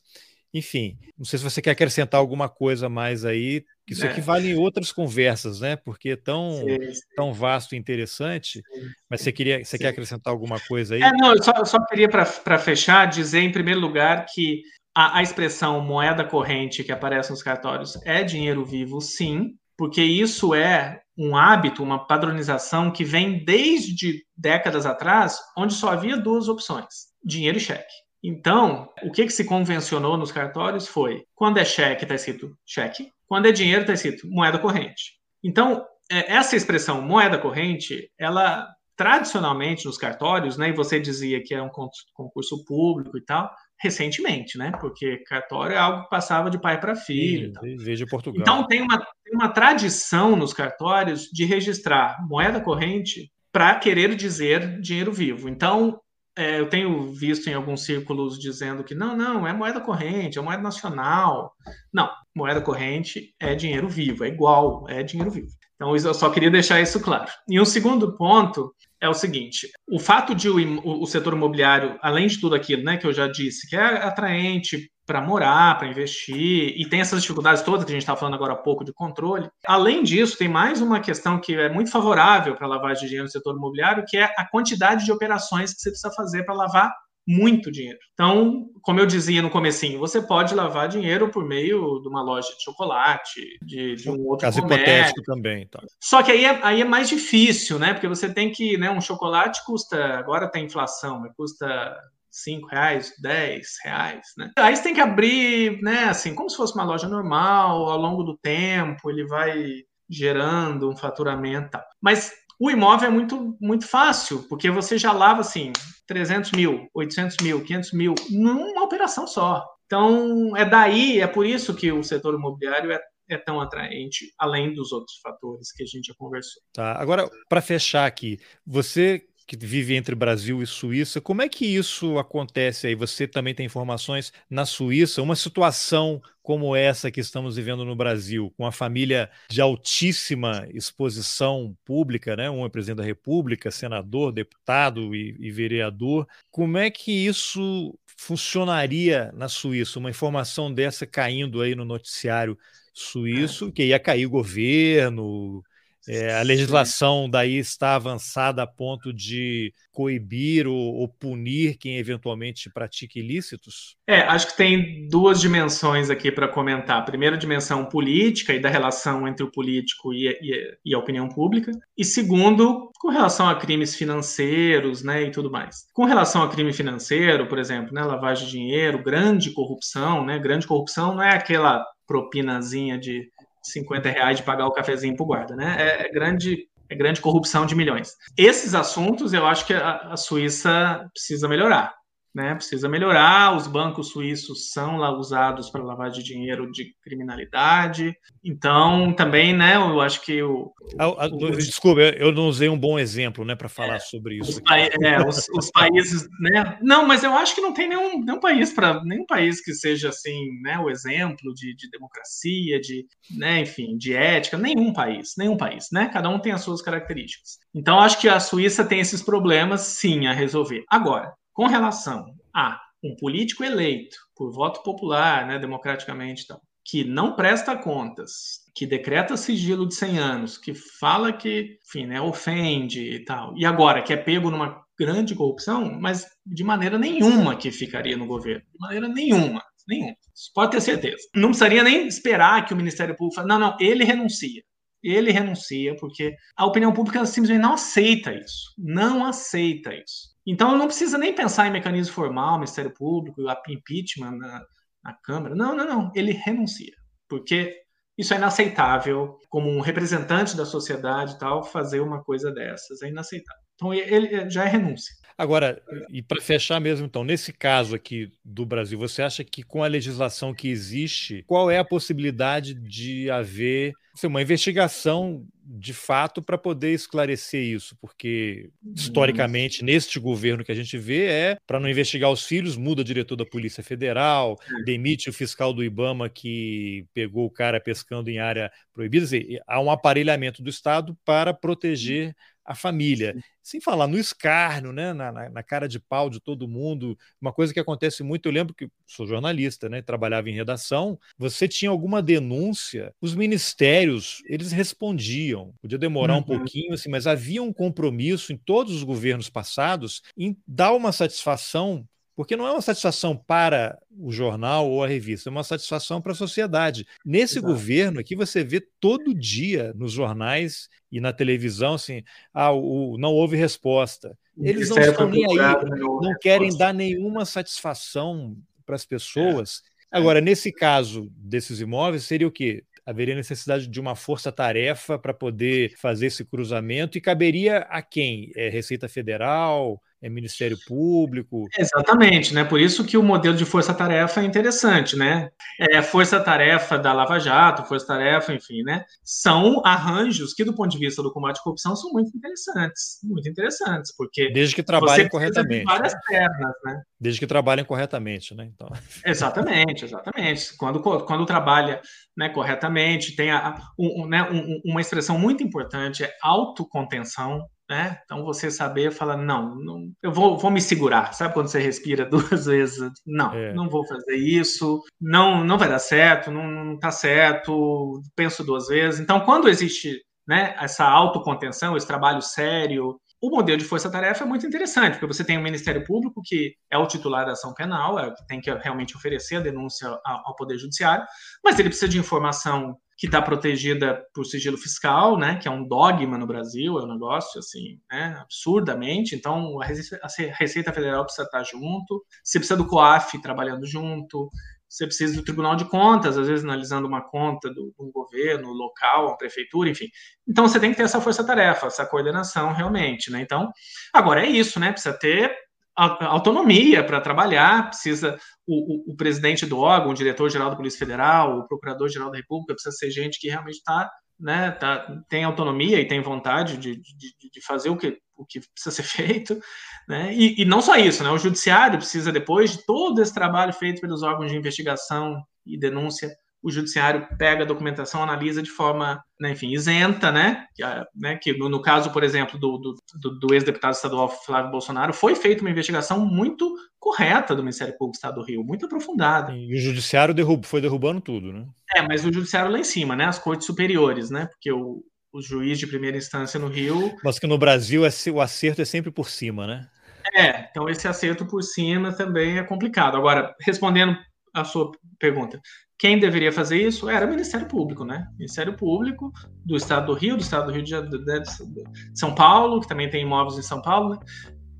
Enfim, 0.52 0.98
não 1.16 1.24
sei 1.24 1.38
se 1.38 1.44
você 1.44 1.62
quer 1.62 1.70
acrescentar 1.70 2.18
alguma 2.18 2.48
coisa 2.48 2.88
mais 2.88 3.24
aí, 3.24 3.64
que 3.86 3.92
isso 3.92 4.04
é. 4.04 4.08
aqui 4.08 4.20
vale 4.20 4.50
em 4.50 4.56
outras 4.56 4.90
conversas, 4.90 5.60
né? 5.60 5.76
Porque 5.76 6.10
é 6.10 6.16
tão, 6.16 6.52
sim, 6.52 6.92
sim. 6.92 7.00
tão 7.14 7.32
vasto 7.32 7.74
e 7.74 7.78
interessante. 7.78 8.60
Mas 9.08 9.20
você 9.20 9.30
queria, 9.30 9.64
você 9.64 9.78
quer 9.78 9.88
acrescentar 9.88 10.32
alguma 10.32 10.58
coisa 10.60 10.96
aí? 10.96 11.02
É, 11.02 11.12
não, 11.12 11.34
eu 11.34 11.42
só, 11.42 11.52
eu 11.56 11.66
só 11.66 11.84
queria 11.86 12.08
para 12.08 12.58
fechar 12.58 13.06
dizer 13.06 13.40
em 13.40 13.52
primeiro 13.52 13.80
lugar 13.80 14.26
que 14.26 14.62
a, 14.94 15.18
a 15.18 15.22
expressão 15.22 15.80
moeda 15.80 16.24
corrente 16.24 16.82
que 16.82 16.92
aparece 16.92 17.30
nos 17.30 17.42
cartórios 17.42 17.96
é 18.04 18.24
dinheiro 18.24 18.64
vivo, 18.64 19.00
sim, 19.00 19.54
porque 19.78 20.02
isso 20.02 20.54
é 20.54 21.00
um 21.16 21.36
hábito, 21.36 21.82
uma 21.82 22.06
padronização 22.06 22.90
que 22.90 23.04
vem 23.04 23.44
desde 23.44 24.24
décadas 24.36 24.86
atrás, 24.86 25.38
onde 25.56 25.74
só 25.74 25.90
havia 25.90 26.16
duas 26.16 26.48
opções: 26.48 26.86
dinheiro 27.24 27.58
e 27.58 27.60
cheque. 27.60 27.92
Então, 28.22 28.88
o 29.02 29.10
que, 29.10 29.24
que 29.24 29.32
se 29.32 29.44
convencionou 29.44 30.16
nos 30.16 30.32
cartórios 30.32 30.86
foi: 30.86 31.24
quando 31.34 31.58
é 31.58 31.64
cheque, 31.64 32.04
está 32.04 32.14
escrito 32.14 32.56
cheque, 32.66 33.10
quando 33.26 33.46
é 33.46 33.52
dinheiro, 33.52 33.82
está 33.82 33.94
escrito 33.94 34.28
moeda 34.28 34.58
corrente. 34.58 35.18
Então, 35.42 35.84
é, 36.10 36.32
essa 36.34 36.56
expressão 36.56 37.00
moeda 37.00 37.38
corrente, 37.38 38.10
ela 38.18 38.68
tradicionalmente 38.96 39.86
nos 39.86 39.96
cartórios, 39.96 40.58
né, 40.58 40.68
e 40.68 40.74
você 40.74 41.00
dizia 41.00 41.42
que 41.42 41.54
é 41.54 41.62
um 41.62 41.70
concurso 42.12 42.62
público 42.66 43.16
e 43.16 43.24
tal, 43.24 43.50
recentemente, 43.80 44.58
né? 44.58 44.72
Porque 44.78 45.16
cartório 45.26 45.74
é 45.74 45.78
algo 45.78 46.02
que 46.02 46.10
passava 46.10 46.50
de 46.50 46.60
pai 46.60 46.78
para 46.78 46.94
filho. 46.94 47.50
Veja 47.78 48.04
Portugal. 48.06 48.42
Então 48.42 48.66
tem 48.66 48.82
uma, 48.82 48.98
tem 48.98 49.34
uma 49.34 49.48
tradição 49.48 50.36
nos 50.36 50.52
cartórios 50.52 51.22
de 51.32 51.46
registrar 51.46 52.18
moeda 52.28 52.60
corrente 52.60 53.32
para 53.50 53.74
querer 53.76 54.14
dizer 54.14 54.78
dinheiro 54.82 55.10
vivo. 55.10 55.48
Então 55.48 55.98
é, 56.36 56.60
eu 56.60 56.68
tenho 56.68 57.12
visto 57.12 57.48
em 57.48 57.54
alguns 57.54 57.84
círculos 57.84 58.38
dizendo 58.38 58.84
que 58.84 58.94
não, 58.94 59.16
não, 59.16 59.46
é 59.46 59.52
moeda 59.52 59.80
corrente, 59.80 60.38
é 60.38 60.42
moeda 60.42 60.62
nacional. 60.62 61.52
Não, 61.92 62.10
moeda 62.34 62.60
corrente 62.60 63.34
é 63.38 63.54
dinheiro 63.54 63.88
vivo, 63.88 64.24
é 64.24 64.28
igual, 64.28 64.86
é 64.88 65.02
dinheiro 65.02 65.30
vivo. 65.30 65.48
Então 65.74 65.96
eu 65.96 66.14
só 66.14 66.30
queria 66.30 66.50
deixar 66.50 66.80
isso 66.80 67.00
claro. 67.00 67.30
E 67.48 67.58
um 67.60 67.64
segundo 67.64 68.16
ponto 68.16 68.74
é 69.00 69.08
o 69.08 69.14
seguinte: 69.14 69.68
o 69.90 69.98
fato 69.98 70.34
de 70.34 70.48
o, 70.48 71.02
o, 71.02 71.06
setor 71.06 71.32
imobiliário, 71.32 71.98
além 72.02 72.26
de 72.26 72.38
tudo 72.38 72.54
aquilo 72.54 72.82
né, 72.82 72.96
que 72.96 73.06
eu 73.06 73.12
já 73.12 73.26
disse, 73.26 73.68
que 73.68 73.76
é 73.76 73.80
atraente 73.80 74.90
para 75.10 75.20
morar, 75.20 75.76
para 75.76 75.88
investir, 75.88 76.72
e 76.80 76.88
tem 76.88 77.00
essas 77.00 77.20
dificuldades 77.20 77.62
todas 77.62 77.84
que 77.84 77.90
a 77.90 77.94
gente 77.94 78.02
está 78.02 78.14
falando 78.14 78.34
agora 78.34 78.52
há 78.52 78.56
pouco 78.56 78.84
de 78.84 78.92
controle. 78.92 79.50
Além 79.66 80.04
disso, 80.04 80.38
tem 80.38 80.48
mais 80.48 80.80
uma 80.80 81.00
questão 81.00 81.40
que 81.40 81.52
é 81.56 81.68
muito 81.68 81.90
favorável 81.90 82.54
para 82.54 82.64
a 82.64 82.70
lavagem 82.70 83.02
de 83.02 83.06
dinheiro 83.08 83.24
no 83.24 83.30
setor 83.30 83.56
imobiliário, 83.56 84.04
que 84.06 84.16
é 84.16 84.32
a 84.36 84.48
quantidade 84.48 85.04
de 85.04 85.10
operações 85.10 85.74
que 85.74 85.80
você 85.80 85.90
precisa 85.90 86.14
fazer 86.14 86.44
para 86.44 86.54
lavar 86.54 86.94
muito 87.26 87.72
dinheiro. 87.72 87.98
Então, 88.12 88.66
como 88.82 89.00
eu 89.00 89.06
dizia 89.06 89.42
no 89.42 89.50
comecinho, 89.50 89.98
você 89.98 90.22
pode 90.22 90.54
lavar 90.54 90.88
dinheiro 90.88 91.28
por 91.28 91.44
meio 91.44 92.00
de 92.00 92.08
uma 92.08 92.22
loja 92.22 92.46
de 92.56 92.62
chocolate, 92.62 93.58
de, 93.64 93.96
de 93.96 94.08
um 94.08 94.24
outro 94.28 94.46
Caso 94.46 94.62
comércio. 94.62 94.84
hipotético 94.84 95.22
também. 95.24 95.66
Tá. 95.66 95.82
Só 96.00 96.22
que 96.22 96.30
aí 96.30 96.44
é, 96.44 96.60
aí 96.62 96.80
é 96.82 96.84
mais 96.84 97.08
difícil, 97.08 97.80
né? 97.80 97.94
Porque 97.94 98.06
você 98.06 98.32
tem 98.32 98.52
que, 98.52 98.78
né? 98.78 98.88
Um 98.88 99.00
chocolate 99.00 99.60
custa, 99.66 100.18
agora 100.20 100.48
tem 100.48 100.66
inflação, 100.66 101.18
mas 101.18 101.34
custa 101.34 101.98
5 102.30 102.66
reais, 102.68 103.12
10 103.20 103.66
reais, 103.84 104.26
né? 104.38 104.50
Aí 104.56 104.76
você 104.76 104.82
tem 104.82 104.94
que 104.94 105.00
abrir, 105.00 105.80
né, 105.82 106.04
assim, 106.04 106.34
como 106.34 106.48
se 106.48 106.56
fosse 106.56 106.74
uma 106.74 106.84
loja 106.84 107.08
normal, 107.08 107.88
ao 107.88 107.98
longo 107.98 108.22
do 108.22 108.36
tempo, 108.38 109.10
ele 109.10 109.26
vai 109.26 109.82
gerando 110.08 110.90
um 110.90 110.96
faturamento 110.96 111.70
tal. 111.70 111.84
Mas 112.00 112.32
o 112.58 112.70
imóvel 112.70 113.08
é 113.08 113.12
muito, 113.12 113.56
muito 113.60 113.86
fácil, 113.86 114.42
porque 114.48 114.70
você 114.70 114.98
já 114.98 115.12
lava 115.12 115.40
assim 115.40 115.72
300 116.06 116.52
mil, 116.52 116.88
800 116.92 117.36
mil, 117.40 117.62
500 117.62 117.92
mil 117.92 118.14
numa 118.30 118.82
operação 118.82 119.26
só. 119.26 119.64
Então, 119.86 120.56
é 120.56 120.64
daí, 120.64 121.20
é 121.20 121.26
por 121.26 121.46
isso 121.46 121.74
que 121.74 121.90
o 121.90 122.02
setor 122.02 122.34
imobiliário 122.34 122.92
é, 122.92 123.00
é 123.28 123.38
tão 123.38 123.60
atraente, 123.60 124.32
além 124.38 124.74
dos 124.74 124.92
outros 124.92 125.18
fatores 125.22 125.72
que 125.72 125.82
a 125.82 125.86
gente 125.86 126.06
já 126.06 126.14
conversou. 126.18 126.62
Tá. 126.72 126.92
Agora, 127.00 127.28
para 127.48 127.62
fechar 127.62 128.06
aqui, 128.06 128.38
você 128.66 129.24
que 129.50 129.66
vive 129.66 129.96
entre 129.96 130.14
Brasil 130.14 130.62
e 130.62 130.66
Suíça. 130.66 131.20
Como 131.20 131.42
é 131.42 131.48
que 131.48 131.66
isso 131.66 132.18
acontece 132.18 132.86
aí? 132.86 132.94
Você 132.94 133.26
também 133.26 133.52
tem 133.52 133.66
informações 133.66 134.32
na 134.48 134.64
Suíça? 134.64 135.20
Uma 135.22 135.34
situação 135.34 136.22
como 136.40 136.76
essa 136.76 137.10
que 137.10 137.18
estamos 137.18 137.56
vivendo 137.56 137.84
no 137.84 137.96
Brasil, 137.96 138.54
com 138.56 138.64
a 138.64 138.70
família 138.70 139.28
de 139.50 139.60
altíssima 139.60 140.68
exposição 140.72 141.76
pública, 141.84 142.36
né? 142.36 142.48
Um 142.48 142.64
é 142.64 142.68
presidente 142.68 142.98
da 142.98 143.02
República, 143.02 143.72
senador, 143.72 144.30
deputado 144.30 145.16
e, 145.16 145.36
e 145.40 145.50
vereador. 145.50 146.28
Como 146.48 146.78
é 146.78 146.88
que 146.88 147.10
isso 147.10 147.98
funcionaria 148.16 149.32
na 149.34 149.48
Suíça? 149.48 149.98
Uma 149.98 150.10
informação 150.10 150.72
dessa 150.72 151.04
caindo 151.08 151.60
aí 151.60 151.74
no 151.74 151.84
noticiário 151.84 152.56
suíço, 152.94 153.72
que 153.72 153.86
ia 153.86 153.98
cair 153.98 154.26
o 154.26 154.30
governo, 154.30 155.64
é, 156.08 156.38
a 156.38 156.42
legislação 156.42 157.28
daí 157.28 157.58
está 157.58 157.94
avançada 157.94 158.62
a 158.62 158.66
ponto 158.66 159.12
de 159.12 159.72
coibir 159.92 160.66
ou, 160.66 160.94
ou, 160.94 161.08
punir 161.08 161.76
quem 161.76 161.98
eventualmente 161.98 162.70
pratique 162.70 163.20
ilícitos? 163.20 163.96
É, 164.06 164.20
acho 164.20 164.48
que 164.48 164.56
tem 164.56 165.06
duas 165.08 165.40
dimensões 165.40 166.08
aqui 166.08 166.32
para 166.32 166.48
comentar. 166.48 166.98
A 166.98 167.02
primeira 167.02 167.36
dimensão 167.36 167.84
política 167.84 168.54
e 168.54 168.60
da 168.60 168.68
relação 168.68 169.28
entre 169.28 169.44
o 169.44 169.50
político 169.50 170.14
e, 170.14 170.28
e, 170.28 170.78
e, 170.86 170.94
a 170.94 170.98
opinião 170.98 171.28
pública. 171.28 171.70
E 171.96 172.04
segundo, 172.04 172.90
com 172.98 173.08
relação 173.08 173.48
a 173.48 173.56
crimes 173.56 173.94
financeiros 173.94 175.02
né, 175.02 175.24
e 175.24 175.30
tudo 175.30 175.50
mais. 175.50 175.86
Com 175.92 176.04
relação 176.04 176.42
a 176.42 176.48
crime 176.48 176.72
financeiro, 176.72 177.46
por 177.46 177.58
exemplo, 177.58 177.92
né, 177.92 178.02
lavagem 178.02 178.46
de 178.46 178.52
dinheiro, 178.52 179.02
grande 179.02 179.50
corrupção, 179.50 180.24
né, 180.24 180.38
grande 180.38 180.66
corrupção 180.66 181.14
não 181.14 181.22
é 181.22 181.34
aquela 181.34 181.84
propinazinha 182.06 182.98
de 182.98 183.28
50 183.62 184.08
reais 184.08 184.38
de 184.38 184.42
pagar 184.42 184.66
o 184.66 184.72
cafezinho 184.72 185.14
para 185.16 185.24
o 185.24 185.26
guarda, 185.26 185.56
né? 185.56 185.76
É, 185.78 186.06
é, 186.06 186.12
grande, 186.12 186.66
é 186.88 186.94
grande 186.94 187.20
corrupção 187.20 187.66
de 187.66 187.74
milhões. 187.74 188.14
Esses 188.36 188.74
assuntos 188.74 189.32
eu 189.32 189.46
acho 189.46 189.66
que 189.66 189.74
a, 189.74 190.12
a 190.12 190.16
Suíça 190.16 191.08
precisa 191.12 191.48
melhorar 191.48 191.99
né, 192.34 192.54
precisa 192.54 192.88
melhorar. 192.88 193.56
Os 193.56 193.66
bancos 193.66 194.10
suíços 194.10 194.70
são 194.70 194.96
lá 194.96 195.10
usados 195.16 195.70
para 195.70 195.82
lavar 195.82 196.10
de 196.10 196.22
dinheiro 196.22 196.70
de 196.70 196.94
criminalidade. 197.02 198.14
Então, 198.44 199.12
também, 199.12 199.52
né, 199.52 199.76
eu 199.76 200.00
acho 200.00 200.22
que 200.22 200.42
o. 200.42 200.72
Ah, 200.98 201.26
o 201.26 201.50
desculpa, 201.50 202.00
eu 202.00 202.32
não 202.32 202.48
usei 202.48 202.68
um 202.68 202.78
bom 202.78 202.98
exemplo 202.98 203.44
né, 203.44 203.54
para 203.54 203.68
falar 203.68 203.96
é, 203.96 204.00
sobre 204.00 204.38
isso. 204.38 204.60
Os, 204.60 204.62
é, 205.02 205.26
os, 205.26 205.48
os, 205.56 205.70
países. 205.70 206.28
Né, 206.40 206.78
não, 206.80 207.06
mas 207.06 207.24
eu 207.24 207.32
acho 207.34 207.54
que 207.54 207.60
não 207.60 207.74
tem 207.74 207.88
nenhum, 207.88 208.24
nenhum 208.24 208.40
país 208.40 208.72
para 208.72 209.02
nenhum 209.04 209.26
país 209.26 209.60
que 209.60 209.72
seja 209.74 210.10
assim, 210.10 210.60
né, 210.62 210.78
o 210.78 210.88
exemplo 210.88 211.52
de, 211.54 211.74
de 211.74 211.90
democracia, 211.90 212.80
de, 212.80 213.06
né, 213.36 213.60
enfim, 213.60 213.96
de 213.96 214.14
ética. 214.14 214.56
Nenhum 214.56 214.92
país, 214.92 215.34
nenhum 215.36 215.56
país, 215.56 215.88
né? 215.92 216.08
Cada 216.12 216.28
um 216.28 216.38
tem 216.38 216.52
as 216.52 216.62
suas 216.62 216.80
características. 216.80 217.58
Então, 217.74 217.98
acho 218.00 218.20
que 218.20 218.28
a 218.28 218.40
Suíça 218.40 218.84
tem 218.84 219.00
esses 219.00 219.22
problemas, 219.22 219.82
sim, 219.82 220.26
a 220.26 220.32
resolver. 220.32 220.84
Agora, 220.88 221.32
com 221.60 221.66
relação 221.66 222.24
a 222.56 222.80
um 223.04 223.14
político 223.16 223.62
eleito 223.62 224.16
por 224.34 224.50
voto 224.50 224.82
popular, 224.82 225.46
né, 225.46 225.58
democraticamente, 225.58 226.44
então, 226.44 226.58
que 226.82 227.04
não 227.04 227.36
presta 227.36 227.76
contas, 227.76 228.60
que 228.74 228.86
decreta 228.86 229.36
sigilo 229.36 229.86
de 229.86 229.94
100 229.94 230.18
anos, 230.18 230.56
que 230.56 230.72
fala 230.72 231.34
que, 231.34 231.78
enfim, 231.86 232.06
né, 232.06 232.18
ofende 232.18 233.02
e 233.02 233.22
tal, 233.26 233.52
e 233.58 233.66
agora 233.66 234.00
que 234.00 234.10
é 234.10 234.16
pego 234.16 234.50
numa 234.50 234.82
grande 234.98 235.34
corrupção, 235.34 236.00
mas 236.00 236.26
de 236.46 236.64
maneira 236.64 236.98
nenhuma 236.98 237.54
que 237.54 237.70
ficaria 237.70 238.16
no 238.16 238.26
governo, 238.26 238.62
de 238.62 238.78
maneira 238.78 239.08
nenhuma, 239.08 239.62
nenhuma. 239.86 240.16
Pode 240.54 240.70
ter 240.70 240.80
certeza. 240.80 241.28
Não 241.34 241.50
precisaria 241.50 241.84
nem 241.84 242.06
esperar 242.06 242.64
que 242.64 242.72
o 242.72 242.76
Ministério 242.76 243.14
Público 243.14 243.34
fale, 243.34 243.48
não, 243.48 243.58
não, 243.58 243.76
ele 243.78 244.02
renuncia. 244.02 244.62
Ele 245.02 245.30
renuncia 245.30 245.94
porque 245.96 246.34
a 246.56 246.64
opinião 246.64 246.92
pública 246.92 247.24
simplesmente 247.26 247.60
não 247.60 247.74
aceita 247.74 248.32
isso. 248.32 248.72
Não 248.78 249.24
aceita 249.26 249.94
isso. 249.94 250.30
Então 250.46 250.76
não 250.76 250.86
precisa 250.86 251.18
nem 251.18 251.34
pensar 251.34 251.66
em 251.66 251.72
mecanismo 251.72 252.14
formal, 252.14 252.54
Ministério 252.54 252.92
Público, 252.92 253.42
impeachment 253.68 254.32
na, 254.32 254.64
na 255.04 255.12
Câmara. 255.22 255.54
Não, 255.54 255.74
não, 255.74 255.86
não. 255.86 256.12
Ele 256.14 256.32
renuncia. 256.32 256.94
Porque 257.28 257.76
isso 258.18 258.34
é 258.34 258.36
inaceitável, 258.36 259.38
como 259.48 259.70
um 259.70 259.80
representante 259.80 260.56
da 260.56 260.64
sociedade 260.64 261.38
tal, 261.38 261.62
fazer 261.62 262.00
uma 262.00 262.22
coisa 262.22 262.50
dessas. 262.52 263.02
É 263.02 263.08
inaceitável. 263.08 263.62
Então 263.74 263.94
ele 263.94 264.50
já 264.50 264.64
é 264.64 264.68
renúncia. 264.68 265.14
Agora, 265.40 265.82
e 266.12 266.20
para 266.20 266.38
fechar 266.38 266.78
mesmo, 266.78 267.06
então, 267.06 267.24
nesse 267.24 267.50
caso 267.50 267.94
aqui 267.94 268.30
do 268.44 268.66
Brasil, 268.66 268.98
você 268.98 269.22
acha 269.22 269.42
que 269.42 269.62
com 269.62 269.82
a 269.82 269.86
legislação 269.86 270.52
que 270.52 270.68
existe, 270.68 271.42
qual 271.46 271.70
é 271.70 271.78
a 271.78 271.84
possibilidade 271.84 272.74
de 272.74 273.30
haver 273.30 273.94
assim, 274.14 274.26
uma 274.26 274.42
investigação 274.42 275.46
de 275.72 275.94
fato 275.94 276.42
para 276.42 276.58
poder 276.58 276.92
esclarecer 276.92 277.62
isso? 277.62 277.96
Porque, 278.00 278.70
historicamente, 278.92 279.84
neste 279.84 280.18
governo 280.18 280.64
que 280.64 280.72
a 280.72 280.74
gente 280.74 280.98
vê, 280.98 281.26
é 281.26 281.56
para 281.64 281.78
não 281.78 281.88
investigar 281.88 282.30
os 282.30 282.44
filhos, 282.44 282.76
muda 282.76 283.02
o 283.02 283.04
diretor 283.04 283.36
da 283.36 283.46
Polícia 283.46 283.82
Federal, 283.82 284.58
demite 284.84 285.30
o 285.30 285.32
fiscal 285.32 285.72
do 285.72 285.84
Ibama 285.84 286.28
que 286.28 287.06
pegou 287.14 287.46
o 287.46 287.50
cara 287.50 287.80
pescando 287.80 288.28
em 288.28 288.40
área 288.40 288.70
proibida. 288.92 289.24
Dizer, 289.24 289.60
há 289.66 289.80
um 289.80 289.90
aparelhamento 289.90 290.60
do 290.60 290.70
Estado 290.70 291.16
para 291.24 291.54
proteger 291.54 292.34
a 292.70 292.74
família. 292.76 293.36
Sem 293.60 293.80
falar 293.80 294.06
no 294.06 294.16
escárnio, 294.16 294.92
né? 294.92 295.12
Na, 295.12 295.32
na, 295.32 295.50
na, 295.50 295.62
cara 295.62 295.88
de 295.88 295.98
pau 295.98 296.30
de 296.30 296.38
todo 296.38 296.68
mundo. 296.68 297.18
Uma 297.40 297.52
coisa 297.52 297.74
que 297.74 297.80
acontece 297.80 298.22
muito, 298.22 298.46
eu 298.46 298.52
lembro 298.52 298.72
que 298.72 298.88
sou 299.04 299.26
jornalista, 299.26 299.88
né? 299.88 300.00
Trabalhava 300.00 300.48
em 300.48 300.54
redação. 300.54 301.18
Você 301.36 301.66
tinha 301.66 301.90
alguma 301.90 302.22
denúncia, 302.22 303.12
os 303.20 303.34
ministérios 303.34 304.40
eles 304.46 304.70
respondiam. 304.70 305.74
Podia 305.82 305.98
demorar 305.98 306.34
uhum. 306.34 306.40
um 306.40 306.44
pouquinho, 306.44 306.94
assim, 306.94 307.10
mas 307.10 307.26
havia 307.26 307.60
um 307.60 307.72
compromisso 307.72 308.52
em 308.52 308.56
todos 308.56 308.94
os 308.94 309.02
governos 309.02 309.50
passados 309.50 310.22
em 310.36 310.56
dar 310.64 310.92
uma 310.92 311.10
satisfação 311.10 312.06
Porque 312.40 312.56
não 312.56 312.66
é 312.66 312.72
uma 312.72 312.80
satisfação 312.80 313.36
para 313.36 313.98
o 314.18 314.32
jornal 314.32 314.90
ou 314.90 315.04
a 315.04 315.06
revista, 315.06 315.50
é 315.50 315.52
uma 315.52 315.62
satisfação 315.62 316.22
para 316.22 316.32
a 316.32 316.34
sociedade. 316.34 317.06
Nesse 317.22 317.58
Exato. 317.58 317.66
governo 317.70 318.18
aqui, 318.18 318.34
você 318.34 318.64
vê 318.64 318.80
todo 318.98 319.34
dia 319.34 319.92
nos 319.94 320.10
jornais 320.10 320.88
e 321.12 321.20
na 321.20 321.34
televisão 321.34 321.92
assim: 321.92 322.22
ah, 322.54 322.72
o, 322.72 323.18
não 323.18 323.34
houve 323.34 323.58
resposta. 323.58 324.38
Eles 324.56 324.88
não 324.88 324.96
estão 324.96 325.28
nem 325.28 325.44
aí, 325.44 325.54
não 325.98 326.34
querem 326.40 326.74
dar 326.74 326.94
nenhuma 326.94 327.44
satisfação 327.44 328.56
para 328.86 328.96
as 328.96 329.04
pessoas. 329.04 329.82
É. 330.10 330.16
Agora, 330.16 330.40
nesse 330.40 330.72
caso 330.72 331.30
desses 331.36 331.78
imóveis, 331.78 332.24
seria 332.24 332.48
o 332.48 332.50
quê? 332.50 332.82
haveria 333.04 333.34
necessidade 333.34 333.86
de 333.86 334.00
uma 334.00 334.16
força-tarefa 334.16 335.18
para 335.18 335.34
poder 335.34 335.94
fazer 335.98 336.28
esse 336.28 336.44
cruzamento 336.44 337.18
e 337.18 337.20
caberia 337.20 337.80
a 337.90 338.00
quem? 338.00 338.50
É 338.56 338.70
Receita 338.70 339.08
Federal? 339.10 340.00
É 340.22 340.28
Ministério 340.28 340.78
Público. 340.86 341.66
Exatamente, 341.78 342.52
né? 342.54 342.62
Por 342.64 342.78
isso 342.80 343.04
que 343.04 343.16
o 343.16 343.22
modelo 343.22 343.56
de 343.56 343.64
força-tarefa 343.64 344.40
é 344.40 344.44
interessante, 344.44 345.16
né? 345.16 345.50
É 345.78 346.02
força-tarefa 346.02 346.98
da 346.98 347.12
Lava 347.12 347.38
Jato, 347.38 347.84
força-tarefa, 347.84 348.52
enfim, 348.52 348.82
né? 348.82 349.04
São 349.24 349.80
arranjos 349.84 350.52
que, 350.52 350.64
do 350.64 350.74
ponto 350.74 350.90
de 350.90 350.98
vista 350.98 351.22
do 351.22 351.32
combate 351.32 351.58
à 351.60 351.62
corrupção, 351.62 351.96
são 351.96 352.10
muito 352.12 352.36
interessantes, 352.36 353.18
muito 353.24 353.48
interessantes, 353.48 354.14
porque 354.14 354.52
desde 354.52 354.74
que 354.74 354.82
trabalhem 354.82 355.28
corretamente, 355.28 355.84
várias 355.84 356.14
pernas, 356.26 356.74
né? 356.84 357.02
Desde 357.18 357.40
que 357.40 357.46
trabalhem 357.46 357.84
corretamente, 357.84 358.54
né? 358.54 358.70
Então. 358.74 358.88
Exatamente, 359.24 360.04
exatamente. 360.04 360.76
Quando 360.76 361.00
quando 361.00 361.46
trabalha, 361.46 362.00
né, 362.36 362.48
corretamente, 362.48 363.34
tem 363.34 363.50
a, 363.50 363.80
um, 363.98 364.26
né, 364.26 364.42
um, 364.50 364.80
uma 364.84 365.00
expressão 365.00 365.38
muito 365.38 365.62
importante 365.62 366.24
é 366.24 366.32
autocontenção 366.42 367.66
né? 367.90 368.20
Então 368.24 368.44
você 368.44 368.70
saber 368.70 369.10
falar, 369.10 369.36
não, 369.36 369.74
não 369.74 370.12
eu 370.22 370.30
vou, 370.30 370.56
vou 370.56 370.70
me 370.70 370.80
segurar. 370.80 371.34
Sabe 371.34 371.52
quando 371.52 371.66
você 371.66 371.80
respira 371.80 372.24
duas 372.30 372.66
vezes? 372.66 373.10
Não, 373.26 373.52
é. 373.52 373.74
não 373.74 373.90
vou 373.90 374.06
fazer 374.06 374.36
isso, 374.36 375.02
não, 375.20 375.64
não 375.64 375.76
vai 375.76 375.88
dar 375.88 375.98
certo, 375.98 376.52
não, 376.52 376.70
não 376.70 376.96
tá 376.96 377.10
certo, 377.10 378.22
penso 378.36 378.62
duas 378.62 378.86
vezes. 378.86 379.18
Então, 379.18 379.40
quando 379.40 379.68
existe 379.68 380.22
né, 380.46 380.76
essa 380.78 381.04
autocontenção, 381.04 381.96
esse 381.96 382.06
trabalho 382.06 382.40
sério, 382.40 383.20
o 383.42 383.50
modelo 383.50 383.78
de 383.78 383.84
força-tarefa 383.84 384.44
é 384.44 384.46
muito 384.46 384.66
interessante, 384.66 385.14
porque 385.14 385.26
você 385.26 385.42
tem 385.42 385.58
o 385.58 385.62
Ministério 385.62 386.04
Público, 386.04 386.42
que 386.44 386.74
é 386.90 386.96
o 386.96 387.06
titular 387.06 387.44
da 387.44 387.52
ação 387.52 387.74
penal, 387.74 388.18
é 388.18 388.28
o 388.28 388.34
que 388.34 388.46
tem 388.46 388.60
que 388.60 388.72
realmente 388.72 389.16
oferecer 389.16 389.56
a 389.56 389.60
denúncia 389.60 390.08
ao 390.24 390.54
Poder 390.54 390.78
Judiciário, 390.78 391.24
mas 391.64 391.78
ele 391.78 391.88
precisa 391.88 392.08
de 392.08 392.18
informação 392.18 392.96
que 393.20 393.26
está 393.26 393.42
protegida 393.42 394.24
por 394.32 394.46
sigilo 394.46 394.78
fiscal, 394.78 395.38
né, 395.38 395.56
que 395.56 395.68
é 395.68 395.70
um 395.70 395.86
dogma 395.86 396.38
no 396.38 396.46
Brasil, 396.46 396.98
é 396.98 397.02
um 397.02 397.12
negócio 397.12 397.58
assim, 397.58 398.00
né, 398.10 398.34
absurdamente. 398.40 399.36
Então, 399.36 399.78
a 399.78 399.84
Receita 399.84 400.90
Federal 400.90 401.22
precisa 401.24 401.42
estar 401.42 401.62
junto, 401.62 402.24
você 402.42 402.58
precisa 402.58 402.78
do 402.78 402.86
COAF 402.86 403.38
trabalhando 403.42 403.86
junto, 403.86 404.48
você 404.88 405.04
precisa 405.06 405.36
do 405.36 405.44
Tribunal 405.44 405.76
de 405.76 405.84
Contas, 405.84 406.38
às 406.38 406.48
vezes 406.48 406.64
analisando 406.64 407.06
uma 407.06 407.20
conta 407.20 407.68
do, 407.68 407.92
um 408.00 408.10
governo 408.10 408.72
local, 408.72 409.26
uma 409.26 409.36
prefeitura, 409.36 409.90
enfim. 409.90 410.06
Então, 410.48 410.66
você 410.66 410.80
tem 410.80 410.90
que 410.90 410.96
ter 410.96 411.02
essa 411.02 411.20
força-tarefa, 411.20 411.88
essa 411.88 412.06
coordenação 412.06 412.72
realmente, 412.72 413.30
né? 413.30 413.42
Então, 413.42 413.70
agora 414.14 414.46
é 414.46 414.48
isso, 414.48 414.80
né? 414.80 414.92
Precisa 414.92 415.12
ter 415.12 415.54
autonomia 416.00 417.04
para 417.04 417.20
trabalhar, 417.20 417.88
precisa 417.88 418.38
o, 418.66 419.10
o, 419.10 419.12
o, 419.12 419.16
presidente 419.16 419.66
do 419.66 419.78
órgão, 419.78 420.10
o 420.10 420.14
diretor-geral 420.14 420.70
da 420.70 420.76
Polícia 420.76 420.98
Federal, 420.98 421.58
o 421.58 421.66
procurador-geral 421.66 422.30
da 422.30 422.38
República, 422.38 422.74
precisa 422.74 422.96
ser 422.96 423.10
gente 423.10 423.38
que 423.38 423.48
realmente 423.48 423.76
está, 423.76 424.10
né, 424.38 424.70
tá, 424.70 425.22
tem 425.28 425.44
autonomia 425.44 426.00
e 426.00 426.08
tem 426.08 426.22
vontade 426.22 426.78
de, 426.78 426.96
de, 426.96 427.50
de, 427.52 427.64
fazer 427.64 427.90
o 427.90 427.96
que, 427.96 428.18
o 428.36 428.46
que 428.46 428.60
precisa 428.60 428.90
ser 428.90 429.02
feito, 429.04 429.60
né, 430.08 430.32
e, 430.34 430.62
e 430.62 430.64
não 430.64 430.80
só 430.80 430.96
isso, 430.96 431.22
né, 431.22 431.30
o 431.30 431.38
judiciário 431.38 431.98
precisa, 431.98 432.32
depois 432.32 432.72
de 432.72 432.86
todo 432.86 433.20
esse 433.20 433.34
trabalho 433.34 433.72
feito 433.72 434.00
pelos 434.00 434.22
órgãos 434.22 434.50
de 434.50 434.56
investigação 434.56 435.42
e 435.66 435.78
denúncia, 435.78 436.30
o 436.62 436.70
judiciário 436.70 437.26
pega 437.38 437.62
a 437.62 437.66
documentação, 437.66 438.22
analisa 438.22 438.62
de 438.62 438.70
forma, 438.70 439.22
né, 439.40 439.52
enfim, 439.52 439.72
isenta, 439.72 440.30
né? 440.30 440.66
Que, 440.74 440.82
né, 441.14 441.36
que 441.36 441.56
no, 441.56 441.68
no, 441.68 441.80
caso, 441.80 442.12
por 442.12 442.22
exemplo, 442.22 442.58
do, 442.58 442.78
do, 442.78 443.38
do 443.38 443.54
ex-deputado 443.54 443.94
estadual 443.94 444.28
Flávio 444.28 444.70
Bolsonaro, 444.70 445.12
foi 445.12 445.34
feita 445.34 445.62
uma 445.62 445.70
investigação 445.70 446.24
muito 446.24 446.70
correta 446.98 447.54
do 447.54 447.62
Ministério 447.62 447.96
Público 447.96 448.12
do 448.12 448.16
Estado 448.16 448.34
do 448.34 448.44
Rio, 448.44 448.62
muito 448.62 448.84
aprofundada. 448.84 449.52
E 449.52 449.74
o 449.74 449.80
judiciário 449.80 450.34
derrub, 450.34 450.66
foi 450.66 450.80
derrubando 450.80 451.20
tudo, 451.20 451.52
né? 451.52 451.66
É, 451.96 452.02
mas 452.02 452.24
o 452.24 452.32
judiciário 452.32 452.70
lá 452.70 452.78
em 452.78 452.84
cima, 452.84 453.16
né? 453.16 453.24
As 453.24 453.38
cortes 453.38 453.66
superiores, 453.66 454.30
né? 454.30 454.46
Porque 454.46 454.70
o, 454.70 455.02
o 455.32 455.40
juiz 455.40 455.78
de 455.78 455.86
primeira 455.86 456.18
instância 456.18 456.60
no 456.60 456.68
Rio. 456.68 457.16
Mas 457.24 457.38
que 457.38 457.46
no 457.46 457.56
Brasil 457.56 458.04
é, 458.04 458.10
o 458.30 458.40
acerto 458.40 458.82
é 458.82 458.84
sempre 458.84 459.10
por 459.10 459.30
cima, 459.30 459.66
né? 459.66 459.88
É, 460.34 460.68
então 460.70 460.88
esse 460.88 461.08
acerto 461.08 461.46
por 461.46 461.62
cima 461.62 462.12
também 462.12 462.58
é 462.58 462.62
complicado. 462.62 463.16
Agora, 463.16 463.54
respondendo 463.60 464.16
a 464.54 464.64
sua 464.64 464.90
pergunta, 465.18 465.60
quem 465.98 466.18
deveria 466.18 466.50
fazer 466.50 466.80
isso 466.80 467.10
era 467.10 467.26
o 467.26 467.30
Ministério 467.30 467.68
Público, 467.68 468.04
né? 468.04 468.26
Ministério 468.38 468.74
Público 468.74 469.30
do 469.66 469.76
Estado 469.76 470.06
do 470.06 470.14
Rio, 470.14 470.36
do 470.36 470.42
Estado 470.42 470.66
do 470.66 470.72
Rio 470.72 470.82
de, 470.82 471.00
de 471.08 472.18
São 472.18 472.34
Paulo, 472.34 472.80
que 472.80 472.88
também 472.88 473.10
tem 473.10 473.22
imóveis 473.22 473.58
em 473.58 473.62
São 473.62 473.82
Paulo, 473.82 474.14
né? 474.14 474.18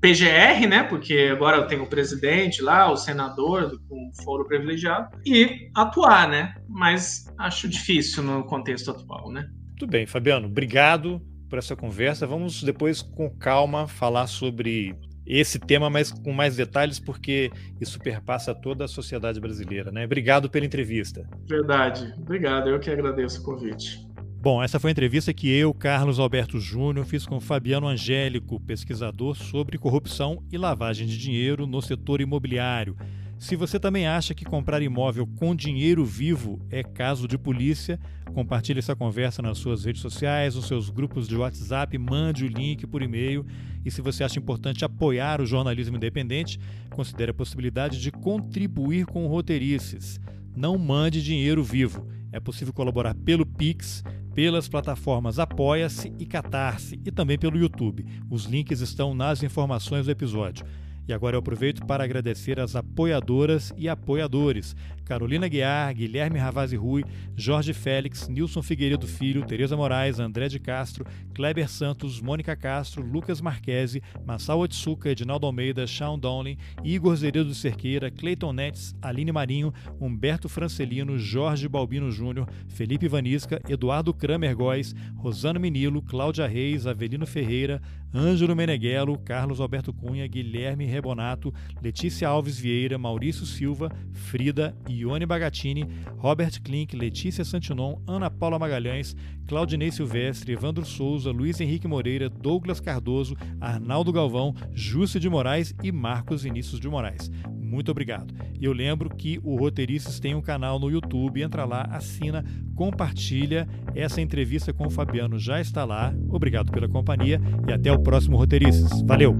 PGR, 0.01 0.67
né? 0.67 0.81
Porque 0.81 1.29
agora 1.31 1.67
tem 1.67 1.79
o 1.79 1.85
presidente 1.85 2.59
lá, 2.59 2.91
o 2.91 2.97
senador 2.97 3.79
com 3.87 4.11
foro 4.23 4.47
privilegiado, 4.47 5.15
e 5.23 5.69
atuar, 5.75 6.27
né? 6.27 6.55
Mas 6.67 7.31
acho 7.37 7.69
difícil 7.69 8.23
no 8.23 8.43
contexto 8.43 8.89
atual, 8.89 9.31
né? 9.31 9.47
Tudo 9.77 9.91
bem, 9.91 10.07
Fabiano, 10.07 10.47
obrigado 10.47 11.21
por 11.47 11.59
essa 11.59 11.75
conversa. 11.75 12.25
Vamos 12.25 12.63
depois, 12.63 13.03
com 13.03 13.29
calma, 13.29 13.87
falar 13.87 14.25
sobre 14.25 14.95
esse 15.25 15.59
tema 15.59 15.89
mas 15.89 16.11
com 16.11 16.31
mais 16.31 16.55
detalhes, 16.55 16.99
porque 16.99 17.51
isso 17.79 17.99
perpassa 17.99 18.53
toda 18.53 18.85
a 18.85 18.87
sociedade 18.87 19.39
brasileira. 19.39 19.91
Né? 19.91 20.05
Obrigado 20.05 20.49
pela 20.49 20.65
entrevista. 20.65 21.27
Verdade. 21.47 22.13
Obrigado. 22.17 22.69
Eu 22.69 22.79
que 22.79 22.89
agradeço 22.89 23.41
o 23.41 23.43
convite. 23.43 24.05
Bom, 24.41 24.63
essa 24.63 24.79
foi 24.79 24.89
a 24.89 24.93
entrevista 24.93 25.31
que 25.31 25.47
eu, 25.55 25.71
Carlos 25.71 26.19
Alberto 26.19 26.59
Júnior, 26.59 27.05
fiz 27.05 27.27
com 27.27 27.39
Fabiano 27.39 27.87
Angélico, 27.87 28.59
pesquisador 28.59 29.35
sobre 29.35 29.77
corrupção 29.77 30.43
e 30.51 30.57
lavagem 30.57 31.05
de 31.05 31.15
dinheiro 31.15 31.67
no 31.67 31.79
setor 31.79 32.21
imobiliário. 32.21 32.97
Se 33.41 33.55
você 33.55 33.79
também 33.79 34.05
acha 34.05 34.35
que 34.35 34.45
comprar 34.45 34.83
imóvel 34.83 35.25
com 35.25 35.55
dinheiro 35.55 36.05
vivo 36.05 36.63
é 36.69 36.83
caso 36.83 37.27
de 37.27 37.39
polícia, 37.39 37.99
compartilhe 38.35 38.77
essa 38.77 38.95
conversa 38.95 39.41
nas 39.41 39.57
suas 39.57 39.83
redes 39.83 39.99
sociais, 39.99 40.53
nos 40.53 40.67
seus 40.67 40.91
grupos 40.91 41.27
de 41.27 41.35
WhatsApp, 41.35 41.97
mande 41.97 42.45
o 42.45 42.47
link 42.47 42.85
por 42.85 43.01
e-mail. 43.01 43.43
E 43.83 43.89
se 43.89 43.99
você 43.99 44.23
acha 44.23 44.37
importante 44.37 44.85
apoiar 44.85 45.41
o 45.41 45.45
jornalismo 45.47 45.97
independente, 45.97 46.59
considere 46.91 47.31
a 47.31 47.33
possibilidade 47.33 47.99
de 47.99 48.11
contribuir 48.11 49.07
com 49.07 49.25
Roteirices. 49.25 50.19
Não 50.55 50.77
mande 50.77 51.23
dinheiro 51.23 51.63
vivo. 51.63 52.07
É 52.31 52.39
possível 52.39 52.71
colaborar 52.71 53.15
pelo 53.15 53.43
Pix, 53.43 54.03
pelas 54.35 54.69
plataformas 54.69 55.39
Apoia-se 55.39 56.13
e 56.19 56.27
Catarse 56.27 57.01
e 57.03 57.09
também 57.09 57.39
pelo 57.39 57.57
YouTube. 57.57 58.05
Os 58.29 58.45
links 58.45 58.81
estão 58.81 59.15
nas 59.15 59.41
informações 59.41 60.05
do 60.05 60.11
episódio. 60.11 60.63
E 61.11 61.13
agora 61.13 61.35
eu 61.35 61.39
aproveito 61.39 61.85
para 61.85 62.05
agradecer 62.05 62.57
as 62.57 62.73
apoiadoras 62.73 63.73
e 63.75 63.89
apoiadores: 63.89 64.77
Carolina 65.11 65.49
Guiar, 65.49 65.93
Guilherme 65.93 66.39
Ravazzi 66.39 66.77
Rui, 66.77 67.03
Jorge 67.37 67.73
Félix, 67.73 68.29
Nilson 68.29 68.61
Figueiredo 68.61 69.05
Filho, 69.05 69.45
Tereza 69.45 69.75
Moraes, 69.75 70.21
André 70.21 70.47
de 70.47 70.57
Castro, 70.57 71.05
Kleber 71.35 71.67
Santos, 71.67 72.21
Mônica 72.21 72.55
Castro, 72.55 73.03
Lucas 73.03 73.41
Marquesi, 73.41 74.01
Massal 74.25 74.61
Otsuka, 74.61 75.09
Edinaldo 75.09 75.45
Almeida, 75.45 75.85
Sean 75.85 76.17
Dowling, 76.17 76.57
Igor 76.81 77.17
Zeredo 77.17 77.53
Cerqueira, 77.53 78.09
Cleiton 78.09 78.53
Netes, 78.53 78.95
Aline 79.01 79.33
Marinho, 79.33 79.73
Humberto 79.99 80.47
Francelino, 80.47 81.17
Jorge 81.19 81.67
Balbino 81.67 82.09
Júnior, 82.09 82.47
Felipe 82.69 83.09
Vanisca, 83.09 83.59
Eduardo 83.67 84.13
Kramer 84.13 84.55
Góes, 84.55 84.95
Rosana 85.17 85.59
Menilo, 85.59 86.01
Cláudia 86.01 86.47
Reis, 86.47 86.87
Avelino 86.87 87.27
Ferreira, 87.27 87.81
Ângelo 88.13 88.55
Meneghello, 88.55 89.17
Carlos 89.17 89.61
Alberto 89.61 89.93
Cunha, 89.93 90.27
Guilherme 90.27 90.85
Rebonato, 90.85 91.53
Letícia 91.81 92.27
Alves 92.27 92.57
Vieira, 92.57 92.97
Maurício 92.97 93.45
Silva, 93.45 93.89
Frida, 94.11 94.75
Ione 95.01 95.25
Bagatini, 95.25 95.87
Robert 96.17 96.61
Klink, 96.61 96.95
Letícia 96.95 97.43
Santinon, 97.43 97.97
Ana 98.07 98.29
Paula 98.29 98.57
Magalhães, 98.57 99.15
Claudinei 99.47 99.91
Silvestre, 99.91 100.53
Evandro 100.53 100.85
Souza, 100.85 101.31
Luiz 101.31 101.59
Henrique 101.59 101.87
Moreira, 101.87 102.29
Douglas 102.29 102.79
Cardoso, 102.79 103.35
Arnaldo 103.59 104.11
Galvão, 104.11 104.55
Júcio 104.73 105.19
de 105.19 105.29
Moraes 105.29 105.73
e 105.83 105.91
Marcos 105.91 106.43
Vinícius 106.43 106.79
de 106.79 106.87
Moraes. 106.87 107.29
Muito 107.71 107.89
obrigado. 107.89 108.33
E 108.59 108.65
eu 108.65 108.73
lembro 108.73 109.09
que 109.09 109.39
o 109.43 109.55
Roteiristas 109.55 110.19
tem 110.19 110.35
um 110.35 110.41
canal 110.41 110.77
no 110.77 110.89
YouTube, 110.89 111.41
entra 111.41 111.63
lá, 111.63 111.83
assina, 111.83 112.43
compartilha. 112.75 113.67
Essa 113.95 114.21
entrevista 114.21 114.73
com 114.73 114.87
o 114.87 114.89
Fabiano 114.89 115.39
já 115.39 115.61
está 115.61 115.85
lá. 115.85 116.13
Obrigado 116.27 116.71
pela 116.71 116.89
companhia 116.89 117.39
e 117.67 117.71
até 117.71 117.91
o 117.91 117.99
próximo 117.99 118.37
Roteiristas. 118.37 119.01
Valeu! 119.03 119.35